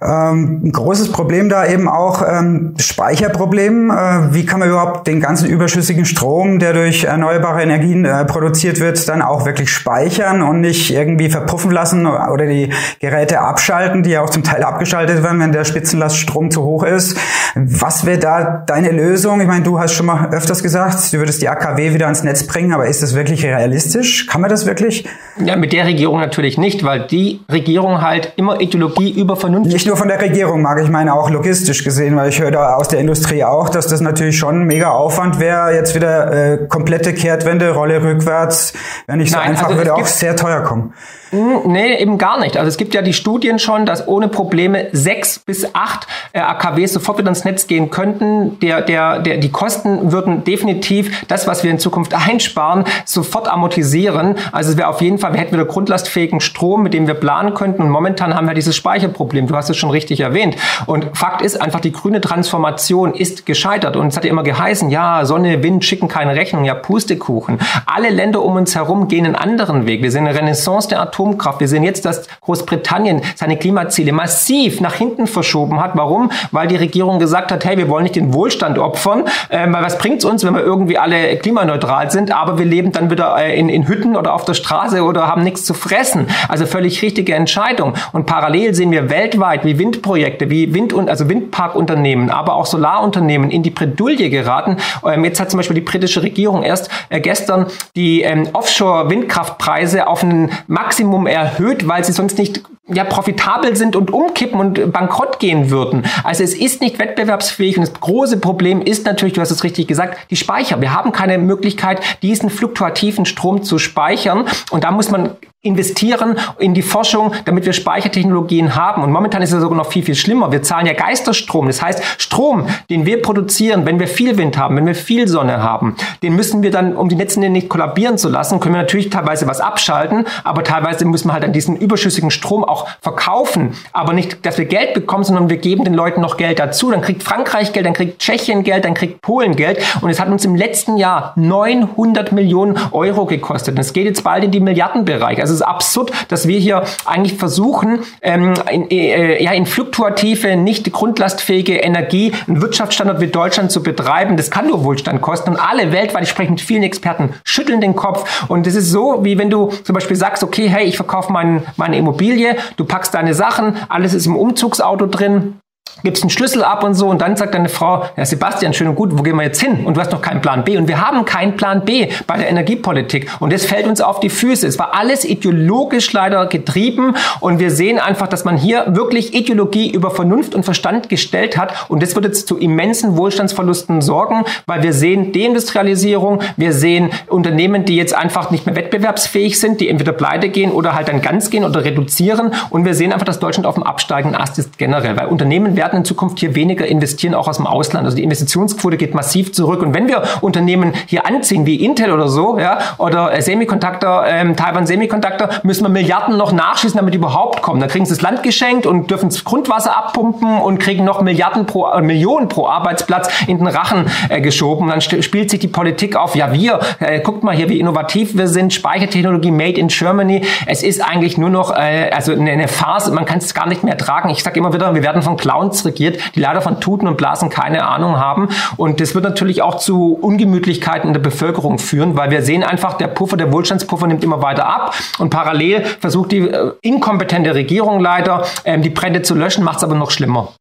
Ähm, 0.02 0.60
ein 0.64 0.72
großes 0.72 1.12
Problem 1.12 1.48
da 1.48 1.66
eben 1.66 1.88
auch 1.88 2.22
ähm, 2.28 2.74
Speicherproblem. 2.78 3.90
Äh, 3.90 4.34
wie 4.34 4.44
kann 4.44 4.60
man 4.60 4.68
überhaupt 4.68 5.06
den 5.06 5.20
ganzen 5.20 5.48
überschüssigen 5.48 6.04
Strom, 6.04 6.58
der 6.58 6.74
durch 6.74 7.04
erneuerbare 7.04 7.62
Energien 7.62 8.04
äh, 8.04 8.24
produziert 8.24 8.80
wird, 8.80 9.08
dann 9.08 9.22
auch 9.22 9.46
wirklich 9.46 9.70
speichern 9.70 10.42
und 10.42 10.60
nicht 10.60 10.92
irgendwie 10.92 11.30
verpuffen 11.30 11.70
lassen 11.70 12.06
oder 12.06 12.46
die 12.46 12.70
Geräte 13.00 13.40
abschalten, 13.40 14.02
die 14.02 14.10
ja 14.10 14.22
auch 14.22 14.30
zum 14.30 14.42
Teil 14.42 14.62
abgeschaltet 14.62 15.22
werden, 15.22 15.40
wenn 15.40 15.52
der 15.52 15.64
Spitzenlaststrom 15.64 16.50
zu 16.50 16.62
hoch 16.64 16.82
ist. 16.84 17.18
Was 17.54 18.04
wäre 18.04 18.18
da 18.18 18.62
deine 18.66 18.90
Lösung? 18.90 19.40
Ich 19.40 19.46
meine, 19.46 19.62
du 19.62 19.78
hast 19.78 19.94
schon 19.94 20.06
mal 20.06 20.28
öfters 20.32 20.62
gesagt, 20.62 20.93
du 20.94 21.18
würdest 21.18 21.42
die 21.42 21.48
AKW 21.48 21.94
wieder 21.94 22.06
ans 22.06 22.22
Netz 22.22 22.46
bringen, 22.46 22.72
aber 22.72 22.86
ist 22.86 23.02
das 23.02 23.14
wirklich 23.14 23.44
realistisch? 23.44 24.26
Kann 24.26 24.40
man 24.40 24.50
das 24.50 24.66
wirklich? 24.66 25.04
Ja, 25.38 25.56
mit 25.56 25.72
der 25.72 25.86
Regierung 25.86 26.20
natürlich 26.20 26.58
nicht, 26.58 26.84
weil 26.84 27.06
die 27.06 27.40
Regierung 27.50 28.00
halt 28.00 28.32
immer 28.36 28.60
Ideologie 28.60 29.10
über 29.10 29.36
Vernunft. 29.36 29.72
Nicht 29.72 29.86
nur 29.86 29.96
von 29.96 30.08
der 30.08 30.20
Regierung 30.20 30.62
mag 30.62 30.80
ich 30.82 30.88
meine 30.88 31.14
auch 31.14 31.30
logistisch 31.30 31.84
gesehen, 31.84 32.16
weil 32.16 32.28
ich 32.28 32.40
höre 32.40 32.50
da 32.50 32.74
aus 32.74 32.88
der 32.88 33.00
Industrie 33.00 33.44
auch, 33.44 33.68
dass 33.68 33.86
das 33.86 34.00
natürlich 34.00 34.38
schon 34.38 34.62
ein 34.62 34.66
mega 34.66 34.90
Aufwand 34.90 35.40
wäre, 35.40 35.74
jetzt 35.74 35.94
wieder 35.94 36.32
äh, 36.32 36.66
komplette 36.68 37.12
Kehrtwende, 37.12 37.70
Rolle 37.70 38.02
rückwärts, 38.02 38.72
wenn 39.06 39.18
nicht 39.18 39.32
so 39.32 39.38
Nein, 39.38 39.50
einfach, 39.50 39.66
also 39.66 39.78
würde 39.78 39.94
auch 39.94 40.06
sehr 40.06 40.36
teuer 40.36 40.62
kommen. 40.62 40.92
Hm, 41.34 41.72
nee, 41.72 41.96
eben 41.96 42.16
gar 42.16 42.38
nicht. 42.38 42.56
Also 42.56 42.68
es 42.68 42.76
gibt 42.76 42.94
ja 42.94 43.02
die 43.02 43.12
Studien 43.12 43.58
schon, 43.58 43.86
dass 43.86 44.06
ohne 44.06 44.28
Probleme 44.28 44.88
sechs 44.92 45.40
bis 45.40 45.74
acht 45.74 46.06
äh, 46.32 46.38
AKWs 46.38 46.92
sofort 46.92 47.18
wieder 47.18 47.28
ins 47.28 47.44
Netz 47.44 47.66
gehen 47.66 47.90
könnten. 47.90 48.58
Der, 48.60 48.82
der, 48.82 49.18
der, 49.18 49.38
die 49.38 49.50
Kosten 49.50 50.12
würden 50.12 50.44
definitiv 50.44 50.83
das, 51.28 51.46
was 51.46 51.64
wir 51.64 51.70
in 51.70 51.78
Zukunft 51.78 52.14
einsparen, 52.14 52.84
sofort 53.04 53.48
amortisieren. 53.48 54.36
Also 54.52 54.72
es 54.72 54.76
wäre 54.76 54.88
auf 54.88 55.00
jeden 55.00 55.18
Fall, 55.18 55.32
wir 55.32 55.40
hätten 55.40 55.52
wieder 55.52 55.64
grundlastfähigen 55.64 56.40
Strom, 56.40 56.82
mit 56.82 56.94
dem 56.94 57.06
wir 57.06 57.14
planen 57.14 57.54
könnten. 57.54 57.82
Und 57.82 57.90
momentan 57.90 58.34
haben 58.34 58.46
wir 58.46 58.54
dieses 58.54 58.76
Speicherproblem. 58.76 59.46
Du 59.46 59.56
hast 59.56 59.70
es 59.70 59.76
schon 59.76 59.90
richtig 59.90 60.20
erwähnt. 60.20 60.56
Und 60.86 61.16
Fakt 61.16 61.42
ist 61.42 61.60
einfach, 61.60 61.80
die 61.80 61.92
grüne 61.92 62.20
Transformation 62.20 63.14
ist 63.14 63.46
gescheitert. 63.46 63.96
Und 63.96 64.08
es 64.08 64.16
hat 64.16 64.24
ja 64.24 64.30
immer 64.30 64.44
geheißen, 64.44 64.90
ja, 64.90 65.24
Sonne, 65.24 65.62
Wind 65.62 65.84
schicken 65.84 66.08
keine 66.08 66.36
Rechnung, 66.36 66.64
ja, 66.64 66.74
Pustekuchen. 66.74 67.58
Alle 67.86 68.10
Länder 68.10 68.42
um 68.42 68.56
uns 68.56 68.74
herum 68.74 69.08
gehen 69.08 69.26
einen 69.26 69.36
anderen 69.36 69.86
Weg. 69.86 70.02
Wir 70.02 70.10
sehen 70.10 70.26
eine 70.26 70.38
Renaissance 70.38 70.88
der 70.88 71.00
Atom 71.00 71.24
Atomkraft. 71.24 71.60
Wir 71.60 71.68
sehen 71.68 71.82
jetzt, 71.82 72.04
dass 72.04 72.26
Großbritannien 72.42 73.22
seine 73.34 73.56
Klimaziele 73.56 74.12
massiv 74.12 74.80
nach 74.80 74.94
hinten 74.94 75.26
verschoben 75.26 75.80
hat. 75.80 75.92
Warum? 75.94 76.30
Weil 76.50 76.68
die 76.68 76.76
Regierung 76.76 77.18
gesagt 77.18 77.52
hat, 77.52 77.64
hey, 77.64 77.78
wir 77.78 77.88
wollen 77.88 78.04
nicht 78.04 78.16
den 78.16 78.34
Wohlstand 78.34 78.78
opfern, 78.78 79.24
äh, 79.48 79.70
weil 79.70 79.82
was 79.82 79.98
bringt 79.98 80.18
es 80.18 80.24
uns, 80.24 80.44
wenn 80.44 80.54
wir 80.54 80.62
irgendwie 80.74 80.98
alle 80.98 81.36
klimaneutral 81.36 82.10
sind, 82.10 82.34
aber 82.34 82.58
wir 82.58 82.64
leben 82.64 82.90
dann 82.90 83.10
wieder 83.10 83.36
äh, 83.38 83.58
in, 83.58 83.68
in 83.68 83.86
Hütten 83.86 84.16
oder 84.16 84.34
auf 84.34 84.44
der 84.44 84.54
Straße 84.54 85.02
oder 85.02 85.28
haben 85.28 85.42
nichts 85.42 85.64
zu 85.64 85.72
fressen. 85.72 86.26
Also 86.48 86.66
völlig 86.66 87.00
richtige 87.00 87.34
Entscheidung. 87.34 87.94
Und 88.12 88.26
parallel 88.26 88.74
sehen 88.74 88.90
wir 88.90 89.08
weltweit, 89.08 89.64
wie 89.64 89.78
Windprojekte, 89.78 90.50
wie 90.50 90.74
Wind- 90.74 90.92
und 90.92 91.08
also 91.08 91.28
Windparkunternehmen, 91.28 92.30
aber 92.30 92.56
auch 92.56 92.66
Solarunternehmen 92.66 93.50
in 93.50 93.62
die 93.62 93.70
Bredouille 93.70 94.30
geraten. 94.30 94.78
Ähm, 95.06 95.24
jetzt 95.24 95.40
hat 95.40 95.50
zum 95.50 95.58
Beispiel 95.58 95.76
die 95.76 95.80
britische 95.80 96.22
Regierung 96.22 96.62
erst 96.64 96.90
äh, 97.08 97.20
gestern 97.20 97.66
die 97.94 98.22
ähm, 98.22 98.48
Offshore-Windkraftpreise 98.52 100.08
auf 100.08 100.22
ein 100.22 100.50
Maximum 100.66 101.26
erhöht, 101.26 101.86
weil 101.86 102.04
sie 102.04 102.12
sonst 102.12 102.38
nicht 102.38 102.62
ja, 102.86 103.04
profitabel 103.04 103.76
sind 103.76 103.96
und 103.96 104.12
umkippen 104.12 104.60
und 104.60 104.92
bankrott 104.92 105.38
gehen 105.38 105.70
würden. 105.70 106.04
Also 106.22 106.42
es 106.42 106.54
ist 106.54 106.82
nicht 106.82 106.98
wettbewerbsfähig 106.98 107.78
und 107.78 107.88
das 107.88 107.94
große 107.98 108.38
Problem 108.38 108.82
ist 108.82 109.06
natürlich, 109.06 109.34
du 109.34 109.40
hast 109.40 109.50
es 109.50 109.64
richtig 109.64 109.86
gesagt, 109.86 110.18
die 110.30 110.36
Speicher. 110.36 110.80
Wir 110.80 110.92
haben 110.92 111.12
keine 111.12 111.38
Möglichkeit, 111.38 112.00
diesen 112.22 112.50
fluktuativen 112.50 113.24
Strom 113.24 113.62
zu 113.62 113.78
speichern 113.78 114.46
und 114.70 114.84
da 114.84 114.90
muss 114.90 115.10
man 115.10 115.30
investieren 115.64 116.36
in 116.58 116.74
die 116.74 116.82
Forschung, 116.82 117.32
damit 117.46 117.64
wir 117.64 117.72
Speichertechnologien 117.72 118.76
haben. 118.76 119.02
Und 119.02 119.10
momentan 119.10 119.42
ist 119.42 119.52
es 119.52 119.60
sogar 119.60 119.76
noch 119.76 119.90
viel, 119.90 120.04
viel 120.04 120.14
schlimmer. 120.14 120.52
Wir 120.52 120.62
zahlen 120.62 120.86
ja 120.86 120.92
Geisterstrom. 120.92 121.66
Das 121.66 121.82
heißt, 121.82 122.02
Strom, 122.18 122.66
den 122.90 123.06
wir 123.06 123.22
produzieren, 123.22 123.86
wenn 123.86 123.98
wir 123.98 124.06
viel 124.06 124.36
Wind 124.36 124.58
haben, 124.58 124.76
wenn 124.76 124.86
wir 124.86 124.94
viel 124.94 125.26
Sonne 125.26 125.62
haben, 125.62 125.96
den 126.22 126.36
müssen 126.36 126.62
wir 126.62 126.70
dann, 126.70 126.96
um 126.96 127.08
die 127.08 127.16
Netze 127.16 127.40
nicht 127.40 127.68
kollabieren 127.68 128.18
zu 128.18 128.28
lassen, 128.28 128.60
können 128.60 128.74
wir 128.74 128.82
natürlich 128.82 129.10
teilweise 129.10 129.46
was 129.46 129.60
abschalten, 129.60 130.26
aber 130.44 130.62
teilweise 130.62 131.04
müssen 131.04 131.28
wir 131.28 131.32
halt 131.32 131.42
dann 131.42 131.52
diesen 131.52 131.76
überschüssigen 131.76 132.30
Strom 132.30 132.62
auch 132.62 132.86
verkaufen. 133.00 133.74
Aber 133.92 134.12
nicht, 134.12 134.44
dass 134.44 134.58
wir 134.58 134.66
Geld 134.66 134.94
bekommen, 134.94 135.24
sondern 135.24 135.48
wir 135.48 135.56
geben 135.56 135.84
den 135.84 135.94
Leuten 135.94 136.20
noch 136.20 136.36
Geld 136.36 136.58
dazu. 136.58 136.90
Dann 136.90 137.00
kriegt 137.00 137.22
Frankreich 137.22 137.72
Geld, 137.72 137.86
dann 137.86 137.94
kriegt 137.94 138.18
Tschechien 138.18 138.62
Geld, 138.64 138.84
dann 138.84 138.94
kriegt 138.94 139.22
Polen 139.22 139.56
Geld. 139.56 139.78
Und 140.02 140.10
es 140.10 140.20
hat 140.20 140.28
uns 140.28 140.44
im 140.44 140.54
letzten 140.54 140.98
Jahr 140.98 141.32
900 141.36 142.32
Millionen 142.32 142.78
Euro 142.92 143.24
gekostet. 143.24 143.74
Und 143.74 143.80
es 143.80 143.92
geht 143.92 144.04
jetzt 144.04 144.22
bald 144.22 144.44
in 144.44 144.50
die 144.50 144.60
Milliardenbereich. 144.60 145.40
Also 145.40 145.53
ist 145.54 145.62
absurd, 145.62 146.12
dass 146.28 146.48
wir 146.48 146.58
hier 146.58 146.84
eigentlich 147.04 147.38
versuchen, 147.38 148.00
ähm, 148.22 148.54
in, 148.70 148.90
äh, 148.90 149.42
ja, 149.42 149.52
in 149.52 149.66
fluktuative, 149.66 150.56
nicht 150.56 150.90
grundlastfähige 150.92 151.76
Energie 151.76 152.32
einen 152.46 152.60
Wirtschaftsstandort 152.60 153.20
wie 153.20 153.28
Deutschland 153.28 153.70
zu 153.70 153.82
betreiben. 153.82 154.36
Das 154.36 154.50
kann 154.50 154.66
nur 154.66 154.84
Wohlstand 154.84 155.20
kosten. 155.22 155.50
Und 155.50 155.56
alle 155.56 155.92
weltweit, 155.92 156.24
ich 156.24 156.30
spreche 156.30 156.50
mit 156.50 156.60
vielen 156.60 156.82
Experten, 156.82 157.30
schütteln 157.44 157.80
den 157.80 157.96
Kopf. 157.96 158.48
Und 158.48 158.66
das 158.66 158.74
ist 158.74 158.90
so, 158.90 159.24
wie 159.24 159.38
wenn 159.38 159.50
du 159.50 159.70
zum 159.84 159.94
Beispiel 159.94 160.16
sagst, 160.16 160.42
okay, 160.42 160.68
hey, 160.68 160.84
ich 160.84 160.96
verkaufe 160.96 161.32
mein, 161.32 161.62
meine 161.76 161.96
Immobilie, 161.96 162.56
du 162.76 162.84
packst 162.84 163.14
deine 163.14 163.34
Sachen, 163.34 163.76
alles 163.88 164.14
ist 164.14 164.26
im 164.26 164.36
Umzugsauto 164.36 165.06
drin, 165.06 165.54
gibst 166.02 166.22
einen 166.22 166.30
Schlüssel 166.30 166.64
ab 166.64 166.84
und 166.84 166.94
so 166.94 167.08
und 167.08 167.20
dann 167.20 167.36
sagt 167.36 167.54
deine 167.54 167.68
Frau, 167.68 168.04
ja 168.16 168.24
Sebastian, 168.24 168.74
schön 168.74 168.88
und 168.88 168.94
gut, 168.94 169.16
wo 169.16 169.22
gehen 169.22 169.36
wir 169.36 169.44
jetzt 169.44 169.60
hin? 169.60 169.84
Und 169.84 169.96
du 169.96 170.00
hast 170.00 170.12
noch 170.12 170.22
keinen 170.22 170.40
Plan 170.40 170.64
B. 170.64 170.76
Und 170.76 170.88
wir 170.88 171.06
haben 171.06 171.24
keinen 171.24 171.56
Plan 171.56 171.84
B 171.84 172.08
bei 172.26 172.36
der 172.36 172.48
Energiepolitik. 172.48 173.30
Und 173.40 173.52
das 173.52 173.64
fällt 173.64 173.86
uns 173.86 174.00
auf 174.00 174.20
die 174.20 174.30
Füße. 174.30 174.66
Es 174.66 174.78
war 174.78 174.94
alles 174.94 175.24
ideologisch 175.24 176.12
leider 176.12 176.46
getrieben 176.46 177.14
und 177.40 177.58
wir 177.58 177.70
sehen 177.70 177.98
einfach, 177.98 178.28
dass 178.28 178.44
man 178.44 178.56
hier 178.56 178.84
wirklich 178.88 179.34
Ideologie 179.34 179.90
über 179.90 180.10
Vernunft 180.10 180.54
und 180.54 180.64
Verstand 180.64 181.08
gestellt 181.08 181.56
hat 181.56 181.88
und 181.88 182.02
das 182.02 182.14
wird 182.14 182.24
jetzt 182.24 182.48
zu 182.48 182.58
immensen 182.58 183.16
Wohlstandsverlusten 183.16 184.00
sorgen, 184.00 184.44
weil 184.66 184.82
wir 184.82 184.92
sehen 184.92 185.32
Deindustrialisierung, 185.32 186.40
wir 186.56 186.72
sehen 186.72 187.10
Unternehmen, 187.28 187.84
die 187.84 187.96
jetzt 187.96 188.14
einfach 188.14 188.50
nicht 188.50 188.66
mehr 188.66 188.76
wettbewerbsfähig 188.76 189.58
sind, 189.58 189.80
die 189.80 189.88
entweder 189.88 190.12
pleite 190.12 190.48
gehen 190.48 190.72
oder 190.72 190.94
halt 190.94 191.08
dann 191.08 191.20
ganz 191.20 191.50
gehen 191.50 191.64
oder 191.64 191.84
reduzieren 191.84 192.52
und 192.70 192.84
wir 192.84 192.94
sehen 192.94 193.12
einfach, 193.12 193.26
dass 193.26 193.40
Deutschland 193.40 193.66
auf 193.66 193.74
dem 193.74 193.82
absteigenden 193.82 194.40
Ast 194.40 194.58
ist 194.58 194.78
generell, 194.78 195.16
weil 195.16 195.26
Unternehmen 195.26 195.76
werden 195.76 195.83
in 195.92 196.04
Zukunft 196.04 196.38
hier 196.38 196.54
weniger 196.54 196.86
investieren, 196.86 197.34
auch 197.34 197.48
aus 197.48 197.56
dem 197.56 197.66
Ausland. 197.66 198.04
Also 198.04 198.16
die 198.16 198.22
Investitionsquote 198.22 198.96
geht 198.96 199.14
massiv 199.14 199.52
zurück. 199.52 199.82
Und 199.82 199.94
wenn 199.94 200.08
wir 200.08 200.22
Unternehmen 200.40 200.92
hier 201.06 201.26
anziehen, 201.26 201.66
wie 201.66 201.84
Intel 201.84 202.12
oder 202.12 202.28
so, 202.28 202.58
ja, 202.58 202.78
oder 202.98 203.32
äh, 203.32 203.42
Semiconductor, 203.42 204.24
ähm, 204.26 204.56
Taiwan 204.56 204.86
Semiconductor, 204.86 205.48
müssen 205.62 205.84
wir 205.84 205.90
Milliarden 205.90 206.36
noch 206.36 206.52
nachschießen, 206.52 206.96
damit 206.96 207.14
die 207.14 207.18
überhaupt 207.18 207.62
kommen. 207.62 207.80
Dann 207.80 207.88
kriegen 207.88 208.06
sie 208.06 208.14
das 208.14 208.22
Land 208.22 208.42
geschenkt 208.42 208.86
und 208.86 209.10
dürfen 209.10 209.28
das 209.28 209.44
Grundwasser 209.44 209.96
abpumpen 209.96 210.60
und 210.60 210.78
kriegen 210.78 211.04
noch 211.04 211.20
Milliarden 211.20 211.66
pro, 211.66 211.86
äh, 211.86 212.00
Millionen 212.00 212.48
pro 212.48 212.66
Arbeitsplatz 212.66 213.28
in 213.46 213.58
den 213.58 213.66
Rachen 213.66 214.06
äh, 214.28 214.40
geschoben. 214.40 214.88
Dann 214.88 215.00
spielt 215.00 215.50
sich 215.50 215.60
die 215.60 215.68
Politik 215.68 216.16
auf, 216.16 216.36
ja 216.36 216.52
wir, 216.52 216.80
äh, 217.00 217.20
guckt 217.20 217.42
mal 217.42 217.54
hier, 217.54 217.68
wie 217.68 217.80
innovativ 217.80 218.36
wir 218.36 218.48
sind, 218.48 218.72
Speichertechnologie 218.72 219.50
made 219.50 219.78
in 219.78 219.88
Germany. 219.88 220.42
Es 220.66 220.82
ist 220.82 221.00
eigentlich 221.00 221.38
nur 221.38 221.50
noch 221.50 221.74
äh, 221.76 222.10
also 222.12 222.32
eine, 222.32 222.50
eine 222.50 222.68
Phase, 222.68 223.10
man 223.12 223.24
kann 223.24 223.38
es 223.38 223.54
gar 223.54 223.66
nicht 223.66 223.84
mehr 223.84 223.96
tragen. 223.96 224.30
Ich 224.30 224.42
sage 224.42 224.58
immer 224.58 224.72
wieder, 224.72 224.94
wir 224.94 225.02
werden 225.02 225.22
von 225.22 225.36
Clowns 225.36 225.73
regiert, 225.84 226.18
die 226.34 226.40
leider 226.40 226.60
von 226.60 226.80
Tuten 226.80 227.08
und 227.08 227.16
Blasen 227.16 227.50
keine 227.50 227.86
Ahnung 227.86 228.18
haben. 228.18 228.48
Und 228.76 229.00
das 229.00 229.14
wird 229.14 229.24
natürlich 229.24 229.62
auch 229.62 229.76
zu 229.76 230.18
Ungemütlichkeiten 230.20 231.08
in 231.08 231.14
der 231.14 231.20
Bevölkerung 231.20 231.78
führen, 231.78 232.16
weil 232.16 232.30
wir 232.30 232.42
sehen 232.42 232.62
einfach, 232.62 232.94
der 232.94 233.08
Puffer, 233.08 233.36
der 233.36 233.52
Wohlstandspuffer 233.52 234.06
nimmt 234.06 234.22
immer 234.22 234.42
weiter 234.42 234.66
ab. 234.66 234.94
Und 235.18 235.30
parallel 235.30 235.84
versucht 236.00 236.32
die 236.32 236.48
äh, 236.48 236.72
inkompetente 236.82 237.54
Regierung 237.54 238.00
leider, 238.00 238.44
ähm, 238.64 238.82
die 238.82 238.90
Brände 238.90 239.22
zu 239.22 239.34
löschen, 239.34 239.64
macht 239.64 239.78
es 239.78 239.84
aber 239.84 239.94
noch 239.94 240.10
schlimmer. 240.10 240.52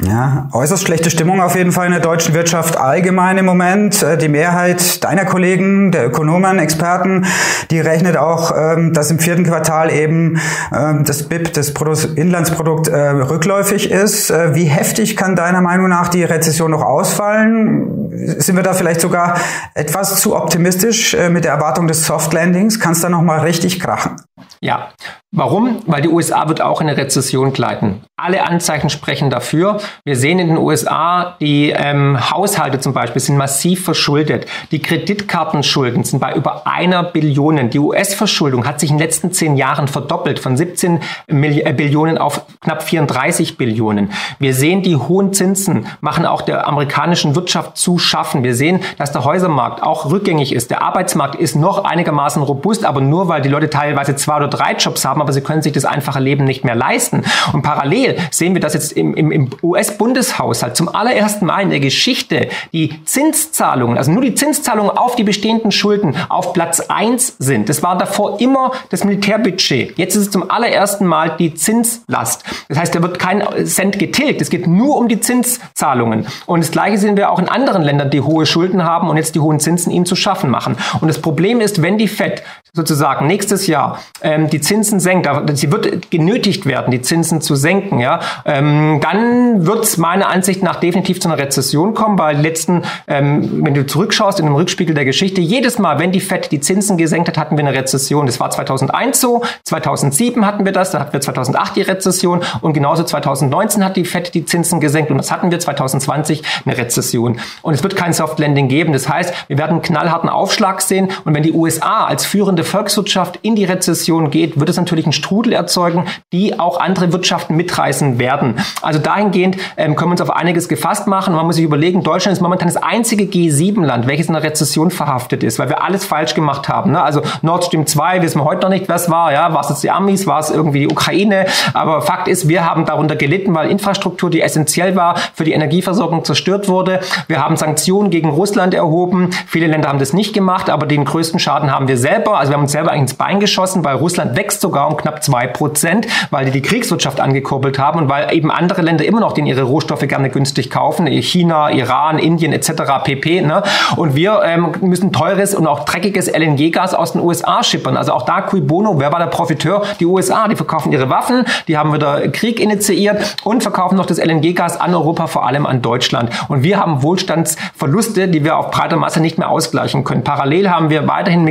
Ja, 0.00 0.48
äußerst 0.52 0.84
schlechte 0.84 1.10
Stimmung 1.10 1.40
auf 1.40 1.56
jeden 1.56 1.72
Fall 1.72 1.86
in 1.86 1.92
der 1.92 2.00
deutschen 2.00 2.32
Wirtschaft 2.32 2.76
allgemein 2.76 3.36
im 3.36 3.44
Moment. 3.44 4.00
Äh, 4.00 4.16
die 4.16 4.28
Mehrheit 4.28 5.02
deiner 5.02 5.24
Kollegen, 5.24 5.90
der 5.90 6.06
Ökonomen, 6.06 6.60
Experten, 6.60 7.26
die 7.72 7.80
rechnet 7.80 8.16
auch, 8.16 8.52
ähm, 8.56 8.92
dass 8.92 9.10
im 9.10 9.18
vierten 9.18 9.42
Quartal 9.42 9.90
eben 9.90 10.38
ähm, 10.72 11.02
das 11.04 11.24
BIP, 11.24 11.52
das 11.52 11.70
Inlandsprodukt, 12.04 12.86
äh, 12.86 12.96
rückläufig 12.96 13.90
ist. 13.90 14.30
Äh, 14.30 14.54
wie 14.54 14.66
heftig 14.66 15.16
kann 15.16 15.34
deiner 15.34 15.62
Meinung 15.62 15.88
nach 15.88 16.08
die 16.08 16.22
Rezession 16.22 16.70
noch 16.70 16.82
ausfallen? 16.82 18.07
Sind 18.38 18.56
wir 18.56 18.62
da 18.62 18.72
vielleicht 18.72 19.00
sogar 19.00 19.38
etwas 19.74 20.20
zu 20.20 20.36
optimistisch 20.36 21.16
mit 21.30 21.44
der 21.44 21.52
Erwartung 21.52 21.86
des 21.86 22.06
Soft 22.06 22.32
Landings? 22.32 22.80
Kann 22.80 22.92
es 22.92 23.00
da 23.00 23.08
noch 23.08 23.22
mal 23.22 23.40
richtig 23.40 23.80
krachen? 23.80 24.16
Ja, 24.60 24.90
Warum? 25.30 25.82
Weil 25.86 26.00
die 26.00 26.08
USA 26.08 26.48
wird 26.48 26.62
auch 26.62 26.80
in 26.80 26.88
eine 26.88 26.96
Rezession 26.96 27.52
gleiten. 27.52 28.00
Alle 28.16 28.46
Anzeichen 28.46 28.88
sprechen 28.88 29.28
dafür. 29.28 29.78
Wir 30.02 30.16
sehen 30.16 30.38
in 30.38 30.48
den 30.48 30.56
USA, 30.56 31.36
die 31.38 31.68
ähm, 31.68 32.30
Haushalte 32.30 32.80
zum 32.80 32.94
Beispiel 32.94 33.20
sind 33.20 33.36
massiv 33.36 33.84
verschuldet. 33.84 34.46
Die 34.70 34.80
Kreditkartenschulden 34.80 36.02
sind 36.04 36.20
bei 36.20 36.34
über 36.34 36.66
einer 36.66 37.02
Billion. 37.02 37.68
Die 37.68 37.78
US-Verschuldung 37.78 38.66
hat 38.66 38.80
sich 38.80 38.90
in 38.90 38.96
den 38.96 39.04
letzten 39.04 39.30
zehn 39.30 39.58
Jahren 39.58 39.86
verdoppelt, 39.86 40.38
von 40.38 40.56
17 40.56 41.00
Milli 41.30 41.60
äh, 41.60 41.74
Billionen 41.74 42.16
auf 42.16 42.46
knapp 42.62 42.82
34 42.82 43.58
Billionen. 43.58 44.12
Wir 44.38 44.54
sehen, 44.54 44.82
die 44.82 44.96
hohen 44.96 45.34
Zinsen 45.34 45.88
machen 46.00 46.24
auch 46.24 46.40
der 46.40 46.66
amerikanischen 46.66 47.34
Wirtschaft 47.34 47.76
zu 47.76 47.98
schaffen. 48.08 48.42
Wir 48.42 48.54
sehen, 48.54 48.80
dass 48.96 49.12
der 49.12 49.24
Häusermarkt 49.24 49.82
auch 49.82 50.10
rückgängig 50.10 50.52
ist. 50.52 50.70
Der 50.70 50.82
Arbeitsmarkt 50.82 51.34
ist 51.36 51.56
noch 51.56 51.84
einigermaßen 51.84 52.42
robust, 52.42 52.84
aber 52.84 53.00
nur 53.00 53.28
weil 53.28 53.42
die 53.42 53.48
Leute 53.48 53.70
teilweise 53.70 54.16
zwei 54.16 54.36
oder 54.36 54.48
drei 54.48 54.72
Jobs 54.72 55.04
haben, 55.04 55.20
aber 55.20 55.32
sie 55.32 55.40
können 55.40 55.62
sich 55.62 55.72
das 55.72 55.84
einfache 55.84 56.20
Leben 56.20 56.44
nicht 56.44 56.64
mehr 56.64 56.74
leisten. 56.74 57.24
Und 57.52 57.62
parallel 57.62 58.16
sehen 58.30 58.54
wir 58.54 58.60
das 58.60 58.74
jetzt 58.74 58.92
im, 58.92 59.14
im, 59.14 59.30
im 59.30 59.50
US-Bundeshaushalt 59.62 60.76
zum 60.76 60.88
allerersten 60.88 61.46
Mal 61.46 61.62
in 61.62 61.70
der 61.70 61.80
Geschichte 61.80 62.48
die 62.72 63.04
Zinszahlungen, 63.04 63.98
also 63.98 64.10
nur 64.10 64.22
die 64.22 64.34
Zinszahlungen 64.34 64.90
auf 64.96 65.16
die 65.16 65.24
bestehenden 65.24 65.72
Schulden 65.72 66.16
auf 66.28 66.52
Platz 66.52 66.80
eins 66.80 67.36
sind. 67.38 67.68
Das 67.68 67.82
war 67.82 67.98
davor 67.98 68.40
immer 68.40 68.72
das 68.90 69.04
Militärbudget. 69.04 69.98
Jetzt 69.98 70.14
ist 70.14 70.22
es 70.22 70.30
zum 70.30 70.50
allerersten 70.50 71.06
Mal 71.06 71.36
die 71.38 71.54
Zinslast. 71.54 72.44
Das 72.68 72.78
heißt, 72.78 72.94
da 72.94 73.02
wird 73.02 73.18
kein 73.18 73.42
Cent 73.66 73.98
getilgt. 73.98 74.40
Es 74.40 74.50
geht 74.50 74.66
nur 74.66 74.96
um 74.96 75.08
die 75.08 75.20
Zinszahlungen. 75.20 76.26
Und 76.46 76.60
das 76.60 76.70
Gleiche 76.70 76.98
sehen 76.98 77.16
wir 77.16 77.30
auch 77.30 77.38
in 77.38 77.48
anderen 77.48 77.82
Ländern, 77.82 77.97
die 78.04 78.20
hohe 78.20 78.46
Schulden 78.46 78.84
haben 78.84 79.08
und 79.08 79.16
jetzt 79.16 79.34
die 79.34 79.40
hohen 79.40 79.60
Zinsen 79.60 79.92
ihnen 79.92 80.06
zu 80.06 80.16
schaffen 80.16 80.50
machen. 80.50 80.76
Und 81.00 81.08
das 81.08 81.20
Problem 81.20 81.60
ist, 81.60 81.82
wenn 81.82 81.98
die 81.98 82.08
Fed 82.08 82.42
sozusagen 82.72 83.26
nächstes 83.26 83.66
Jahr 83.66 83.98
ähm, 84.22 84.48
die 84.48 84.60
Zinsen 84.60 85.00
senkt, 85.00 85.28
sie 85.54 85.72
wird 85.72 86.10
genötigt 86.10 86.66
werden, 86.66 86.90
die 86.90 87.00
Zinsen 87.00 87.40
zu 87.40 87.54
senken, 87.54 87.98
ja, 87.98 88.20
ähm, 88.44 89.00
dann 89.00 89.66
wird 89.66 89.84
es 89.84 89.96
meiner 89.96 90.28
Ansicht 90.28 90.62
nach 90.62 90.76
definitiv 90.76 91.20
zu 91.20 91.28
einer 91.28 91.38
Rezession 91.38 91.94
kommen, 91.94 92.18
weil 92.18 92.36
letzten, 92.40 92.82
ähm, 93.06 93.64
wenn 93.64 93.74
du 93.74 93.86
zurückschaust 93.86 94.40
in 94.40 94.46
dem 94.46 94.54
Rückspiegel 94.54 94.94
der 94.94 95.04
Geschichte, 95.04 95.40
jedes 95.40 95.78
Mal, 95.78 95.98
wenn 95.98 96.12
die 96.12 96.20
Fed 96.20 96.50
die 96.52 96.60
Zinsen 96.60 96.96
gesenkt 96.96 97.28
hat, 97.28 97.38
hatten 97.38 97.56
wir 97.56 97.66
eine 97.66 97.76
Rezession. 97.76 98.26
Das 98.26 98.40
war 98.40 98.50
2001 98.50 99.20
so, 99.20 99.42
2007 99.64 100.46
hatten 100.46 100.64
wir 100.64 100.72
das, 100.72 100.90
dann 100.90 101.00
hatten 101.00 101.12
wir 101.12 101.20
2008 101.20 101.76
die 101.76 101.82
Rezession 101.82 102.40
und 102.60 102.72
genauso 102.72 103.04
2019 103.04 103.84
hat 103.84 103.96
die 103.96 104.04
Fed 104.04 104.34
die 104.34 104.44
Zinsen 104.44 104.80
gesenkt 104.80 105.10
und 105.10 105.18
das 105.18 105.30
hatten 105.30 105.50
wir 105.50 105.58
2020 105.58 106.42
eine 106.64 106.76
Rezession. 106.76 107.40
Und 107.62 107.74
es 107.74 107.82
wird 107.82 107.96
kein 107.96 108.12
Soft 108.12 108.38
Landing 108.38 108.68
geben. 108.68 108.92
Das 108.92 109.08
heißt, 109.08 109.32
wir 109.48 109.58
werden 109.58 109.72
einen 109.72 109.82
knallharten 109.82 110.28
Aufschlag 110.28 110.80
sehen 110.80 111.08
und 111.24 111.34
wenn 111.34 111.42
die 111.42 111.52
USA 111.52 112.06
als 112.06 112.26
führende 112.26 112.57
funktionierende 112.58 112.64
Volkswirtschaft 112.64 113.38
in 113.42 113.56
die 113.56 113.64
Rezession 113.64 114.30
geht, 114.30 114.58
wird 114.58 114.68
es 114.68 114.76
natürlich 114.76 115.04
einen 115.04 115.12
Strudel 115.12 115.52
erzeugen, 115.52 116.04
die 116.32 116.58
auch 116.58 116.80
andere 116.80 117.12
Wirtschaften 117.12 117.56
mitreißen 117.56 118.18
werden. 118.18 118.56
Also 118.82 118.98
dahingehend 118.98 119.56
ähm, 119.76 119.96
können 119.96 120.10
wir 120.10 120.12
uns 120.12 120.20
auf 120.20 120.30
einiges 120.30 120.68
gefasst 120.68 121.06
machen. 121.06 121.34
Man 121.34 121.46
muss 121.46 121.56
sich 121.56 121.64
überlegen, 121.64 122.02
Deutschland 122.02 122.36
ist 122.36 122.42
momentan 122.42 122.68
das 122.68 122.76
einzige 122.76 123.24
G7-Land, 123.24 124.06
welches 124.06 124.28
in 124.28 124.36
einer 124.36 124.44
Rezession 124.44 124.90
verhaftet 124.90 125.42
ist, 125.42 125.58
weil 125.58 125.68
wir 125.68 125.82
alles 125.82 126.04
falsch 126.04 126.34
gemacht 126.34 126.68
haben. 126.68 126.92
Ne? 126.92 127.02
Also 127.02 127.22
Nord 127.42 127.64
Stream 127.64 127.86
2 127.86 128.22
wissen 128.22 128.40
wir 128.40 128.44
heute 128.44 128.62
noch 128.62 128.70
nicht, 128.70 128.88
was 128.88 129.10
war. 129.10 129.32
Ja, 129.32 129.52
war 129.52 129.60
es 129.60 129.68
jetzt 129.68 129.82
die 129.82 129.90
Amis, 129.90 130.26
war 130.26 130.40
es 130.40 130.50
irgendwie 130.50 130.80
die 130.80 130.88
Ukraine? 130.88 131.46
Aber 131.74 132.02
Fakt 132.02 132.28
ist, 132.28 132.48
wir 132.48 132.64
haben 132.64 132.84
darunter 132.84 133.16
gelitten, 133.16 133.54
weil 133.54 133.70
Infrastruktur, 133.70 134.30
die 134.30 134.40
essentiell 134.40 134.96
war 134.96 135.16
für 135.34 135.44
die 135.44 135.52
Energieversorgung, 135.52 136.24
zerstört 136.24 136.68
wurde. 136.68 137.00
Wir 137.26 137.42
haben 137.42 137.56
Sanktionen 137.56 138.10
gegen 138.10 138.30
Russland 138.30 138.74
erhoben. 138.74 139.30
Viele 139.46 139.66
Länder 139.66 139.88
haben 139.88 139.98
das 139.98 140.12
nicht 140.12 140.32
gemacht, 140.32 140.70
aber 140.70 140.86
den 140.86 141.04
größten 141.04 141.38
Schaden 141.38 141.70
haben 141.70 141.88
wir 141.88 141.96
selber. 141.96 142.38
Also 142.38 142.47
wir 142.50 142.54
haben 142.54 142.62
uns 142.62 142.72
selber 142.72 142.92
ins 142.92 143.14
Bein 143.14 143.40
geschossen, 143.40 143.84
weil 143.84 143.96
Russland 143.96 144.36
wächst 144.36 144.60
sogar 144.60 144.88
um 144.88 144.96
knapp 144.96 145.22
zwei 145.22 145.46
Prozent, 145.46 146.06
weil 146.30 146.46
die 146.46 146.50
die 146.50 146.62
Kriegswirtschaft 146.62 147.20
angekurbelt 147.20 147.78
haben 147.78 147.98
und 147.98 148.08
weil 148.08 148.34
eben 148.34 148.50
andere 148.50 148.82
Länder 148.82 149.04
immer 149.04 149.20
noch 149.20 149.32
den 149.32 149.46
ihre 149.46 149.62
Rohstoffe 149.62 150.06
gerne 150.06 150.30
günstig 150.30 150.70
kaufen. 150.70 151.06
China, 151.06 151.70
Iran, 151.70 152.18
Indien 152.18 152.52
etc. 152.52 152.72
pp. 153.04 153.42
Ne? 153.42 153.62
Und 153.96 154.14
wir 154.14 154.42
ähm, 154.44 154.72
müssen 154.80 155.12
teures 155.12 155.54
und 155.54 155.66
auch 155.66 155.84
dreckiges 155.84 156.28
LNG-Gas 156.28 156.94
aus 156.94 157.12
den 157.12 157.22
USA 157.22 157.62
schippern. 157.62 157.96
Also 157.96 158.12
auch 158.12 158.22
da 158.22 158.42
cui 158.42 158.60
bono, 158.60 158.98
wer 158.98 159.12
war 159.12 159.18
der 159.18 159.26
Profiteur? 159.26 159.82
Die 160.00 160.06
USA, 160.06 160.48
die 160.48 160.56
verkaufen 160.56 160.92
ihre 160.92 161.10
Waffen, 161.10 161.44
die 161.66 161.76
haben 161.76 161.92
wieder 161.92 162.28
Krieg 162.28 162.60
initiiert 162.60 163.36
und 163.44 163.62
verkaufen 163.62 163.96
noch 163.96 164.06
das 164.06 164.18
LNG-Gas 164.18 164.80
an 164.80 164.94
Europa, 164.94 165.26
vor 165.26 165.46
allem 165.46 165.66
an 165.66 165.82
Deutschland. 165.82 166.30
Und 166.48 166.62
wir 166.62 166.78
haben 166.78 167.02
Wohlstandsverluste, 167.02 168.28
die 168.28 168.44
wir 168.44 168.56
auf 168.56 168.70
breiter 168.70 168.96
Masse 168.96 169.20
nicht 169.20 169.38
mehr 169.38 169.50
ausgleichen 169.50 170.04
können. 170.04 170.24
Parallel 170.24 170.70
haben 170.70 170.90
wir 170.90 171.06
weiterhin 171.06 171.44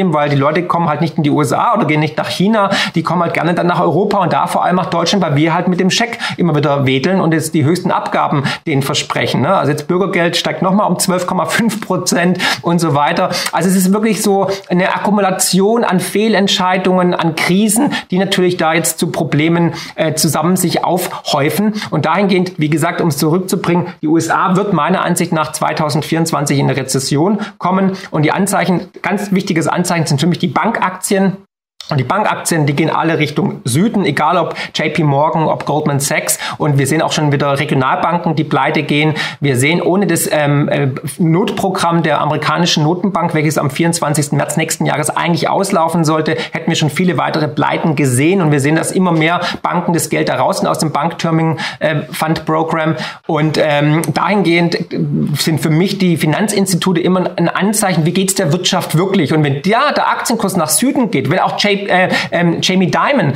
Migrationsproblem, 0.00 0.14
weil 0.14 0.30
die 0.30 0.36
Leute 0.36 0.62
kommen 0.66 0.88
halt 0.88 1.00
nicht 1.00 1.16
in 1.16 1.22
die 1.22 1.30
USA 1.30 1.74
oder 1.74 1.86
gehen 1.86 2.00
nicht 2.00 2.16
nach 2.16 2.28
China, 2.28 2.70
die 2.94 3.02
kommen 3.02 3.22
halt 3.22 3.34
gerne 3.34 3.54
dann 3.54 3.66
nach 3.66 3.80
Europa 3.80 4.18
und 4.18 4.32
da 4.32 4.46
vor 4.46 4.64
allem 4.64 4.76
nach 4.76 4.86
Deutschland, 4.86 5.24
weil 5.24 5.36
wir 5.36 5.54
halt 5.54 5.68
mit 5.68 5.80
dem 5.80 5.90
Scheck 5.90 6.18
immer 6.36 6.54
wieder 6.54 6.86
wedeln 6.86 7.20
und 7.20 7.32
jetzt 7.32 7.54
die 7.54 7.64
höchsten 7.64 7.90
Abgaben 7.90 8.44
denen 8.66 8.82
versprechen. 8.82 9.42
Ne? 9.42 9.54
Also 9.54 9.72
jetzt 9.72 9.88
Bürgergeld 9.88 10.36
steigt 10.36 10.62
nochmal 10.62 10.90
um 10.90 10.96
12,5 10.96 11.80
Prozent 11.80 12.38
und 12.62 12.78
so 12.78 12.94
weiter. 12.94 13.30
Also 13.52 13.68
es 13.68 13.76
ist 13.76 13.92
wirklich 13.92 14.22
so 14.22 14.48
eine 14.68 14.94
Akkumulation 14.94 15.84
an 15.84 16.00
Fehlentscheidungen, 16.00 17.14
an 17.14 17.34
Krisen, 17.34 17.92
die 18.10 18.18
natürlich 18.18 18.56
da 18.56 18.74
jetzt 18.74 18.98
zu 18.98 19.10
Problemen 19.10 19.74
äh, 19.94 20.14
zusammen 20.14 20.56
sich 20.56 20.84
aufhäufen. 20.84 21.74
Und 21.90 22.06
dahingehend, 22.06 22.58
wie 22.58 22.70
gesagt, 22.70 23.00
um 23.00 23.08
es 23.08 23.18
zurückzubringen, 23.18 23.88
die 24.02 24.08
USA 24.08 24.56
wird 24.56 24.72
meiner 24.72 25.02
Ansicht 25.02 25.32
nach 25.32 25.52
2024 25.52 26.58
in 26.58 26.68
eine 26.68 26.76
Rezession 26.76 27.38
kommen. 27.58 27.92
Und 28.10 28.22
die 28.24 28.32
Anzeichen, 28.32 28.88
ganz 29.02 29.32
wichtiges 29.32 29.66
Anzeichen 29.66 29.89
sind 30.08 30.20
für 30.20 30.26
mich 30.26 30.38
die 30.38 30.48
Bankaktien. 30.48 31.36
Und 31.90 31.98
die 31.98 32.04
Bankaktien, 32.04 32.66
die 32.66 32.74
gehen 32.74 32.90
alle 32.90 33.18
Richtung 33.18 33.60
Süden, 33.64 34.04
egal 34.04 34.36
ob 34.36 34.54
JP 34.74 35.02
Morgan, 35.04 35.44
ob 35.44 35.66
Goldman 35.66 35.98
Sachs. 35.98 36.38
Und 36.58 36.78
wir 36.78 36.86
sehen 36.86 37.02
auch 37.02 37.12
schon 37.12 37.32
wieder 37.32 37.58
Regionalbanken, 37.58 38.36
die 38.36 38.44
pleite 38.44 38.82
gehen. 38.82 39.14
Wir 39.40 39.56
sehen 39.56 39.82
ohne 39.82 40.06
das 40.06 40.28
ähm, 40.30 40.68
äh, 40.68 40.88
Notprogramm 41.18 42.02
der 42.02 42.20
amerikanischen 42.20 42.84
Notenbank, 42.84 43.34
welches 43.34 43.58
am 43.58 43.70
24. 43.70 44.32
März 44.32 44.56
nächsten 44.56 44.86
Jahres 44.86 45.10
eigentlich 45.10 45.48
auslaufen 45.48 46.04
sollte, 46.04 46.36
hätten 46.52 46.70
wir 46.70 46.76
schon 46.76 46.90
viele 46.90 47.18
weitere 47.18 47.48
Pleiten 47.48 47.96
gesehen. 47.96 48.40
Und 48.40 48.52
wir 48.52 48.60
sehen, 48.60 48.76
dass 48.76 48.92
immer 48.92 49.12
mehr 49.12 49.40
Banken 49.62 49.92
das 49.92 50.10
Geld 50.10 50.28
da 50.28 50.36
raus 50.36 50.64
aus 50.64 50.78
dem 50.78 50.92
Bankterming 50.92 51.58
äh, 51.80 52.02
Fund 52.12 52.44
Program. 52.44 52.94
Und 53.26 53.58
ähm, 53.60 54.02
dahingehend 54.14 54.78
sind 55.38 55.60
für 55.60 55.70
mich 55.70 55.98
die 55.98 56.16
Finanzinstitute 56.16 57.00
immer 57.00 57.30
ein 57.36 57.48
Anzeichen, 57.48 58.04
wie 58.06 58.12
geht's 58.12 58.34
der 58.34 58.52
Wirtschaft 58.52 58.96
wirklich? 58.96 59.32
Und 59.32 59.42
wenn 59.42 59.62
da 59.62 59.92
der 59.92 60.08
Aktienkurs 60.08 60.56
nach 60.56 60.68
Süden 60.68 61.10
geht, 61.10 61.30
wenn 61.30 61.38
auch 61.40 61.58
JP 61.58 61.79
äh, 61.88 62.08
ähm, 62.32 62.58
Jamie 62.60 62.90
Dimon 62.90 63.32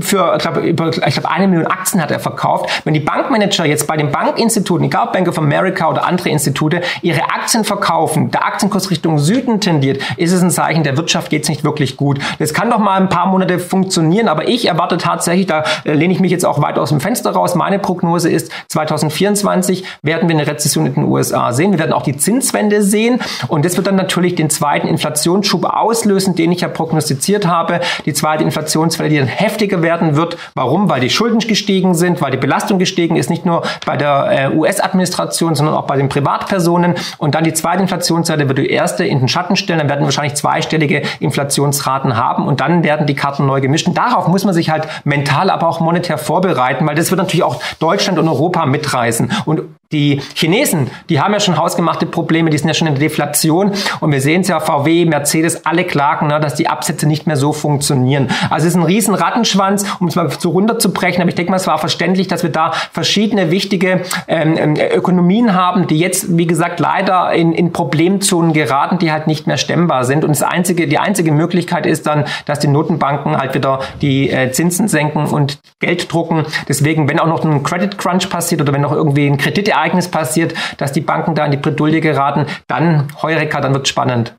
für, 0.00 0.34
ich 0.36 0.42
glaube, 0.42 0.60
über, 0.60 0.88
ich 0.88 1.14
glaube, 1.14 1.30
eine 1.30 1.48
Million 1.48 1.66
Aktien 1.66 2.02
hat 2.02 2.10
er 2.10 2.20
verkauft. 2.20 2.68
Wenn 2.84 2.94
die 2.94 3.00
Bankmanager 3.00 3.64
jetzt 3.64 3.86
bei 3.86 3.96
den 3.96 4.10
Bankinstituten, 4.10 4.86
egal 4.86 5.08
Bank 5.12 5.28
of 5.28 5.38
America 5.38 5.88
oder 5.88 6.04
andere 6.04 6.30
Institute, 6.30 6.80
ihre 7.02 7.22
Aktien 7.24 7.64
verkaufen, 7.64 8.30
der 8.30 8.44
Aktienkurs 8.44 8.90
Richtung 8.90 9.18
Süden 9.18 9.60
tendiert, 9.60 10.02
ist 10.16 10.32
es 10.32 10.42
ein 10.42 10.50
Zeichen, 10.50 10.82
der 10.82 10.96
Wirtschaft 10.96 11.30
geht 11.30 11.44
es 11.44 11.48
nicht 11.48 11.64
wirklich 11.64 11.96
gut. 11.96 12.18
Das 12.38 12.54
kann 12.54 12.70
doch 12.70 12.78
mal 12.78 13.00
ein 13.00 13.08
paar 13.08 13.26
Monate 13.26 13.58
funktionieren, 13.58 14.28
aber 14.28 14.48
ich 14.48 14.68
erwarte 14.68 14.98
tatsächlich, 14.98 15.46
da 15.46 15.64
äh, 15.84 15.92
lehne 15.92 16.12
ich 16.12 16.20
mich 16.20 16.30
jetzt 16.30 16.44
auch 16.44 16.60
weit 16.60 16.78
aus 16.78 16.88
dem 16.88 17.00
Fenster 17.00 17.30
raus, 17.30 17.54
meine 17.54 17.78
Prognose 17.78 18.30
ist, 18.30 18.50
2024 18.68 19.84
werden 20.02 20.28
wir 20.28 20.36
eine 20.36 20.46
Rezession 20.46 20.86
in 20.86 20.94
den 20.94 21.04
USA 21.04 21.52
sehen. 21.52 21.72
Wir 21.72 21.78
werden 21.78 21.92
auch 21.92 22.02
die 22.02 22.16
Zinswende 22.16 22.82
sehen 22.82 23.20
und 23.48 23.64
das 23.64 23.76
wird 23.76 23.86
dann 23.86 23.96
natürlich 23.96 24.34
den 24.34 24.50
zweiten 24.50 24.88
Inflationsschub 24.88 25.64
auslösen, 25.64 26.34
den 26.34 26.52
ich 26.52 26.62
ja 26.62 26.68
prognostiziert 26.68 27.46
habe. 27.46 27.80
Die 28.06 28.12
zweite 28.12 28.42
Inflationswelle, 28.42 29.08
die 29.08 29.18
dann 29.18 29.26
heftiger 29.26 29.83
werden 29.84 30.16
wird. 30.16 30.36
Warum? 30.56 30.88
Weil 30.88 31.00
die 31.00 31.10
Schulden 31.10 31.38
gestiegen 31.38 31.94
sind, 31.94 32.20
weil 32.20 32.32
die 32.32 32.36
Belastung 32.36 32.80
gestiegen 32.80 33.14
ist, 33.14 33.30
nicht 33.30 33.46
nur 33.46 33.62
bei 33.86 33.96
der 33.96 34.50
äh, 34.52 34.56
US-Administration, 34.56 35.54
sondern 35.54 35.76
auch 35.76 35.86
bei 35.86 35.96
den 35.96 36.08
Privatpersonen. 36.08 36.96
Und 37.18 37.36
dann 37.36 37.44
die 37.44 37.52
zweite 37.52 37.82
Inflationsseite 37.82 38.48
wird 38.48 38.58
die 38.58 38.70
erste 38.70 39.04
in 39.04 39.20
den 39.20 39.28
Schatten 39.28 39.54
stellen. 39.54 39.78
Dann 39.78 39.88
werden 39.88 40.00
wir 40.00 40.06
wahrscheinlich 40.06 40.34
zweistellige 40.34 41.02
Inflationsraten 41.20 42.16
haben 42.16 42.48
und 42.48 42.60
dann 42.60 42.82
werden 42.82 43.06
die 43.06 43.14
Karten 43.14 43.46
neu 43.46 43.60
gemischt. 43.60 43.86
Und 43.86 43.96
darauf 43.96 44.26
muss 44.26 44.44
man 44.44 44.54
sich 44.54 44.70
halt 44.70 44.88
mental, 45.04 45.50
aber 45.50 45.68
auch 45.68 45.78
monetär 45.78 46.18
vorbereiten, 46.18 46.84
weil 46.86 46.96
das 46.96 47.10
wird 47.10 47.18
natürlich 47.18 47.44
auch 47.44 47.62
Deutschland 47.78 48.18
und 48.18 48.26
Europa 48.26 48.66
mitreißen. 48.66 49.30
Und 49.44 49.62
die 49.92 50.20
Chinesen, 50.34 50.90
die 51.08 51.20
haben 51.20 51.32
ja 51.32 51.40
schon 51.40 51.56
hausgemachte 51.56 52.06
Probleme, 52.06 52.50
die 52.50 52.58
sind 52.58 52.68
ja 52.68 52.74
schon 52.74 52.88
in 52.88 52.94
der 52.94 53.00
Deflation 53.00 53.72
und 54.00 54.12
wir 54.12 54.20
sehen 54.20 54.40
es 54.40 54.48
ja, 54.48 54.58
VW, 54.58 55.04
Mercedes, 55.04 55.64
alle 55.66 55.84
klagen, 55.84 56.26
ne, 56.26 56.40
dass 56.40 56.54
die 56.54 56.68
Absätze 56.68 57.06
nicht 57.06 57.26
mehr 57.26 57.36
so 57.36 57.52
funktionieren. 57.52 58.28
Also 58.50 58.66
es 58.66 58.74
ist 58.74 58.80
ein 58.80 58.82
riesen 58.82 59.14
Rattenschwanz, 59.14 59.73
um 60.00 60.08
es 60.08 60.14
mal 60.14 60.30
so 60.30 60.50
runterzubrechen, 60.50 61.20
aber 61.20 61.28
ich 61.28 61.34
denke 61.34 61.50
mal, 61.50 61.56
es 61.56 61.66
war 61.66 61.78
verständlich, 61.78 62.28
dass 62.28 62.42
wir 62.42 62.50
da 62.50 62.72
verschiedene 62.92 63.50
wichtige 63.50 64.02
ähm, 64.28 64.56
ähm, 64.56 64.76
Ökonomien 64.94 65.54
haben, 65.54 65.86
die 65.86 65.98
jetzt, 65.98 66.36
wie 66.36 66.46
gesagt, 66.46 66.80
leider 66.80 67.32
in, 67.32 67.52
in 67.52 67.72
Problemzonen 67.72 68.52
geraten, 68.52 68.98
die 68.98 69.12
halt 69.12 69.26
nicht 69.26 69.46
mehr 69.46 69.56
stemmbar 69.56 70.04
sind 70.04 70.24
und 70.24 70.30
das 70.30 70.42
einzige, 70.42 70.86
die 70.86 70.98
einzige 70.98 71.32
Möglichkeit 71.32 71.86
ist 71.86 72.06
dann, 72.06 72.24
dass 72.46 72.58
die 72.58 72.68
Notenbanken 72.68 73.36
halt 73.36 73.54
wieder 73.54 73.80
die 74.00 74.30
äh, 74.30 74.50
Zinsen 74.52 74.88
senken 74.88 75.26
und 75.26 75.58
Geld 75.80 76.12
drucken. 76.12 76.44
Deswegen, 76.68 77.08
wenn 77.08 77.18
auch 77.18 77.26
noch 77.26 77.44
ein 77.44 77.62
Credit 77.62 77.98
Crunch 77.98 78.28
passiert 78.28 78.60
oder 78.60 78.72
wenn 78.72 78.82
noch 78.82 78.92
irgendwie 78.92 79.26
ein 79.26 79.36
Kredit 79.36 79.68
Ereignis 79.68 80.08
passiert, 80.08 80.54
dass 80.78 80.92
die 80.92 81.00
Banken 81.00 81.34
da 81.34 81.44
in 81.44 81.50
die 81.50 81.56
Bredouille 81.56 82.00
geraten, 82.00 82.46
dann 82.66 83.08
Heureka, 83.22 83.60
dann 83.60 83.74
wird 83.74 83.88
spannend. 83.88 84.34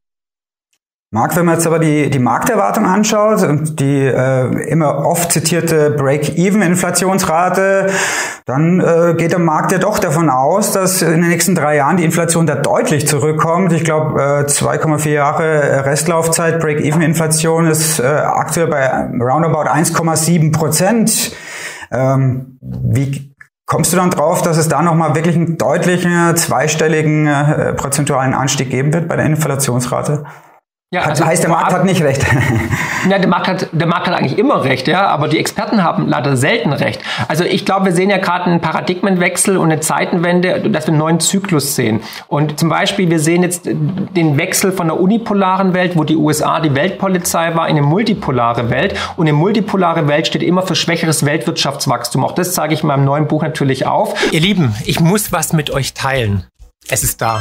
Marc, 1.16 1.34
wenn 1.38 1.46
man 1.46 1.56
jetzt 1.56 1.66
aber 1.66 1.80
die, 1.80 2.10
die 2.10 2.20
Markterwartung 2.20 2.86
anschaut 2.86 3.42
und 3.42 3.80
die 3.80 4.02
äh, 4.02 4.68
immer 4.68 5.06
oft 5.06 5.32
zitierte 5.32 5.92
Break-Even-Inflationsrate, 5.92 7.88
dann 8.46 8.82
äh, 8.82 9.14
geht 9.18 9.32
der 9.32 9.40
Markt 9.40 9.72
ja 9.72 9.78
doch 9.78 9.98
davon 10.00 10.30
aus, 10.30 10.74
dass 10.74 11.02
in 11.02 11.22
den 11.22 11.30
nächsten 11.30 11.56
drei 11.56 11.78
Jahren 11.78 11.96
die 11.96 12.04
Inflation 12.04 12.46
da 12.46 12.56
deutlich 12.56 13.08
zurückkommt. 13.08 13.72
Ich 13.72 13.86
glaube, 13.86 14.22
äh, 14.22 14.46
2,4 14.46 15.10
Jahre 15.10 15.86
Restlaufzeit 15.86 16.60
Break-Even-Inflation 16.60 17.68
ist 17.68 18.02
äh, 18.02 18.04
aktuell 18.04 18.68
bei 18.68 18.86
roundabout 19.18 19.70
1,7 19.70 20.52
Prozent. 20.52 21.32
Ähm, 21.94 22.60
wie 22.60 23.34
Kommst 23.68 23.92
du 23.92 23.98
dann 23.98 24.12
drauf, 24.12 24.44
dass 24.44 24.58
es 24.58 24.68
da 24.68 24.84
nochmal 24.84 25.16
wirklich 25.16 25.36
einen 25.36 25.58
deutlichen 25.58 26.36
zweistelligen 26.36 27.26
äh, 27.26 27.74
prozentualen 27.74 28.36
Anstieg 28.36 28.70
geben 28.70 28.94
wird 28.94 29.08
bei 29.08 29.16
der 29.16 29.26
Inflationsrate? 29.26 30.26
Ja, 30.96 31.02
hat, 31.02 31.10
also 31.10 31.26
heißt, 31.26 31.44
der 31.44 31.50
Markt 31.50 31.74
hat 31.74 31.84
nicht 31.84 32.02
recht. 32.02 32.26
Ja, 33.08 33.20
der 33.20 33.28
Markt 33.28 33.48
hat, 33.48 33.68
der 33.72 33.86
Markt 33.86 34.08
hat 34.08 34.16
eigentlich 34.16 34.40
immer 34.40 34.64
recht, 34.64 34.88
ja, 34.88 35.06
aber 35.06 35.28
die 35.28 35.38
Experten 35.38 35.84
haben 35.84 36.08
leider 36.08 36.36
selten 36.36 36.74
recht. 36.74 37.00
Also 37.28 37.44
ich 37.44 37.64
glaube, 37.64 37.86
wir 37.86 37.92
sehen 37.92 38.10
ja 38.10 38.18
gerade 38.18 38.46
einen 38.46 38.62
Paradigmenwechsel 38.62 39.58
und 39.58 39.72
eine 39.72 39.80
Zeitenwende, 39.80 40.72
dass 40.72 40.88
wir 40.88 40.94
einen 40.94 40.98
neuen 40.98 41.20
Zyklus 41.20 41.76
sehen. 41.76 42.00
Und 42.30 42.60
zum 42.60 42.70
Beispiel, 42.70 43.12
wir 43.12 43.20
sehen 43.20 43.44
jetzt 43.44 43.68
den 43.68 44.38
Wechsel 44.40 44.72
von 44.72 44.88
der 44.88 45.00
unipolaren 45.00 45.76
Welt, 45.76 45.96
wo 45.96 46.04
die 46.04 46.16
USA 46.16 46.60
die 46.62 46.74
Weltpolizei 46.74 47.54
war, 47.54 47.68
in 47.68 47.78
eine 47.78 47.86
multipolare 47.86 48.72
Welt. 48.72 48.96
Und 49.18 49.28
eine 49.28 49.38
multipolare 49.38 50.08
Welt 50.08 50.26
steht 50.26 50.42
immer 50.42 50.64
für 50.64 50.74
schwächeres 50.74 51.24
Weltwirtschaftswachstum. 51.24 52.24
Auch 52.24 52.32
das 52.32 52.54
zeige 52.54 52.74
ich 52.74 52.82
in 52.82 52.88
meinem 52.88 53.06
neuen 53.06 53.28
Buch 53.28 53.44
natürlich 53.44 53.86
auf. 53.86 54.16
Ihr 54.32 54.40
Lieben, 54.40 54.74
ich 54.86 55.00
muss 55.00 55.32
was 55.32 55.54
mit 55.54 55.70
euch 55.70 55.94
teilen. 55.94 56.48
Es 56.90 57.04
ist 57.04 57.22
da. 57.22 57.40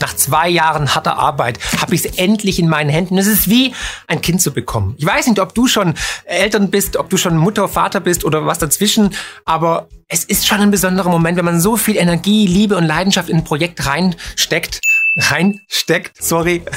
Nach 0.00 0.14
zwei 0.14 0.48
Jahren 0.48 0.94
harter 0.94 1.18
Arbeit 1.18 1.58
habe 1.80 1.94
ich 1.94 2.04
es 2.04 2.18
endlich 2.18 2.58
in 2.58 2.68
meinen 2.68 2.90
Händen. 2.90 3.18
Es 3.18 3.26
ist 3.26 3.48
wie 3.48 3.74
ein 4.06 4.20
Kind 4.20 4.42
zu 4.42 4.52
bekommen. 4.52 4.94
Ich 4.98 5.06
weiß 5.06 5.26
nicht, 5.26 5.40
ob 5.40 5.54
du 5.54 5.66
schon 5.66 5.94
Eltern 6.24 6.70
bist, 6.70 6.96
ob 6.96 7.10
du 7.10 7.16
schon 7.16 7.36
Mutter, 7.36 7.68
Vater 7.68 8.00
bist 8.00 8.24
oder 8.24 8.46
was 8.46 8.58
dazwischen, 8.58 9.14
aber 9.44 9.88
es 10.08 10.24
ist 10.24 10.46
schon 10.46 10.60
ein 10.60 10.70
besonderer 10.70 11.10
Moment, 11.10 11.36
wenn 11.36 11.44
man 11.44 11.60
so 11.60 11.76
viel 11.76 11.96
Energie, 11.96 12.46
Liebe 12.46 12.76
und 12.76 12.84
Leidenschaft 12.84 13.28
in 13.28 13.38
ein 13.38 13.44
Projekt 13.44 13.86
reinsteckt. 13.86 14.80
Reinsteckt, 15.16 16.22
sorry. 16.22 16.62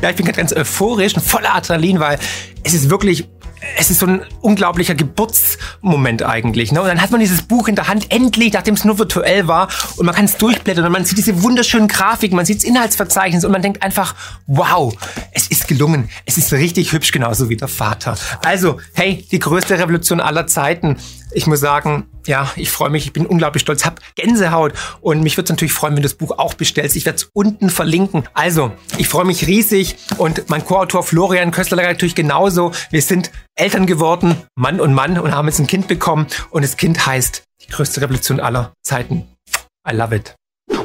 Ja, 0.00 0.08
ich 0.08 0.16
bin 0.16 0.24
gerade 0.24 0.38
ganz 0.38 0.54
euphorisch 0.54 1.14
und 1.14 1.22
voller 1.22 1.54
Adrenalin, 1.54 2.00
weil 2.00 2.18
es 2.64 2.72
ist 2.72 2.88
wirklich 2.88 3.28
es 3.78 3.90
ist 3.90 4.00
so 4.00 4.06
ein 4.06 4.22
unglaublicher 4.40 4.94
Geburts 4.94 5.58
Moment 5.80 6.22
eigentlich. 6.22 6.72
Ne? 6.72 6.80
Und 6.80 6.88
dann 6.88 7.00
hat 7.00 7.10
man 7.10 7.20
dieses 7.20 7.42
Buch 7.42 7.68
in 7.68 7.74
der 7.74 7.88
Hand, 7.88 8.10
endlich, 8.10 8.52
nachdem 8.52 8.74
es 8.74 8.84
nur 8.84 8.98
virtuell 8.98 9.46
war, 9.48 9.68
und 9.96 10.06
man 10.06 10.14
kann 10.14 10.24
es 10.24 10.36
durchblättern 10.36 10.84
und 10.84 10.92
man 10.92 11.04
sieht 11.04 11.18
diese 11.18 11.42
wunderschönen 11.42 11.88
Grafiken, 11.88 12.36
man 12.36 12.46
sieht 12.46 12.58
das 12.58 12.64
Inhaltsverzeichnis 12.64 13.44
und 13.44 13.52
man 13.52 13.62
denkt 13.62 13.82
einfach, 13.82 14.14
wow, 14.46 14.94
es 15.32 15.48
ist 15.48 15.68
gelungen, 15.68 16.08
es 16.26 16.36
ist 16.36 16.52
richtig 16.52 16.92
hübsch, 16.92 17.12
genauso 17.12 17.48
wie 17.48 17.56
der 17.56 17.68
Vater. 17.68 18.16
Also, 18.44 18.80
hey, 18.94 19.26
die 19.30 19.38
größte 19.38 19.78
Revolution 19.78 20.20
aller 20.20 20.46
Zeiten. 20.46 20.96
Ich 21.34 21.46
muss 21.46 21.60
sagen, 21.60 22.06
ja, 22.26 22.50
ich 22.56 22.70
freue 22.70 22.90
mich, 22.90 23.06
ich 23.06 23.12
bin 23.12 23.26
unglaublich 23.26 23.62
stolz, 23.62 23.84
hab 23.84 24.00
Gänsehaut 24.14 24.72
und 25.00 25.22
mich 25.22 25.36
würde 25.36 25.44
es 25.44 25.50
natürlich 25.50 25.72
freuen, 25.72 25.94
wenn 25.94 26.02
du 26.02 26.08
das 26.08 26.14
Buch 26.14 26.38
auch 26.38 26.54
bestellst. 26.54 26.96
Ich 26.96 27.06
werde 27.06 27.16
es 27.16 27.30
unten 27.32 27.70
verlinken. 27.70 28.24
Also, 28.34 28.72
ich 28.98 29.08
freue 29.08 29.24
mich 29.24 29.46
riesig 29.46 29.96
und 30.18 30.48
mein 30.48 30.64
Co-Autor 30.64 31.02
Florian 31.02 31.50
Köstler 31.50 31.82
natürlich 31.82 32.14
genauso. 32.14 32.72
Wir 32.90 33.02
sind 33.02 33.30
Eltern 33.54 33.86
geworden, 33.86 34.36
Mann 34.54 34.80
und 34.80 34.94
Mann 34.94 35.18
und 35.18 35.32
haben 35.32 35.48
jetzt 35.48 35.58
ein 35.58 35.66
Kind 35.66 35.88
bekommen 35.88 36.26
und 36.50 36.62
das 36.62 36.76
Kind 36.76 37.06
heißt 37.06 37.42
die 37.62 37.70
größte 37.70 38.00
Revolution 38.00 38.40
aller 38.40 38.72
Zeiten. 38.82 39.28
I 39.88 39.94
love 39.94 40.14
it. 40.14 40.34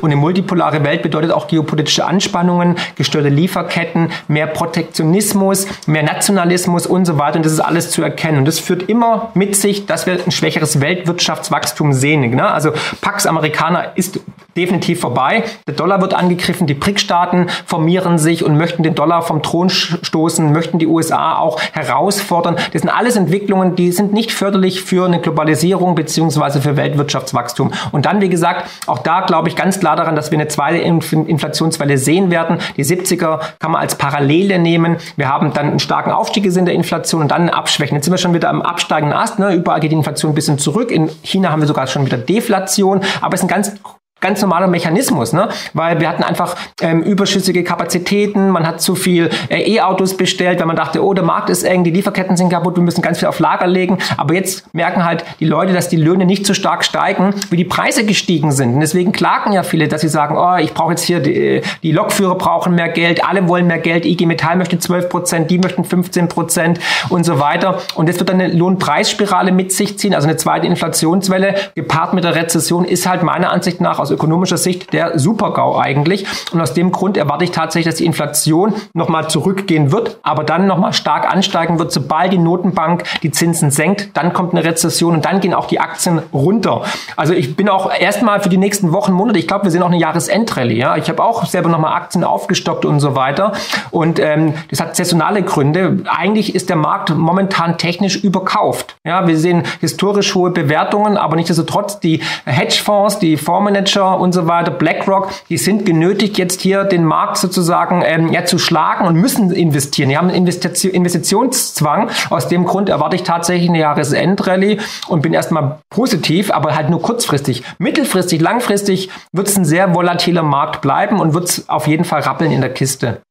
Und 0.01 0.11
eine 0.11 0.15
multipolare 0.15 0.83
Welt 0.83 1.01
bedeutet 1.01 1.31
auch 1.31 1.47
geopolitische 1.47 2.05
Anspannungen, 2.05 2.75
gestörte 2.95 3.29
Lieferketten, 3.29 4.09
mehr 4.27 4.47
Protektionismus, 4.47 5.67
mehr 5.85 6.03
Nationalismus 6.03 6.87
und 6.87 7.05
so 7.05 7.17
weiter. 7.17 7.37
Und 7.37 7.45
das 7.45 7.53
ist 7.53 7.59
alles 7.59 7.91
zu 7.91 8.01
erkennen. 8.01 8.39
Und 8.39 8.45
das 8.45 8.59
führt 8.59 8.83
immer 8.83 9.31
mit 9.33 9.55
sich, 9.55 9.85
dass 9.85 10.05
wir 10.05 10.19
ein 10.23 10.31
schwächeres 10.31 10.81
Weltwirtschaftswachstum 10.81 11.93
sehen. 11.93 12.35
Ne? 12.35 12.49
Also 12.49 12.71
Pax 13.01 13.25
Amerikaner 13.25 13.91
ist 13.95 14.19
definitiv 14.57 14.99
vorbei. 14.99 15.43
Der 15.67 15.75
Dollar 15.75 16.01
wird 16.01 16.13
angegriffen, 16.13 16.67
die 16.67 16.73
BRIC-Staaten 16.73 17.47
formieren 17.65 18.17
sich 18.17 18.43
und 18.43 18.57
möchten 18.57 18.83
den 18.83 18.95
Dollar 18.95 19.21
vom 19.21 19.43
Thron 19.43 19.69
stoßen, 19.69 20.51
möchten 20.51 20.79
die 20.79 20.87
USA 20.87 21.37
auch 21.37 21.61
herausfordern. 21.71 22.57
Das 22.73 22.81
sind 22.81 22.89
alles 22.89 23.15
Entwicklungen, 23.15 23.75
die 23.75 23.91
sind 23.91 24.13
nicht 24.13 24.31
förderlich 24.31 24.81
für 24.81 25.05
eine 25.05 25.21
Globalisierung 25.21 25.95
beziehungsweise 25.95 26.61
für 26.61 26.75
Weltwirtschaftswachstum. 26.75 27.71
Und 27.91 28.05
dann, 28.05 28.19
wie 28.19 28.29
gesagt, 28.29 28.67
auch 28.87 28.99
da 28.99 29.21
glaube 29.21 29.47
ich 29.49 29.55
ganz 29.55 29.79
klar 29.79 29.86
daran, 29.95 30.15
dass 30.15 30.31
wir 30.31 30.37
eine 30.37 30.47
zweite 30.47 30.77
Inflationswelle 30.77 31.97
sehen 31.97 32.31
werden. 32.31 32.57
Die 32.75 32.83
70er 32.83 33.39
kann 33.59 33.71
man 33.71 33.81
als 33.81 33.95
Parallele 33.95 34.59
nehmen. 34.59 34.97
Wir 35.15 35.29
haben 35.29 35.53
dann 35.53 35.67
einen 35.67 35.79
starken 35.79 36.11
Aufstieg 36.11 36.43
gesehen 36.43 36.65
der 36.65 36.75
Inflation 36.75 37.21
und 37.21 37.31
dann 37.31 37.43
ein 37.43 37.49
Abschwächen. 37.49 37.95
Jetzt 37.95 38.05
sind 38.05 38.13
wir 38.13 38.17
schon 38.17 38.33
wieder 38.33 38.49
am 38.49 38.61
absteigenden 38.61 39.17
Ast. 39.17 39.39
Ne? 39.39 39.53
Überall 39.53 39.79
geht 39.79 39.91
die 39.91 39.95
Inflation 39.95 40.31
ein 40.31 40.35
bisschen 40.35 40.59
zurück. 40.59 40.91
In 40.91 41.09
China 41.23 41.51
haben 41.51 41.61
wir 41.61 41.67
sogar 41.67 41.87
schon 41.87 42.05
wieder 42.05 42.17
Deflation. 42.17 43.01
Aber 43.21 43.33
es 43.33 43.41
ist 43.41 43.45
ein 43.45 43.49
ganz 43.49 43.71
ganz 44.19 44.41
normaler 44.41 44.67
Mechanismus, 44.67 45.33
ne? 45.33 45.49
weil 45.73 45.99
wir 45.99 46.09
hatten 46.09 46.23
einfach 46.23 46.55
ähm, 46.81 47.03
überschüssige 47.03 47.63
Kapazitäten, 47.63 48.49
man 48.49 48.65
hat 48.65 48.81
zu 48.81 48.95
viel 48.95 49.29
äh, 49.49 49.75
E-Autos 49.75 50.17
bestellt, 50.17 50.59
weil 50.59 50.65
man 50.65 50.75
dachte, 50.75 51.03
oh, 51.03 51.13
der 51.13 51.23
Markt 51.23 51.49
ist 51.49 51.63
eng, 51.63 51.83
die 51.83 51.91
Lieferketten 51.91 52.35
sind 52.35 52.49
kaputt, 52.49 52.75
wir 52.75 52.83
müssen 52.83 53.01
ganz 53.01 53.19
viel 53.19 53.27
auf 53.27 53.39
Lager 53.39 53.67
legen. 53.67 53.99
Aber 54.17 54.33
jetzt 54.33 54.73
merken 54.73 55.05
halt 55.05 55.23
die 55.39 55.45
Leute, 55.45 55.73
dass 55.73 55.89
die 55.89 55.97
Löhne 55.97 56.25
nicht 56.25 56.45
so 56.45 56.53
stark 56.53 56.83
steigen, 56.83 57.33
wie 57.49 57.57
die 57.57 57.65
Preise 57.65 58.05
gestiegen 58.05 58.51
sind. 58.51 58.75
Und 58.75 58.79
deswegen 58.79 59.11
klagen 59.11 59.53
ja 59.53 59.63
viele, 59.63 59.87
dass 59.87 60.01
sie 60.01 60.09
sagen, 60.09 60.35
oh, 60.37 60.57
ich 60.57 60.73
brauche 60.73 60.91
jetzt 60.91 61.03
hier, 61.03 61.19
die, 61.19 61.61
die 61.83 61.91
Lokführer 61.91 62.35
brauchen 62.35 62.73
mehr 62.73 62.89
Geld, 62.89 63.23
alle 63.23 63.47
wollen 63.47 63.67
mehr 63.67 63.79
Geld, 63.79 64.05
IG 64.05 64.25
Metall 64.25 64.55
möchte 64.55 64.79
12 64.79 65.09
Prozent, 65.09 65.51
die 65.51 65.59
möchten 65.59 65.83
15 65.83 66.27
Prozent 66.27 66.79
und 67.09 67.23
so 67.23 67.39
weiter. 67.39 67.81
Und 67.95 68.09
das 68.09 68.17
wird 68.19 68.29
dann 68.29 68.41
eine 68.41 68.53
Lohnpreisspirale 68.53 69.51
mit 69.51 69.71
sich 69.71 69.99
ziehen, 69.99 70.15
also 70.15 70.27
eine 70.27 70.37
zweite 70.37 70.65
Inflationswelle, 70.65 71.55
gepaart 71.75 72.13
mit 72.13 72.23
der 72.23 72.35
Rezession, 72.35 72.83
ist 72.83 73.07
halt 73.07 73.21
meiner 73.21 73.51
Ansicht 73.51 73.79
nach 73.79 73.99
aus 74.07 74.11
ökonomischer 74.11 74.57
Sicht 74.57 74.93
der 74.93 75.19
Super-GAU 75.19 75.77
eigentlich. 75.77 76.25
Und 76.51 76.61
aus 76.61 76.73
dem 76.73 76.91
Grund 76.91 77.17
erwarte 77.17 77.43
ich 77.43 77.51
tatsächlich, 77.51 77.91
dass 77.91 77.97
die 77.97 78.05
Inflation 78.05 78.73
nochmal 78.93 79.29
zurückgehen 79.29 79.91
wird, 79.91 80.17
aber 80.23 80.43
dann 80.43 80.67
nochmal 80.67 80.93
stark 80.93 81.29
ansteigen 81.31 81.79
wird, 81.79 81.91
sobald 81.91 82.31
die 82.33 82.37
Notenbank 82.37 83.03
die 83.21 83.31
Zinsen 83.31 83.71
senkt. 83.71 84.15
Dann 84.15 84.33
kommt 84.33 84.53
eine 84.53 84.63
Rezession 84.63 85.13
und 85.13 85.25
dann 85.25 85.39
gehen 85.39 85.53
auch 85.53 85.67
die 85.67 85.79
Aktien 85.79 86.21
runter. 86.33 86.83
Also 87.15 87.33
ich 87.33 87.55
bin 87.55 87.69
auch 87.69 87.91
erstmal 87.93 88.39
für 88.39 88.49
die 88.49 88.57
nächsten 88.57 88.91
Wochen, 88.91 89.11
Monate, 89.11 89.39
ich 89.39 89.47
glaube, 89.47 89.65
wir 89.65 89.71
sehen 89.71 89.83
auch 89.83 89.87
eine 89.87 89.99
Jahresendrallye. 89.99 90.77
Ja? 90.77 90.97
Ich 90.97 91.09
habe 91.09 91.23
auch 91.23 91.45
selber 91.45 91.69
nochmal 91.69 91.93
Aktien 91.93 92.23
aufgestockt 92.23 92.85
und 92.85 92.99
so 92.99 93.15
weiter. 93.15 93.53
Und 93.91 94.19
ähm, 94.19 94.53
das 94.69 94.79
hat 94.79 94.95
saisonale 94.95 95.43
Gründe. 95.43 96.03
Eigentlich 96.05 96.55
ist 96.55 96.69
der 96.69 96.75
Markt 96.75 97.15
momentan 97.15 97.77
technisch 97.77 98.15
überkauft. 98.15 98.95
Ja, 99.03 99.27
wir 99.27 99.37
sehen 99.37 99.63
historisch 99.81 100.33
hohe 100.35 100.51
Bewertungen, 100.51 101.17
aber 101.17 101.35
nichtsdestotrotz 101.35 101.99
die 101.99 102.21
Hedgefonds, 102.45 103.19
die 103.19 103.37
Fondsmanager 103.37 103.96
und 104.05 104.33
so 104.33 104.47
weiter, 104.47 104.71
BlackRock, 104.71 105.29
die 105.49 105.57
sind 105.57 105.85
genötigt, 105.85 106.37
jetzt 106.37 106.61
hier 106.61 106.83
den 106.83 107.05
Markt 107.05 107.37
sozusagen 107.37 108.03
ähm, 108.05 108.31
ja, 108.31 108.45
zu 108.45 108.57
schlagen 108.57 109.05
und 109.05 109.15
müssen 109.15 109.51
investieren. 109.51 110.09
Die 110.09 110.17
haben 110.17 110.29
einen 110.29 110.37
Investition, 110.37 110.93
Investitionszwang. 110.93 112.09
Aus 112.29 112.47
dem 112.47 112.65
Grund 112.65 112.89
erwarte 112.89 113.15
ich 113.15 113.23
tatsächlich 113.23 113.69
eine 113.69 113.79
Jahresendrallye 113.79 114.77
und 115.07 115.21
bin 115.21 115.33
erstmal 115.33 115.79
positiv, 115.89 116.51
aber 116.51 116.75
halt 116.75 116.89
nur 116.89 117.01
kurzfristig. 117.01 117.63
Mittelfristig, 117.79 118.41
langfristig 118.41 119.09
wird 119.31 119.47
es 119.47 119.57
ein 119.57 119.65
sehr 119.65 119.93
volatiler 119.93 120.43
Markt 120.43 120.81
bleiben 120.81 121.19
und 121.19 121.33
wird 121.33 121.45
es 121.45 121.69
auf 121.69 121.87
jeden 121.87 122.03
Fall 122.03 122.21
rappeln 122.21 122.51
in 122.51 122.61
der 122.61 122.73
Kiste. 122.73 123.21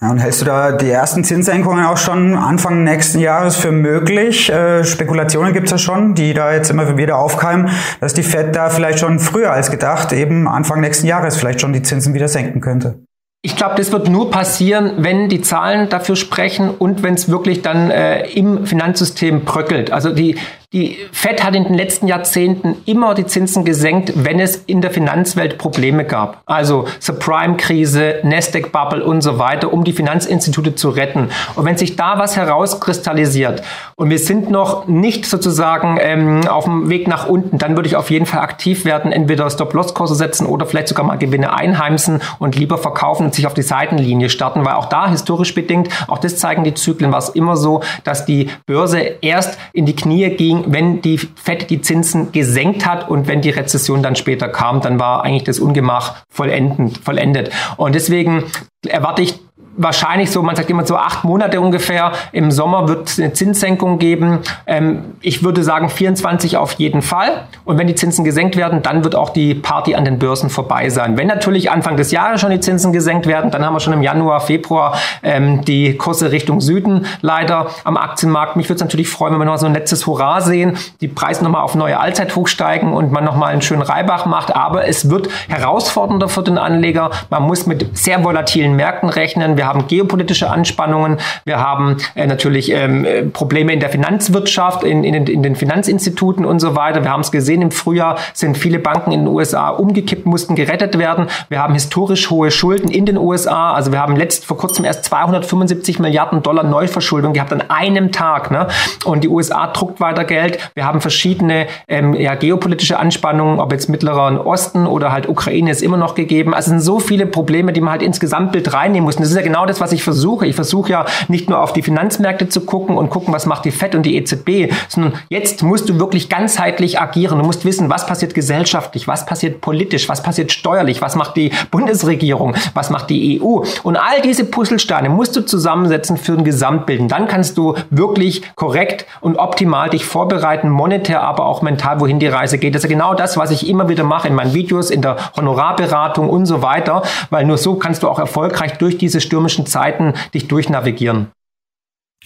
Ja, 0.00 0.12
und 0.12 0.18
hältst 0.18 0.40
du 0.40 0.44
da 0.44 0.70
die 0.70 0.90
ersten 0.90 1.24
Zinssenkungen 1.24 1.84
auch 1.84 1.96
schon 1.96 2.36
Anfang 2.36 2.84
nächsten 2.84 3.18
Jahres 3.18 3.56
für 3.56 3.72
möglich? 3.72 4.48
Äh, 4.48 4.84
Spekulationen 4.84 5.52
gibt's 5.52 5.72
ja 5.72 5.78
schon, 5.78 6.14
die 6.14 6.34
da 6.34 6.52
jetzt 6.52 6.70
immer 6.70 6.96
wieder 6.96 7.18
aufkeimen, 7.18 7.68
dass 8.00 8.14
die 8.14 8.22
Fed 8.22 8.54
da 8.54 8.70
vielleicht 8.70 9.00
schon 9.00 9.18
früher 9.18 9.50
als 9.50 9.72
gedacht, 9.72 10.12
eben 10.12 10.46
Anfang 10.46 10.80
nächsten 10.80 11.08
Jahres 11.08 11.36
vielleicht 11.36 11.60
schon 11.60 11.72
die 11.72 11.82
Zinsen 11.82 12.14
wieder 12.14 12.28
senken 12.28 12.60
könnte. 12.60 13.00
Ich 13.42 13.56
glaube, 13.56 13.74
das 13.76 13.90
wird 13.90 14.08
nur 14.08 14.30
passieren, 14.30 14.94
wenn 14.98 15.28
die 15.28 15.40
Zahlen 15.42 15.88
dafür 15.88 16.14
sprechen 16.14 16.70
und 16.70 17.02
wenn 17.02 17.14
es 17.14 17.28
wirklich 17.28 17.62
dann 17.62 17.90
äh, 17.90 18.24
im 18.30 18.66
Finanzsystem 18.66 19.44
bröckelt. 19.44 19.90
Also 19.90 20.14
die 20.14 20.36
die 20.74 20.98
Fed 21.12 21.42
hat 21.42 21.56
in 21.56 21.64
den 21.64 21.72
letzten 21.72 22.08
Jahrzehnten 22.08 22.76
immer 22.84 23.14
die 23.14 23.24
Zinsen 23.24 23.64
gesenkt, 23.64 24.12
wenn 24.16 24.38
es 24.38 24.56
in 24.66 24.82
der 24.82 24.90
Finanzwelt 24.90 25.56
Probleme 25.56 26.04
gab. 26.04 26.42
Also 26.44 26.84
Subprime-Krise, 27.00 28.16
Nasdaq-Bubble 28.22 29.02
und 29.02 29.22
so 29.22 29.38
weiter, 29.38 29.72
um 29.72 29.82
die 29.82 29.94
Finanzinstitute 29.94 30.74
zu 30.74 30.90
retten. 30.90 31.30
Und 31.54 31.64
wenn 31.64 31.78
sich 31.78 31.96
da 31.96 32.18
was 32.18 32.36
herauskristallisiert 32.36 33.62
und 33.96 34.10
wir 34.10 34.18
sind 34.18 34.50
noch 34.50 34.86
nicht 34.86 35.24
sozusagen 35.24 35.98
ähm, 36.02 36.46
auf 36.46 36.64
dem 36.64 36.90
Weg 36.90 37.08
nach 37.08 37.26
unten, 37.26 37.56
dann 37.56 37.74
würde 37.74 37.88
ich 37.88 37.96
auf 37.96 38.10
jeden 38.10 38.26
Fall 38.26 38.40
aktiv 38.40 38.84
werden, 38.84 39.10
entweder 39.10 39.48
Stop-Loss-Kurse 39.48 40.16
setzen 40.16 40.46
oder 40.46 40.66
vielleicht 40.66 40.88
sogar 40.88 41.06
mal 41.06 41.16
Gewinne 41.16 41.54
einheimsen 41.54 42.20
und 42.38 42.56
lieber 42.56 42.76
verkaufen 42.76 43.24
und 43.24 43.34
sich 43.34 43.46
auf 43.46 43.54
die 43.54 43.62
Seitenlinie 43.62 44.28
starten, 44.28 44.66
weil 44.66 44.74
auch 44.74 44.90
da 44.90 45.08
historisch 45.08 45.54
bedingt, 45.54 45.88
auch 46.08 46.18
das 46.18 46.36
zeigen 46.36 46.62
die 46.62 46.74
Zyklen, 46.74 47.10
war 47.10 47.20
es 47.20 47.30
immer 47.30 47.56
so, 47.56 47.80
dass 48.04 48.26
die 48.26 48.50
Börse 48.66 48.98
erst 49.22 49.58
in 49.72 49.86
die 49.86 49.96
Knie 49.96 50.28
ging, 50.28 50.57
ging, 50.62 50.72
wenn 50.72 51.02
die 51.02 51.18
FED 51.18 51.70
die 51.70 51.80
Zinsen 51.80 52.32
gesenkt 52.32 52.86
hat 52.86 53.08
und 53.08 53.26
wenn 53.26 53.40
die 53.40 53.50
Rezession 53.50 54.02
dann 54.02 54.16
später 54.16 54.48
kam, 54.48 54.80
dann 54.80 54.98
war 54.98 55.24
eigentlich 55.24 55.44
das 55.44 55.58
Ungemach 55.58 56.16
vollendend, 56.30 56.98
vollendet. 56.98 57.50
Und 57.76 57.94
deswegen 57.94 58.44
erwarte 58.86 59.22
ich 59.22 59.40
wahrscheinlich 59.78 60.30
so, 60.30 60.42
man 60.42 60.56
sagt 60.56 60.68
immer 60.68 60.86
so 60.86 60.96
acht 60.96 61.24
Monate 61.24 61.60
ungefähr. 61.60 62.12
Im 62.32 62.50
Sommer 62.50 62.88
wird 62.88 63.08
es 63.08 63.18
eine 63.18 63.32
Zinssenkung 63.32 63.98
geben. 63.98 64.40
Ähm, 64.66 65.14
ich 65.20 65.42
würde 65.42 65.62
sagen 65.62 65.88
24 65.88 66.56
auf 66.56 66.72
jeden 66.72 67.00
Fall. 67.00 67.44
Und 67.64 67.78
wenn 67.78 67.86
die 67.86 67.94
Zinsen 67.94 68.24
gesenkt 68.24 68.56
werden, 68.56 68.82
dann 68.82 69.04
wird 69.04 69.14
auch 69.14 69.30
die 69.30 69.54
Party 69.54 69.94
an 69.94 70.04
den 70.04 70.18
Börsen 70.18 70.50
vorbei 70.50 70.90
sein. 70.90 71.16
Wenn 71.16 71.28
natürlich 71.28 71.70
Anfang 71.70 71.96
des 71.96 72.10
Jahres 72.10 72.40
schon 72.40 72.50
die 72.50 72.60
Zinsen 72.60 72.92
gesenkt 72.92 73.26
werden, 73.26 73.50
dann 73.50 73.64
haben 73.64 73.74
wir 73.74 73.80
schon 73.80 73.92
im 73.92 74.02
Januar, 74.02 74.40
Februar 74.40 74.96
ähm, 75.22 75.64
die 75.64 75.96
Kurse 75.96 76.32
Richtung 76.32 76.60
Süden 76.60 77.06
leider 77.20 77.68
am 77.84 77.96
Aktienmarkt. 77.96 78.56
Mich 78.56 78.68
würde 78.68 78.76
es 78.76 78.82
natürlich 78.82 79.08
freuen, 79.08 79.32
wenn 79.32 79.40
wir 79.40 79.44
noch 79.44 79.58
so 79.58 79.66
ein 79.66 79.74
letztes 79.74 80.06
Hurra 80.06 80.40
sehen, 80.40 80.76
die 81.00 81.08
Preise 81.08 81.44
nochmal 81.44 81.62
auf 81.62 81.74
neue 81.74 82.00
Allzeithoch 82.00 82.48
steigen 82.48 82.92
und 82.92 83.12
man 83.12 83.24
nochmal 83.24 83.52
einen 83.52 83.62
schönen 83.62 83.82
Reibach 83.82 84.26
macht. 84.26 84.54
Aber 84.56 84.88
es 84.88 85.08
wird 85.08 85.28
herausfordernder 85.48 86.28
für 86.28 86.42
den 86.42 86.58
Anleger. 86.58 87.10
Man 87.30 87.44
muss 87.44 87.66
mit 87.66 87.96
sehr 87.96 88.24
volatilen 88.24 88.74
Märkten 88.74 89.08
rechnen. 89.08 89.56
Wir 89.56 89.67
haben 89.68 89.86
geopolitische 89.86 90.50
Anspannungen, 90.50 91.18
wir 91.44 91.60
haben 91.60 91.98
äh, 92.14 92.26
natürlich 92.26 92.72
ähm, 92.72 93.06
Probleme 93.32 93.72
in 93.72 93.80
der 93.80 93.90
Finanzwirtschaft, 93.90 94.82
in, 94.82 95.04
in, 95.04 95.26
in, 95.26 95.42
den 95.42 95.56
Finanzinstituten 95.56 96.44
und 96.44 96.60
so 96.60 96.74
weiter. 96.74 97.04
Wir 97.04 97.12
haben 97.12 97.20
es 97.20 97.30
gesehen, 97.30 97.62
im 97.62 97.70
Frühjahr 97.70 98.18
sind 98.32 98.58
viele 98.58 98.78
Banken 98.78 99.12
in 99.12 99.20
den 99.20 99.28
USA 99.28 99.68
umgekippt, 99.70 100.26
mussten 100.26 100.54
gerettet 100.54 100.98
werden. 100.98 101.26
Wir 101.48 101.62
haben 101.62 101.74
historisch 101.74 102.30
hohe 102.30 102.50
Schulden 102.50 102.90
in 102.90 103.06
den 103.06 103.16
USA. 103.16 103.72
Also 103.72 103.92
wir 103.92 104.00
haben 104.00 104.16
letzt 104.16 104.46
vor 104.46 104.56
kurzem 104.56 104.84
erst 104.84 105.04
275 105.04 105.98
Milliarden 105.98 106.42
Dollar 106.42 106.64
Neuverschuldung 106.64 107.32
gehabt 107.32 107.52
an 107.52 107.62
einem 107.68 108.12
Tag. 108.12 108.50
Ne? 108.50 108.68
Und 109.04 109.24
die 109.24 109.28
USA 109.28 109.66
druckt 109.68 110.00
weiter 110.00 110.24
Geld. 110.24 110.58
Wir 110.74 110.84
haben 110.84 111.00
verschiedene 111.00 111.66
ähm, 111.88 112.14
ja, 112.14 112.34
geopolitische 112.34 112.98
Anspannungen, 112.98 113.60
ob 113.60 113.72
jetzt 113.72 113.88
Mittleren 113.88 114.38
Osten 114.38 114.86
oder 114.86 115.12
halt 115.12 115.28
Ukraine 115.28 115.70
ist 115.70 115.82
immer 115.82 115.96
noch 115.96 116.14
gegeben. 116.14 116.54
Also 116.54 116.68
es 116.68 116.70
sind 116.70 116.80
so 116.80 117.00
viele 117.00 117.26
Probleme, 117.26 117.72
die 117.72 117.80
man 117.80 117.92
halt 117.92 118.02
ins 118.02 118.20
Gesamtbild 118.20 118.72
reinnehmen 118.72 119.04
muss. 119.04 119.16
Und 119.16 119.22
das 119.22 119.30
ist 119.30 119.36
ja 119.36 119.42
genau 119.42 119.57
genau 119.58 119.66
das, 119.66 119.80
was 119.80 119.90
ich 119.90 120.04
versuche. 120.04 120.46
Ich 120.46 120.54
versuche 120.54 120.92
ja 120.92 121.04
nicht 121.26 121.50
nur 121.50 121.60
auf 121.60 121.72
die 121.72 121.82
Finanzmärkte 121.82 122.48
zu 122.48 122.60
gucken 122.60 122.96
und 122.96 123.10
gucken, 123.10 123.34
was 123.34 123.44
macht 123.44 123.64
die 123.64 123.72
FED 123.72 123.96
und 123.96 124.04
die 124.04 124.16
EZB, 124.16 124.72
sondern 124.88 125.14
jetzt 125.30 125.64
musst 125.64 125.88
du 125.88 125.98
wirklich 125.98 126.28
ganzheitlich 126.28 127.00
agieren. 127.00 127.40
Du 127.40 127.44
musst 127.44 127.64
wissen, 127.64 127.90
was 127.90 128.06
passiert 128.06 128.34
gesellschaftlich, 128.34 129.08
was 129.08 129.26
passiert 129.26 129.60
politisch, 129.60 130.08
was 130.08 130.22
passiert 130.22 130.52
steuerlich, 130.52 131.02
was 131.02 131.16
macht 131.16 131.36
die 131.36 131.50
Bundesregierung, 131.72 132.54
was 132.74 132.90
macht 132.90 133.10
die 133.10 133.40
EU. 133.42 133.64
Und 133.82 133.96
all 133.96 134.22
diese 134.22 134.44
Puzzlesteine 134.44 135.08
musst 135.08 135.34
du 135.34 135.40
zusammensetzen 135.40 136.16
für 136.16 136.34
ein 136.34 136.44
Gesamtbild. 136.44 137.00
Und 137.00 137.08
dann 137.08 137.26
kannst 137.26 137.58
du 137.58 137.74
wirklich 137.90 138.42
korrekt 138.54 139.06
und 139.20 139.38
optimal 139.38 139.90
dich 139.90 140.04
vorbereiten, 140.04 140.70
monetär, 140.70 141.22
aber 141.22 141.46
auch 141.46 141.62
mental, 141.62 141.98
wohin 141.98 142.20
die 142.20 142.28
Reise 142.28 142.58
geht. 142.58 142.76
Das 142.76 142.84
ist 142.84 142.88
genau 142.88 143.14
das, 143.14 143.36
was 143.36 143.50
ich 143.50 143.68
immer 143.68 143.88
wieder 143.88 144.04
mache 144.04 144.28
in 144.28 144.34
meinen 144.34 144.54
Videos, 144.54 144.90
in 144.90 145.02
der 145.02 145.16
Honorarberatung 145.36 146.30
und 146.30 146.46
so 146.46 146.62
weiter, 146.62 147.02
weil 147.30 147.44
nur 147.44 147.58
so 147.58 147.74
kannst 147.74 148.04
du 148.04 148.08
auch 148.08 148.20
erfolgreich 148.20 148.78
durch 148.78 148.98
diese 148.98 149.20
stürmischen 149.48 149.66
Zeiten 149.66 150.14
dich 150.34 150.48
durchnavigieren. 150.48 151.32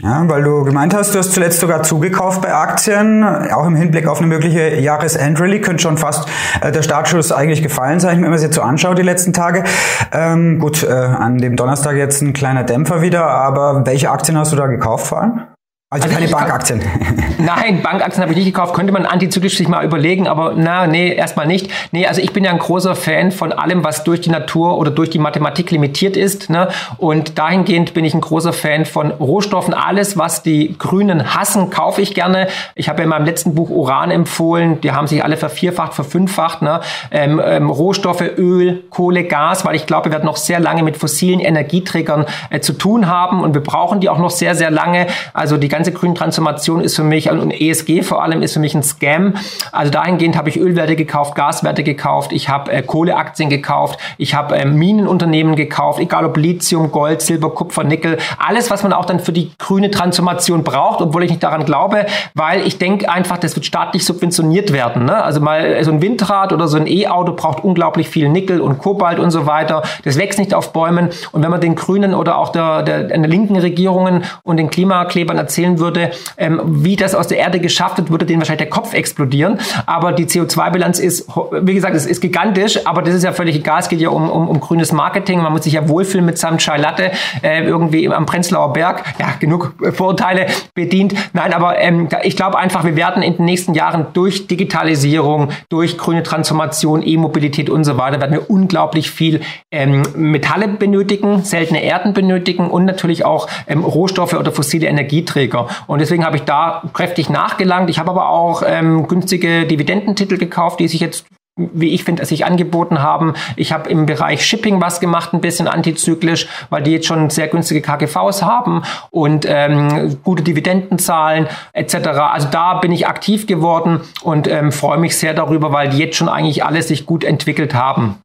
Ja, 0.01 0.27
weil 0.27 0.43
du 0.43 0.65
gemeint 0.65 0.95
hast, 0.95 1.15
du 1.15 1.19
hast 1.19 1.33
zuletzt 1.33 1.61
sogar 1.61 1.83
zugekauft 1.83 2.41
bei 2.41 2.53
Aktien, 2.55 3.23
auch 3.53 3.67
im 3.67 3.77
Hinblick 3.77 4.07
auf 4.07 4.19
eine 4.19 4.27
mögliche 4.27 4.81
Jahresendrallye, 4.81 5.61
könnte 5.61 5.83
schon 5.83 5.99
fast 5.99 6.27
äh, 6.63 6.73
der 6.73 6.83
Startschuss 6.83 7.31
eigentlich 7.31 7.63
gefallen 7.63 8.01
sein, 8.01 8.23
wenn 8.23 8.31
man 8.31 8.39
sich 8.39 8.47
jetzt 8.47 8.55
so 8.55 8.63
anschaut 8.63 8.97
die 8.97 9.03
letzten 9.03 9.35
Tage. 9.35 9.65
Ähm, 10.11 10.59
gut, 10.59 10.83
äh, 10.83 10.91
an 10.91 11.37
dem 11.37 11.57
Donnerstag 11.57 11.97
jetzt 11.97 12.23
ein 12.23 12.33
kleiner 12.33 12.65
Dämpfer 12.65 13.03
wieder, 13.03 13.27
aber 13.27 13.85
welche 13.85 14.11
Aktien 14.11 14.39
hast 14.39 14.51
du 14.53 14.57
da 14.57 14.67
gekauft 14.67 15.09
vor 15.09 15.21
allem? 15.21 15.43
Also, 15.91 16.07
also 16.07 16.17
keine 16.19 16.31
Bankaktien. 16.31 16.81
Nein, 17.45 17.83
Bankaktien 17.83 18.23
habe 18.23 18.33
ich 18.33 18.39
nicht 18.39 18.47
gekauft. 18.47 18.73
Könnte 18.73 18.93
man 18.93 19.05
antizyklisch 19.05 19.57
sich 19.57 19.67
mal 19.67 19.85
überlegen, 19.85 20.29
aber 20.29 20.55
na, 20.57 20.87
nee, 20.87 21.13
erstmal 21.13 21.47
nicht. 21.47 21.71
Nee, 21.91 22.07
also 22.07 22.21
ich 22.21 22.33
bin 22.33 22.45
ja 22.45 22.53
ein 22.53 22.59
großer 22.59 22.95
Fan 22.95 23.33
von 23.33 23.53
allem, 23.53 23.83
was 23.83 24.05
durch 24.05 24.21
die 24.21 24.31
Natur 24.31 24.79
oder 24.79 24.93
durch 24.93 25.11
die 25.11 25.19
Mathematik 25.19 25.73
limitiert 25.73 26.17
ist. 26.17 26.51
Ne? 26.51 26.69
Und 26.99 27.39
dahingehend 27.39 27.95
bin 27.95 28.05
ich 28.05 28.15
ein 28.15 28.21
großer 28.21 28.53
Fan 28.53 28.85
von 28.85 29.11
Rohstoffen. 29.11 29.75
Alles, 29.75 30.17
was 30.17 30.45
die 30.45 30.77
Grünen 30.79 31.35
hassen, 31.35 31.71
kaufe 31.71 32.01
ich 32.01 32.15
gerne. 32.15 32.47
Ich 32.77 32.89
habe 32.89 32.99
ja 32.99 33.05
in 33.05 33.11
meinem 33.11 33.27
letzten 33.27 33.57
Buch 33.57 33.71
Uran 33.71 34.13
empfohlen. 34.13 34.81
Die 34.81 34.93
haben 34.93 35.09
sich 35.09 35.25
alle 35.25 35.37
vervierfacht, 35.37 35.95
verfünffacht. 35.95 36.63
Ne? 36.63 36.81
Ähm, 37.11 37.41
ähm, 37.45 37.71
Rohstoffe, 37.71 38.23
Öl, 38.39 38.85
Kohle, 38.91 39.25
Gas, 39.25 39.65
weil 39.65 39.75
ich 39.75 39.87
glaube, 39.87 40.07
wir 40.07 40.13
werden 40.13 40.27
noch 40.27 40.37
sehr 40.37 40.61
lange 40.61 40.85
mit 40.85 40.97
fossilen 40.97 41.41
Energieträgern 41.41 42.27
äh, 42.51 42.61
zu 42.61 42.73
tun 42.75 43.09
haben 43.09 43.43
und 43.43 43.55
wir 43.55 43.63
brauchen 43.63 43.99
die 43.99 44.09
auch 44.09 44.19
noch 44.19 44.31
sehr, 44.31 44.55
sehr 44.55 44.71
lange. 44.71 45.09
Also 45.33 45.57
die 45.57 45.69
ganze 45.69 45.91
grüne 45.91 46.15
Transformation 46.15 46.81
ist 46.81 46.95
für 46.95 47.03
mich, 47.03 47.32
und 47.41 47.51
ESG 47.51 48.03
vor 48.03 48.23
allem, 48.23 48.43
ist 48.43 48.55
für 48.55 48.61
mich 48.61 48.75
ein 48.75 48.83
Scam. 48.83 49.35
Also 49.71 49.91
dahingehend 49.91 50.37
habe 50.37 50.49
ich 50.49 50.59
Ölwerte 50.59 50.97
gekauft, 50.97 51.35
Gaswerte 51.35 51.83
gekauft, 51.83 52.33
ich 52.33 52.49
habe 52.49 52.71
äh, 52.73 52.83
Kohleaktien 52.83 53.49
gekauft, 53.49 53.99
ich 54.19 54.35
habe 54.35 54.57
äh, 54.57 54.65
Minenunternehmen 54.65 55.57
gekauft, 55.57 56.01
egal 56.01 56.25
ob 56.25 56.37
Lithium, 56.37 56.91
Gold, 56.91 57.23
Silber, 57.23 57.51
Kupfer, 57.51 57.85
Nickel, 57.85 58.19
alles, 58.39 58.71
was 58.71 58.83
man 58.83 58.93
auch 58.93 59.05
dann 59.05 59.21
für 59.21 59.33
die 59.33 59.53
grüne 59.59 59.91
Transformation 59.91 60.65
braucht, 60.65 61.01
obwohl 61.01 61.25
ich 61.25 61.31
nicht 61.31 61.43
daran 61.43 61.65
glaube, 61.65 62.07
weil 62.35 62.67
ich 62.67 62.79
denke 62.79 63.11
einfach, 63.11 63.39
das 63.39 63.57
wird 63.57 63.67
staatlich 63.67 64.05
subventioniert 64.05 64.73
werden. 64.73 65.05
Ne? 65.05 65.23
Also 65.23 65.41
mal 65.41 65.65
äh, 65.65 65.85
so 65.85 65.91
ein 65.91 66.03
Windrad 66.03 66.53
oder 66.53 66.69
so 66.69 66.77
ein 66.77 66.87
E-Auto 66.87 67.33
braucht 67.33 67.65
unglaublich 67.65 68.09
viel 68.09 68.29
Nickel 68.29 68.61
und 68.61 68.79
Kobalt 68.79 69.19
und 69.19 69.31
so 69.31 69.47
weiter. 69.47 69.83
Das 70.05 70.19
wächst 70.19 70.39
nicht 70.39 70.55
auf 70.55 70.73
Bäumen. 70.73 71.11
Und 71.33 71.43
wenn 71.43 71.51
man 71.51 71.61
den 71.61 71.75
Grünen 71.75 72.15
oder 72.15 72.39
auch 72.39 72.51
der, 72.51 72.83
der, 72.83 73.05
der 73.05 73.19
linken 73.19 73.57
Regierungen 73.57 74.25
und 74.43 74.57
den 74.59 74.71
Klimaklebern 74.71 75.39
erzählen 75.39 75.63
erzählen 75.63 75.79
würde, 75.79 76.11
ähm, 76.37 76.61
wie 76.65 76.97
das 76.97 77.15
aus 77.23 77.29
der 77.29 77.39
Erde 77.39 77.61
geschafft 77.61 77.93
würde 78.11 78.27
denen 78.27 78.41
wahrscheinlich 78.41 78.69
der 78.69 78.71
Kopf 78.71 78.95
explodieren. 78.95 79.59
Aber 79.87 80.13
die 80.13 80.27
CO2-Bilanz 80.27 80.99
ist, 80.99 81.29
wie 81.53 81.75
gesagt, 81.75 81.95
es 81.95 82.07
ist 82.07 82.21
gigantisch, 82.21 82.85
aber 82.87 83.03
das 83.03 83.15
ist 83.15 83.23
ja 83.23 83.33
völlig 83.33 83.57
egal. 83.57 83.81
Es 83.81 83.89
geht 83.89 84.01
ja 84.01 84.09
um, 84.09 84.29
um, 84.29 84.49
um 84.49 84.61
grünes 84.61 84.93
Marketing. 84.93 85.41
Man 85.41 85.53
muss 85.53 85.65
sich 85.65 85.75
ja 85.75 85.89
wohlfühlen 85.89 86.27
mit 86.27 86.39
seinem 86.39 86.59
Chai 86.59 86.79
Latte 86.79 87.13
äh, 87.43 87.65
irgendwie 87.65 88.09
am 88.13 88.27
Prenzlauer 88.27 88.73
Berg. 88.73 89.05
Ja, 89.19 89.35
genug 89.39 89.75
Vorurteile 89.93 90.47
bedient. 90.75 91.15
Nein, 91.33 91.53
aber 91.53 91.79
ähm, 91.79 92.09
ich 92.25 92.37
glaube 92.37 92.59
einfach, 92.59 92.85
wir 92.85 92.97
werden 92.97 93.23
in 93.23 93.37
den 93.37 93.45
nächsten 93.45 93.75
Jahren 93.75 94.07
durch 94.13 94.47
Digitalisierung, 94.47 95.51
durch 95.69 95.97
grüne 95.97 96.23
Transformation, 96.23 97.03
E-Mobilität 97.07 97.71
und 97.71 97.85
so 97.85 97.99
weiter, 97.99 98.21
werden 98.21 98.33
wir 98.33 98.51
unglaublich 98.51 99.11
viel 99.11 99.41
ähm, 99.71 100.03
Metalle 100.17 100.69
benötigen, 100.69 101.45
seltene 101.45 101.83
Erden 101.83 102.15
benötigen 102.15 102.69
und 102.69 102.85
natürlich 102.85 103.25
auch 103.25 103.49
ähm, 103.67 103.85
Rohstoffe 103.85 104.35
oder 104.35 104.53
fossile 104.53 104.87
Energieträger. 104.89 105.69
Und 105.87 106.01
deswegen 106.01 106.25
habe 106.25 106.37
ich 106.37 106.43
da 106.43 106.83
kräftig 106.93 107.12
nachgelangt. 107.31 107.91
Ich 107.91 107.99
habe 107.99 108.11
aber 108.11 108.29
auch 108.29 108.63
ähm, 108.67 109.09
günstige 109.09 109.67
Dividendentitel 109.67 110.39
gekauft, 110.39 110.81
die 110.81 110.89
sich 110.89 111.01
jetzt 111.01 111.27
wie 111.57 111.93
ich 111.93 112.05
finde, 112.05 112.25
sich 112.25 112.47
angeboten 112.47 113.03
haben. 113.03 113.35
Ich 113.57 113.73
habe 113.73 113.91
im 113.91 114.07
Bereich 114.07 114.45
Shipping 114.45 114.81
was 114.81 115.01
gemacht, 115.01 115.35
ein 115.35 115.43
bisschen 115.43 115.69
antizyklisch, 115.69 116.49
weil 116.71 116.83
die 116.83 116.93
jetzt 116.93 117.07
schon 117.07 117.29
sehr 117.29 117.49
günstige 117.49 117.83
KGVs 117.83 118.43
haben 118.43 118.83
und 119.11 119.45
ähm, 119.47 120.19
gute 120.25 120.43
Dividenden 120.43 120.99
zahlen 120.99 121.49
etc. 121.75 121.95
Also 122.33 122.49
da 122.51 122.79
bin 122.79 122.91
ich 122.91 123.07
aktiv 123.07 123.47
geworden 123.47 124.01
und 124.23 124.49
ähm, 124.49 124.73
freue 124.73 124.99
mich 124.99 125.19
sehr 125.19 125.35
darüber, 125.35 125.73
weil 125.73 125.91
die 125.91 125.99
jetzt 125.99 126.17
schon 126.17 126.31
eigentlich 126.31 126.65
alle 126.65 126.83
sich 126.83 127.05
gut 127.05 127.23
entwickelt 127.23 127.75
haben. 127.75 128.17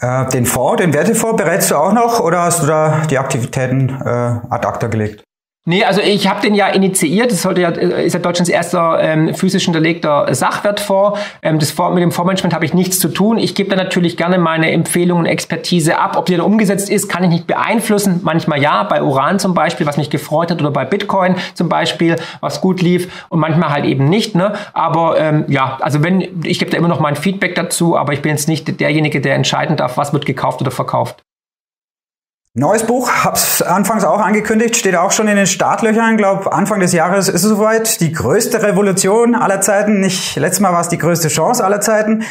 Äh, 0.00 0.28
den 0.28 0.46
Fonds, 0.46 0.80
den 0.80 0.92
Wertefonds 0.92 1.36
berätst 1.36 1.72
du 1.72 1.74
auch 1.74 1.92
noch 1.92 2.20
oder 2.20 2.42
hast 2.42 2.62
du 2.62 2.66
da 2.66 3.02
die 3.10 3.18
Aktivitäten 3.18 3.88
äh, 3.88 4.08
ad 4.48 4.66
acta 4.66 4.86
gelegt? 4.86 5.25
Nee, 5.68 5.82
also 5.82 6.00
ich 6.00 6.28
habe 6.28 6.40
den 6.40 6.54
ja 6.54 6.68
initiiert. 6.68 7.32
Das 7.32 7.42
sollte 7.42 7.60
ja, 7.60 7.70
ist 7.70 8.12
ja 8.12 8.20
Deutschlands 8.20 8.48
erster 8.48 9.02
ähm, 9.02 9.34
physisch 9.34 9.64
hinterlegter 9.64 10.32
Sachwertfonds. 10.32 11.18
Ähm, 11.42 11.58
das 11.58 11.72
Fonds, 11.72 11.92
mit 11.92 12.04
dem 12.04 12.12
Fondsmanagement 12.12 12.54
habe 12.54 12.64
ich 12.64 12.72
nichts 12.72 13.00
zu 13.00 13.08
tun. 13.08 13.36
Ich 13.36 13.56
gebe 13.56 13.70
da 13.70 13.74
natürlich 13.74 14.16
gerne 14.16 14.38
meine 14.38 14.70
Empfehlungen 14.70 15.24
und 15.24 15.26
Expertise 15.28 15.98
ab. 15.98 16.16
Ob 16.16 16.26
die 16.26 16.36
dann 16.36 16.46
umgesetzt 16.46 16.88
ist, 16.88 17.08
kann 17.08 17.24
ich 17.24 17.30
nicht 17.30 17.46
beeinflussen. 17.48 18.20
Manchmal 18.22 18.62
ja, 18.62 18.84
bei 18.84 19.02
Uran 19.02 19.40
zum 19.40 19.54
Beispiel, 19.54 19.86
was 19.86 19.96
mich 19.96 20.08
gefreut 20.08 20.52
hat, 20.52 20.60
oder 20.60 20.70
bei 20.70 20.84
Bitcoin 20.84 21.34
zum 21.54 21.68
Beispiel, 21.68 22.14
was 22.40 22.60
gut 22.60 22.80
lief 22.80 23.26
und 23.28 23.40
manchmal 23.40 23.70
halt 23.70 23.86
eben 23.86 24.08
nicht. 24.08 24.36
Ne? 24.36 24.52
Aber 24.72 25.18
ähm, 25.18 25.46
ja, 25.48 25.78
also 25.80 26.04
wenn 26.04 26.44
ich 26.44 26.60
gebe 26.60 26.70
da 26.70 26.76
immer 26.76 26.86
noch 26.86 27.00
mein 27.00 27.16
Feedback 27.16 27.56
dazu, 27.56 27.96
aber 27.96 28.12
ich 28.12 28.22
bin 28.22 28.30
jetzt 28.30 28.46
nicht 28.46 28.80
derjenige, 28.80 29.20
der 29.20 29.34
entscheiden 29.34 29.76
darf, 29.76 29.96
was 29.96 30.12
wird 30.12 30.26
gekauft 30.26 30.60
oder 30.60 30.70
verkauft. 30.70 31.25
Neues 32.58 32.86
Buch, 32.86 33.10
hab's 33.10 33.60
anfangs 33.60 34.02
auch 34.02 34.18
angekündigt, 34.18 34.76
steht 34.76 34.96
auch 34.96 35.12
schon 35.12 35.28
in 35.28 35.36
den 35.36 35.46
Startlöchern. 35.46 36.16
Glaub, 36.16 36.46
Anfang 36.46 36.80
des 36.80 36.94
Jahres 36.94 37.28
ist 37.28 37.44
es 37.44 37.50
soweit. 37.50 38.00
Die 38.00 38.12
größte 38.12 38.62
Revolution 38.62 39.34
aller 39.34 39.60
Zeiten. 39.60 40.00
Nicht 40.00 40.36
letztes 40.36 40.60
Mal 40.60 40.72
war 40.72 40.80
es 40.80 40.88
die 40.88 40.96
größte 40.96 41.28
Chance 41.28 41.62
aller 41.62 41.82
Zeiten. 41.82 42.22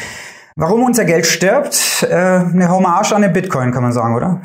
Warum 0.56 0.82
unser 0.82 1.04
Geld 1.04 1.26
stirbt? 1.26 2.04
Äh, 2.10 2.12
eine 2.12 2.68
Hommage 2.68 3.12
an 3.12 3.22
den 3.22 3.32
Bitcoin, 3.32 3.70
kann 3.70 3.84
man 3.84 3.92
sagen, 3.92 4.16
oder? 4.16 4.40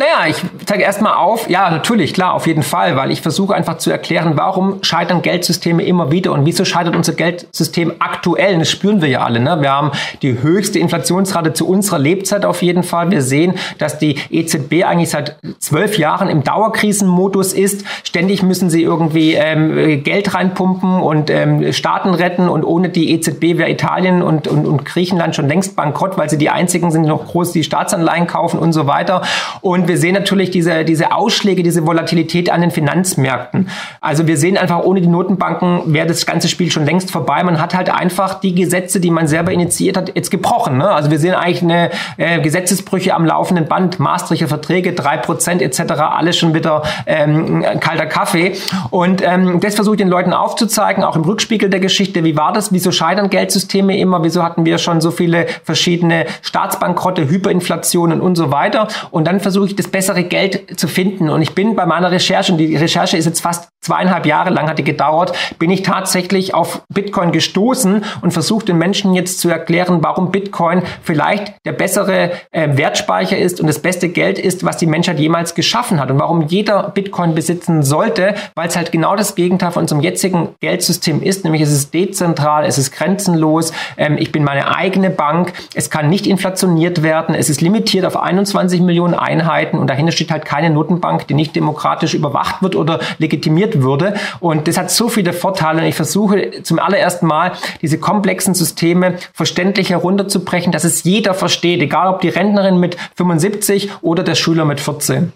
Naja, 0.00 0.30
ich 0.30 0.36
zeige 0.64 0.82
erstmal 0.82 1.12
auf, 1.12 1.50
ja, 1.50 1.68
natürlich, 1.68 2.14
klar, 2.14 2.32
auf 2.32 2.46
jeden 2.46 2.62
Fall, 2.62 2.96
weil 2.96 3.10
ich 3.10 3.20
versuche 3.20 3.54
einfach 3.54 3.76
zu 3.76 3.90
erklären, 3.90 4.32
warum 4.34 4.82
scheitern 4.82 5.20
Geldsysteme 5.20 5.82
immer 5.82 6.10
wieder 6.10 6.32
und 6.32 6.46
wieso 6.46 6.64
scheitert 6.64 6.96
unser 6.96 7.12
Geldsystem 7.12 7.92
aktuell. 7.98 8.58
Das 8.58 8.70
spüren 8.70 9.02
wir 9.02 9.10
ja 9.10 9.22
alle. 9.22 9.40
Ne? 9.40 9.58
Wir 9.60 9.70
haben 9.70 9.90
die 10.22 10.40
höchste 10.40 10.78
Inflationsrate 10.78 11.52
zu 11.52 11.68
unserer 11.68 11.98
Lebzeit 11.98 12.46
auf 12.46 12.62
jeden 12.62 12.82
Fall. 12.82 13.10
Wir 13.10 13.20
sehen, 13.20 13.56
dass 13.76 13.98
die 13.98 14.16
EZB 14.30 14.84
eigentlich 14.84 15.10
seit 15.10 15.36
zwölf 15.58 15.98
Jahren 15.98 16.30
im 16.30 16.44
Dauerkrisenmodus 16.44 17.52
ist. 17.52 17.84
Ständig 18.02 18.42
müssen 18.42 18.70
sie 18.70 18.82
irgendwie 18.82 19.34
ähm, 19.34 20.02
Geld 20.02 20.34
reinpumpen 20.34 21.02
und 21.02 21.28
ähm, 21.28 21.74
Staaten 21.74 22.14
retten 22.14 22.48
und 22.48 22.64
ohne 22.64 22.88
die 22.88 23.12
EZB 23.12 23.58
wäre 23.58 23.68
Italien 23.68 24.22
und, 24.22 24.48
und, 24.48 24.66
und 24.66 24.86
Griechenland 24.86 25.36
schon 25.36 25.46
längst 25.46 25.76
bankrott, 25.76 26.16
weil 26.16 26.30
sie 26.30 26.38
die 26.38 26.48
einzigen 26.48 26.90
sind, 26.90 27.02
die 27.02 27.10
noch 27.10 27.26
groß 27.26 27.52
die 27.52 27.64
Staatsanleihen 27.64 28.26
kaufen 28.26 28.58
und 28.58 28.72
so 28.72 28.86
weiter. 28.86 29.20
Und 29.60 29.89
wir 29.90 29.98
sehen 29.98 30.14
natürlich 30.14 30.52
diese, 30.52 30.84
diese 30.84 31.12
Ausschläge, 31.12 31.64
diese 31.64 31.84
Volatilität 31.84 32.48
an 32.50 32.60
den 32.60 32.70
Finanzmärkten. 32.70 33.68
Also 34.00 34.28
wir 34.28 34.36
sehen 34.36 34.56
einfach, 34.56 34.84
ohne 34.84 35.00
die 35.00 35.08
Notenbanken 35.08 35.92
wäre 35.92 36.06
das 36.06 36.26
ganze 36.26 36.46
Spiel 36.46 36.70
schon 36.70 36.84
längst 36.84 37.10
vorbei. 37.10 37.42
Man 37.42 37.60
hat 37.60 37.74
halt 37.74 37.90
einfach 37.90 38.38
die 38.40 38.54
Gesetze, 38.54 39.00
die 39.00 39.10
man 39.10 39.26
selber 39.26 39.50
initiiert 39.50 39.96
hat, 39.96 40.12
jetzt 40.14 40.30
gebrochen. 40.30 40.78
Ne? 40.78 40.88
Also 40.88 41.10
wir 41.10 41.18
sehen 41.18 41.34
eigentlich 41.34 41.62
eine 41.62 41.90
äh, 42.18 42.40
Gesetzesbrüche 42.40 43.14
am 43.14 43.26
laufenden 43.26 43.66
Band, 43.66 43.98
Maastrichter 43.98 44.46
Verträge, 44.46 44.92
drei 44.92 45.16
Prozent 45.16 45.60
etc., 45.60 45.80
alles 45.94 46.38
schon 46.38 46.54
wieder 46.54 46.84
ähm, 47.06 47.64
kalter 47.80 48.06
Kaffee. 48.06 48.52
Und 48.90 49.22
ähm, 49.26 49.58
das 49.58 49.74
versuche 49.74 49.96
ich 49.96 50.00
den 50.00 50.08
Leuten 50.08 50.32
aufzuzeigen, 50.32 51.02
auch 51.02 51.16
im 51.16 51.22
Rückspiegel 51.22 51.68
der 51.68 51.80
Geschichte. 51.80 52.22
Wie 52.22 52.36
war 52.36 52.52
das? 52.52 52.72
Wieso 52.72 52.92
scheitern 52.92 53.28
Geldsysteme 53.28 53.98
immer? 53.98 54.22
Wieso 54.22 54.44
hatten 54.44 54.64
wir 54.64 54.78
schon 54.78 55.00
so 55.00 55.10
viele 55.10 55.46
verschiedene 55.64 56.26
Staatsbankrotte, 56.42 57.28
Hyperinflationen 57.28 58.20
und 58.20 58.36
so 58.36 58.52
weiter? 58.52 58.86
Und 59.10 59.26
dann 59.26 59.40
versuche 59.40 59.66
ich 59.66 59.69
ich 59.70 59.76
das 59.76 59.88
bessere 59.88 60.24
Geld 60.24 60.78
zu 60.78 60.88
finden. 60.88 61.30
Und 61.30 61.42
ich 61.42 61.54
bin 61.54 61.76
bei 61.76 61.86
meiner 61.86 62.10
Recherche, 62.10 62.52
und 62.52 62.58
die 62.58 62.76
Recherche 62.76 63.16
ist 63.16 63.26
jetzt 63.26 63.40
fast 63.40 63.70
zweieinhalb 63.80 64.26
Jahre 64.26 64.50
lang 64.50 64.68
hat 64.68 64.78
die 64.78 64.84
gedauert, 64.84 65.32
bin 65.58 65.70
ich 65.70 65.82
tatsächlich 65.82 66.52
auf 66.52 66.82
Bitcoin 66.92 67.32
gestoßen 67.32 68.04
und 68.20 68.30
versuche 68.30 68.66
den 68.66 68.76
Menschen 68.76 69.14
jetzt 69.14 69.40
zu 69.40 69.48
erklären, 69.48 70.00
warum 70.02 70.30
Bitcoin 70.30 70.82
vielleicht 71.02 71.54
der 71.64 71.72
bessere 71.72 72.32
äh, 72.50 72.76
Wertspeicher 72.76 73.38
ist 73.38 73.58
und 73.60 73.66
das 73.66 73.78
beste 73.78 74.10
Geld 74.10 74.38
ist, 74.38 74.64
was 74.64 74.76
die 74.76 74.86
Menschheit 74.86 75.18
jemals 75.18 75.54
geschaffen 75.54 75.98
hat. 75.98 76.10
Und 76.10 76.18
warum 76.18 76.46
jeder 76.46 76.90
Bitcoin 76.90 77.34
besitzen 77.34 77.82
sollte, 77.82 78.34
weil 78.54 78.68
es 78.68 78.76
halt 78.76 78.92
genau 78.92 79.16
das 79.16 79.34
Gegenteil 79.34 79.70
von 79.70 79.82
unserem 79.82 80.02
jetzigen 80.02 80.50
Geldsystem 80.60 81.22
ist, 81.22 81.44
nämlich 81.44 81.62
es 81.62 81.72
ist 81.72 81.94
dezentral, 81.94 82.66
es 82.66 82.76
ist 82.76 82.92
grenzenlos, 82.92 83.72
ähm, 83.96 84.18
ich 84.18 84.30
bin 84.30 84.44
meine 84.44 84.76
eigene 84.76 85.08
Bank, 85.08 85.54
es 85.74 85.88
kann 85.88 86.10
nicht 86.10 86.26
inflationiert 86.26 87.02
werden, 87.02 87.34
es 87.34 87.48
ist 87.48 87.62
limitiert 87.62 88.04
auf 88.04 88.18
21 88.18 88.82
Millionen 88.82 89.14
Einheiten 89.14 89.59
arbeiten 89.60 89.78
und 89.78 89.88
dahinter 89.88 90.12
steht 90.12 90.30
halt 90.30 90.44
keine 90.44 90.70
Notenbank, 90.70 91.26
die 91.28 91.34
nicht 91.34 91.54
demokratisch 91.54 92.14
überwacht 92.14 92.62
wird 92.62 92.76
oder 92.76 93.00
legitimiert 93.18 93.82
würde. 93.82 94.14
Und 94.40 94.68
das 94.68 94.76
hat 94.76 94.90
so 94.90 95.08
viele 95.08 95.32
Vorteile. 95.32 95.82
Und 95.82 95.88
ich 95.88 95.94
versuche 95.94 96.62
zum 96.62 96.78
allerersten 96.78 97.26
Mal 97.26 97.52
diese 97.82 97.98
komplexen 97.98 98.54
Systeme 98.54 99.16
verständlich 99.32 99.90
herunterzubrechen, 99.90 100.72
dass 100.72 100.84
es 100.84 101.04
jeder 101.04 101.34
versteht, 101.34 101.80
egal 101.80 102.08
ob 102.08 102.20
die 102.20 102.28
Rentnerin 102.28 102.78
mit 102.78 102.96
75 103.16 103.90
oder 104.02 104.22
der 104.22 104.34
Schüler 104.34 104.64
mit 104.64 104.80
14. 104.80 105.32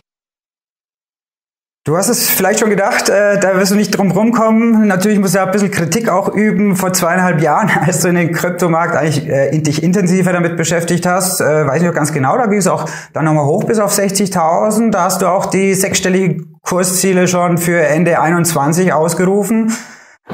Du 1.86 1.98
hast 1.98 2.08
es 2.08 2.30
vielleicht 2.30 2.60
schon 2.60 2.70
gedacht, 2.70 3.10
äh, 3.10 3.38
da 3.38 3.58
wirst 3.58 3.72
du 3.72 3.76
nicht 3.76 3.90
drum 3.90 4.10
rumkommen. 4.10 4.86
Natürlich 4.86 5.18
musst 5.18 5.34
du 5.34 5.38
ja 5.38 5.44
ein 5.44 5.50
bisschen 5.50 5.70
Kritik 5.70 6.08
auch 6.08 6.34
üben. 6.34 6.76
Vor 6.76 6.94
zweieinhalb 6.94 7.42
Jahren, 7.42 7.70
als 7.86 8.00
du 8.00 8.08
in 8.08 8.14
den 8.14 8.32
Kryptomarkt 8.32 8.96
eigentlich 8.96 9.28
äh, 9.28 9.58
dich 9.58 9.82
intensiver 9.82 10.32
damit 10.32 10.56
beschäftigt 10.56 11.04
hast, 11.04 11.42
äh, 11.42 11.66
weiß 11.66 11.82
ich 11.82 11.86
noch 11.86 11.94
ganz 11.94 12.10
genau, 12.10 12.38
da 12.38 12.46
ging 12.46 12.58
es 12.58 12.68
auch 12.68 12.88
dann 13.12 13.26
nochmal 13.26 13.44
hoch 13.44 13.64
bis 13.64 13.78
auf 13.78 13.92
60.000. 13.92 14.92
Da 14.92 15.02
hast 15.02 15.20
du 15.20 15.26
auch 15.26 15.44
die 15.44 15.74
sechsstelligen 15.74 16.58
Kursziele 16.62 17.28
schon 17.28 17.58
für 17.58 17.78
Ende 17.78 18.18
21 18.18 18.94
ausgerufen. 18.94 19.70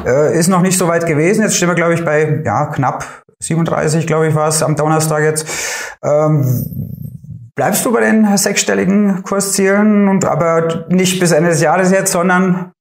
Äh, 0.06 0.38
ist 0.38 0.46
noch 0.46 0.62
nicht 0.62 0.78
so 0.78 0.86
weit 0.86 1.04
gewesen. 1.06 1.42
Jetzt 1.42 1.56
stehen 1.56 1.68
wir, 1.68 1.74
glaube 1.74 1.94
ich, 1.94 2.04
bei 2.04 2.42
ja, 2.44 2.66
knapp 2.66 3.04
37, 3.40 4.06
glaube 4.06 4.28
ich, 4.28 4.36
war 4.36 4.46
es 4.46 4.62
am 4.62 4.76
Donnerstag 4.76 5.24
jetzt. 5.24 5.48
Ähm, 6.04 7.10
Bleibst 7.60 7.84
du 7.84 7.92
bei 7.92 8.00
den 8.00 8.38
sechsstelligen 8.38 9.22
Kurszielen 9.22 10.08
und 10.08 10.24
aber 10.24 10.86
nicht 10.88 11.20
bis 11.20 11.30
Ende 11.30 11.50
des 11.50 11.60
Jahres 11.60 11.90
jetzt, 11.90 12.10
sondern 12.10 12.72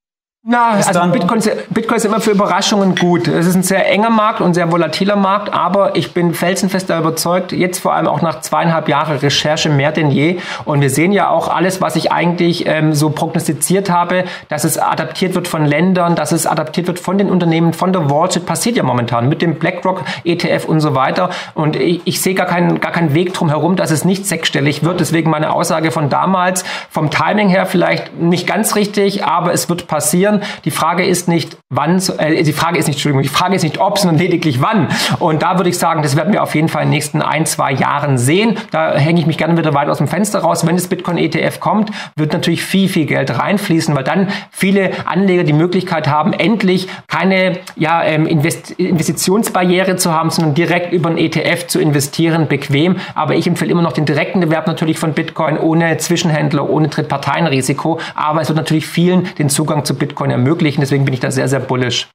na, 0.41 0.69
also 0.71 1.01
Bitcoin, 1.11 1.41
Bitcoin 1.69 1.97
ist 1.97 2.05
immer 2.05 2.21
für 2.21 2.31
Überraschungen 2.31 2.95
gut. 2.95 3.27
Es 3.27 3.45
ist 3.45 3.55
ein 3.55 3.61
sehr 3.61 3.91
enger 3.91 4.09
Markt 4.09 4.39
und 4.39 4.53
sehr 4.53 4.71
volatiler 4.71 5.17
Markt, 5.17 5.53
aber 5.53 5.97
ich 5.97 6.13
bin 6.13 6.33
felsenfest 6.33 6.89
überzeugt, 6.89 7.51
jetzt 7.51 7.79
vor 7.79 7.93
allem 7.93 8.07
auch 8.07 8.21
nach 8.21 8.39
zweieinhalb 8.39 8.87
Jahren 8.87 9.17
Recherche 9.17 9.69
mehr 9.69 9.91
denn 9.91 10.11
je. 10.11 10.39
Und 10.63 10.79
wir 10.79 10.89
sehen 10.89 11.11
ja 11.11 11.29
auch 11.29 11.49
alles, 11.49 11.81
was 11.81 11.97
ich 11.97 12.13
eigentlich 12.13 12.65
ähm, 12.67 12.93
so 12.93 13.09
prognostiziert 13.09 13.89
habe, 13.89 14.23
dass 14.47 14.63
es 14.63 14.77
adaptiert 14.77 15.35
wird 15.35 15.49
von 15.49 15.65
Ländern, 15.65 16.15
dass 16.15 16.31
es 16.31 16.47
adaptiert 16.47 16.87
wird 16.87 16.99
von 16.99 17.17
den 17.17 17.29
Unternehmen, 17.29 17.73
von 17.73 17.91
der 17.91 18.09
Wall 18.09 18.31
Street, 18.31 18.45
passiert 18.45 18.77
ja 18.77 18.83
momentan 18.83 19.27
mit 19.27 19.41
dem 19.41 19.55
BlackRock 19.55 20.05
ETF 20.23 20.65
und 20.65 20.79
so 20.79 20.95
weiter. 20.95 21.31
Und 21.53 21.75
ich, 21.75 22.01
ich 22.05 22.21
sehe 22.21 22.33
gar 22.33 22.47
keinen, 22.47 22.79
gar 22.79 22.93
keinen 22.93 23.13
Weg 23.13 23.33
drum 23.33 23.49
herum, 23.49 23.75
dass 23.75 23.91
es 23.91 24.05
nicht 24.05 24.25
sechsstellig 24.25 24.83
wird. 24.83 25.01
Deswegen 25.01 25.29
meine 25.29 25.51
Aussage 25.51 25.91
von 25.91 26.09
damals, 26.09 26.63
vom 26.89 27.11
Timing 27.11 27.49
her 27.49 27.65
vielleicht 27.65 28.17
nicht 28.17 28.47
ganz 28.47 28.77
richtig, 28.77 29.25
aber 29.25 29.51
es 29.51 29.67
wird 29.67 29.87
passieren 29.87 30.28
passieren. 30.29 30.41
Die 30.65 30.71
Frage 30.71 31.05
ist 31.05 31.27
nicht, 31.27 31.57
wann, 31.69 32.01
äh, 32.17 32.43
die 32.43 32.53
Frage 32.53 32.77
ist 32.77 32.87
nicht, 32.87 32.97
Entschuldigung, 32.97 33.23
die 33.23 33.29
Frage 33.29 33.55
ist 33.55 33.63
nicht 33.63 33.79
ob, 33.79 33.97
sondern 33.97 34.17
lediglich 34.17 34.61
wann. 34.61 34.87
Und 35.19 35.41
da 35.41 35.57
würde 35.57 35.69
ich 35.69 35.77
sagen, 35.77 36.01
das 36.01 36.15
werden 36.15 36.33
wir 36.33 36.43
auf 36.43 36.55
jeden 36.55 36.69
Fall 36.69 36.83
in 36.83 36.89
den 36.89 36.95
nächsten 36.95 37.21
ein, 37.21 37.45
zwei 37.45 37.71
Jahren 37.71 38.17
sehen. 38.17 38.57
Da 38.71 38.95
hänge 38.95 39.19
ich 39.19 39.27
mich 39.27 39.37
gerne 39.37 39.57
wieder 39.57 39.73
weit 39.73 39.89
aus 39.89 39.97
dem 39.97 40.07
Fenster 40.07 40.39
raus. 40.39 40.65
Wenn 40.65 40.75
das 40.75 40.87
Bitcoin-ETF 40.87 41.59
kommt, 41.59 41.91
wird 42.15 42.33
natürlich 42.33 42.63
viel, 42.63 42.89
viel 42.89 43.05
Geld 43.05 43.37
reinfließen, 43.37 43.95
weil 43.95 44.03
dann 44.03 44.29
viele 44.51 44.91
Anleger 45.05 45.43
die 45.43 45.53
Möglichkeit 45.53 46.07
haben, 46.07 46.33
endlich 46.33 46.87
keine 47.07 47.59
ja, 47.75 48.03
ähm, 48.03 48.25
Invest 48.25 48.71
Investitionsbarriere 48.71 49.95
zu 49.95 50.13
haben, 50.13 50.29
sondern 50.29 50.53
direkt 50.53 50.93
über 50.93 51.09
einen 51.09 51.17
ETF 51.17 51.67
zu 51.67 51.79
investieren, 51.79 52.47
bequem. 52.47 52.97
Aber 53.15 53.35
ich 53.35 53.47
empfehle 53.47 53.71
immer 53.71 53.81
noch 53.81 53.93
den 53.93 54.05
direkten 54.05 54.41
Erwerb 54.41 54.67
natürlich 54.67 54.99
von 54.99 55.13
Bitcoin 55.13 55.57
ohne 55.57 55.97
Zwischenhändler, 55.97 56.69
ohne 56.69 56.87
Drittparteienrisiko. 56.87 57.99
Aber 58.15 58.41
es 58.41 58.49
wird 58.49 58.57
natürlich 58.57 58.87
vielen 58.87 59.27
den 59.37 59.49
Zugang 59.49 59.85
zu 59.85 59.95
Bitcoin 59.95 60.18
Bitcoin 60.19 60.31
ermöglichen. 60.31 60.81
Deswegen 60.81 61.05
bin 61.05 61.13
ich 61.13 61.19
da 61.19 61.31
sehr, 61.31 61.47
sehr 61.47 61.59
bullish. 61.59 62.09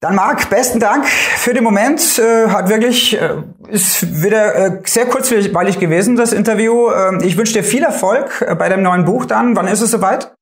Dann 0.00 0.14
Marc, 0.14 0.48
besten 0.48 0.78
Dank 0.78 1.06
für 1.06 1.54
den 1.54 1.64
Moment. 1.64 2.00
Äh, 2.18 2.48
hat 2.48 2.68
wirklich, 2.68 3.20
äh, 3.20 3.42
ist 3.68 4.22
wieder 4.22 4.54
äh, 4.54 4.80
sehr 4.84 5.06
kurzweilig 5.06 5.80
gewesen, 5.80 6.14
das 6.14 6.32
Interview. 6.32 6.90
Ähm, 6.92 7.20
ich 7.24 7.36
wünsche 7.36 7.54
dir 7.54 7.64
viel 7.64 7.82
Erfolg 7.82 8.46
bei 8.58 8.68
dem 8.68 8.82
neuen 8.82 9.04
Buch 9.04 9.24
dann. 9.24 9.56
Wann 9.56 9.66
ist 9.66 9.80
es 9.80 9.90
soweit? 9.90 10.32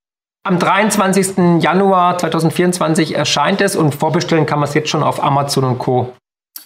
Am 0.46 0.58
23. 0.58 1.62
Januar 1.62 2.18
2024 2.18 3.16
erscheint 3.16 3.62
es 3.62 3.76
und 3.76 3.94
vorbestellen 3.94 4.44
kann 4.44 4.60
man 4.60 4.68
es 4.68 4.74
jetzt 4.74 4.90
schon 4.90 5.02
auf 5.02 5.24
Amazon 5.24 5.64
und 5.64 5.78
Co. 5.78 6.12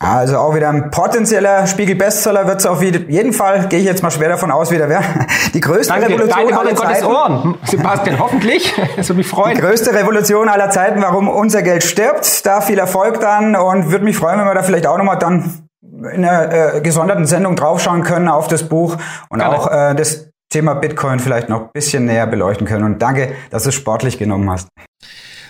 Also 0.03 0.39
auch 0.39 0.55
wieder 0.55 0.71
ein 0.71 0.91
potenzieller 0.91 1.67
Spiegel-Bestseller 1.67 2.47
wird 2.47 2.61
es 2.61 2.67
auf 2.67 2.83
jeden 2.83 3.35
Fall, 3.35 3.69
gehe 3.69 3.81
ich 3.81 3.85
jetzt 3.85 4.03
mal 4.03 4.11
schwer 4.11 4.31
davon 4.31 4.51
aus, 4.51 4.71
wieder 4.71 4.89
werden. 4.89 5.27
Die 5.55 5.61
größte 5.61 5.93
Danke, 5.93 6.09
Revolution 6.09 6.55
aller 6.55 6.75
Zeiten. 6.75 7.05
Ohren. 7.05 7.59
Sebastian, 7.65 8.19
hoffentlich. 8.19 8.75
Das 8.97 9.11
würde 9.11 9.19
mich 9.19 9.29
freuen. 9.29 9.57
Die 9.57 9.61
größte 9.61 9.93
Revolution 9.93 10.49
aller 10.49 10.71
Zeiten, 10.71 11.03
warum 11.03 11.29
unser 11.29 11.63
Geld 11.63 11.85
stirbt. 11.85 12.47
Da 12.47 12.63
viel 12.63 12.79
Erfolg 12.79 13.21
dann 13.21 13.55
und 13.55 13.91
würde 13.91 14.05
mich 14.07 14.17
freuen, 14.17 14.39
wenn 14.39 14.47
wir 14.47 14.55
da 14.55 14.63
vielleicht 14.63 14.87
auch 14.87 14.97
nochmal 14.97 15.19
dann 15.19 15.69
in 15.83 16.25
einer 16.25 16.77
äh, 16.77 16.81
gesonderten 16.81 17.27
Sendung 17.27 17.55
draufschauen 17.55 18.03
können 18.03 18.29
auf 18.29 18.49
das 18.49 18.63
Buch 18.67 18.97
und 19.29 19.41
Gerne. 19.41 19.55
auch 19.55 19.71
äh, 19.71 19.95
das 19.95 20.31
Thema 20.49 20.75
Bitcoin 20.75 21.21
vielleicht 21.21 21.51
noch 21.51 21.61
ein 21.61 21.71
bisschen 21.75 22.07
näher 22.07 22.27
beleuchten 22.27 22.67
können. 22.67 22.85
Und 22.85 23.03
danke, 23.03 23.33
dass 23.51 23.65
du 23.65 23.69
es 23.69 23.75
sportlich 23.75 24.19
genommen 24.19 24.51
hast. 24.51 24.69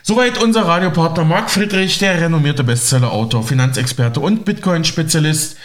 Soweit 0.03 0.43
unser 0.43 0.67
Radiopartner 0.67 1.25
Marc 1.25 1.51
Friedrich, 1.51 1.99
der 1.99 2.19
renommierte 2.21 2.65
Bestseller-Autor, 2.65 3.43
Finanzexperte 3.43 4.19
und 4.21 4.47
Bitcoin-Spezialist. 4.47 5.59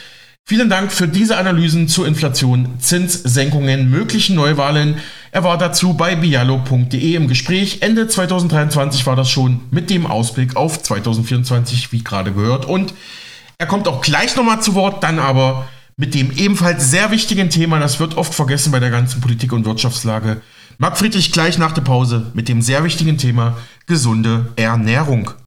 Vielen 0.43 0.69
Dank 0.69 0.91
für 0.91 1.07
diese 1.07 1.37
Analysen 1.37 1.87
zur 1.87 2.05
Inflation, 2.05 2.77
Zinssenkungen, 2.79 3.89
möglichen 3.89 4.35
Neuwahlen. 4.35 4.97
Er 5.31 5.43
war 5.45 5.57
dazu 5.57 5.93
bei 5.93 6.15
bialo.de 6.15 7.15
im 7.15 7.29
Gespräch. 7.29 7.77
Ende 7.81 8.07
2023 8.07 9.05
war 9.07 9.15
das 9.15 9.29
schon 9.29 9.61
mit 9.71 9.89
dem 9.89 10.05
Ausblick 10.05 10.57
auf 10.57 10.83
2024, 10.83 11.93
wie 11.93 12.03
gerade 12.03 12.33
gehört. 12.33 12.65
Und 12.65 12.93
er 13.57 13.67
kommt 13.67 13.87
auch 13.87 14.01
gleich 14.01 14.35
nochmal 14.35 14.61
zu 14.61 14.75
Wort, 14.75 15.01
dann 15.01 15.17
aber 15.17 15.65
mit 15.95 16.13
dem 16.13 16.31
ebenfalls 16.31 16.91
sehr 16.91 17.09
wichtigen 17.09 17.49
Thema, 17.49 17.79
das 17.79 18.01
wird 18.01 18.17
oft 18.17 18.35
vergessen 18.35 18.71
bei 18.73 18.81
der 18.81 18.91
ganzen 18.91 19.21
Politik- 19.21 19.53
und 19.53 19.65
Wirtschaftslage, 19.65 20.41
Marc 20.77 20.97
Friedrich 20.97 21.31
gleich 21.31 21.57
nach 21.57 21.71
der 21.71 21.83
Pause 21.83 22.31
mit 22.33 22.49
dem 22.49 22.61
sehr 22.61 22.83
wichtigen 22.83 23.17
Thema 23.17 23.57
gesunde 23.87 24.47
Ernährung. 24.55 25.29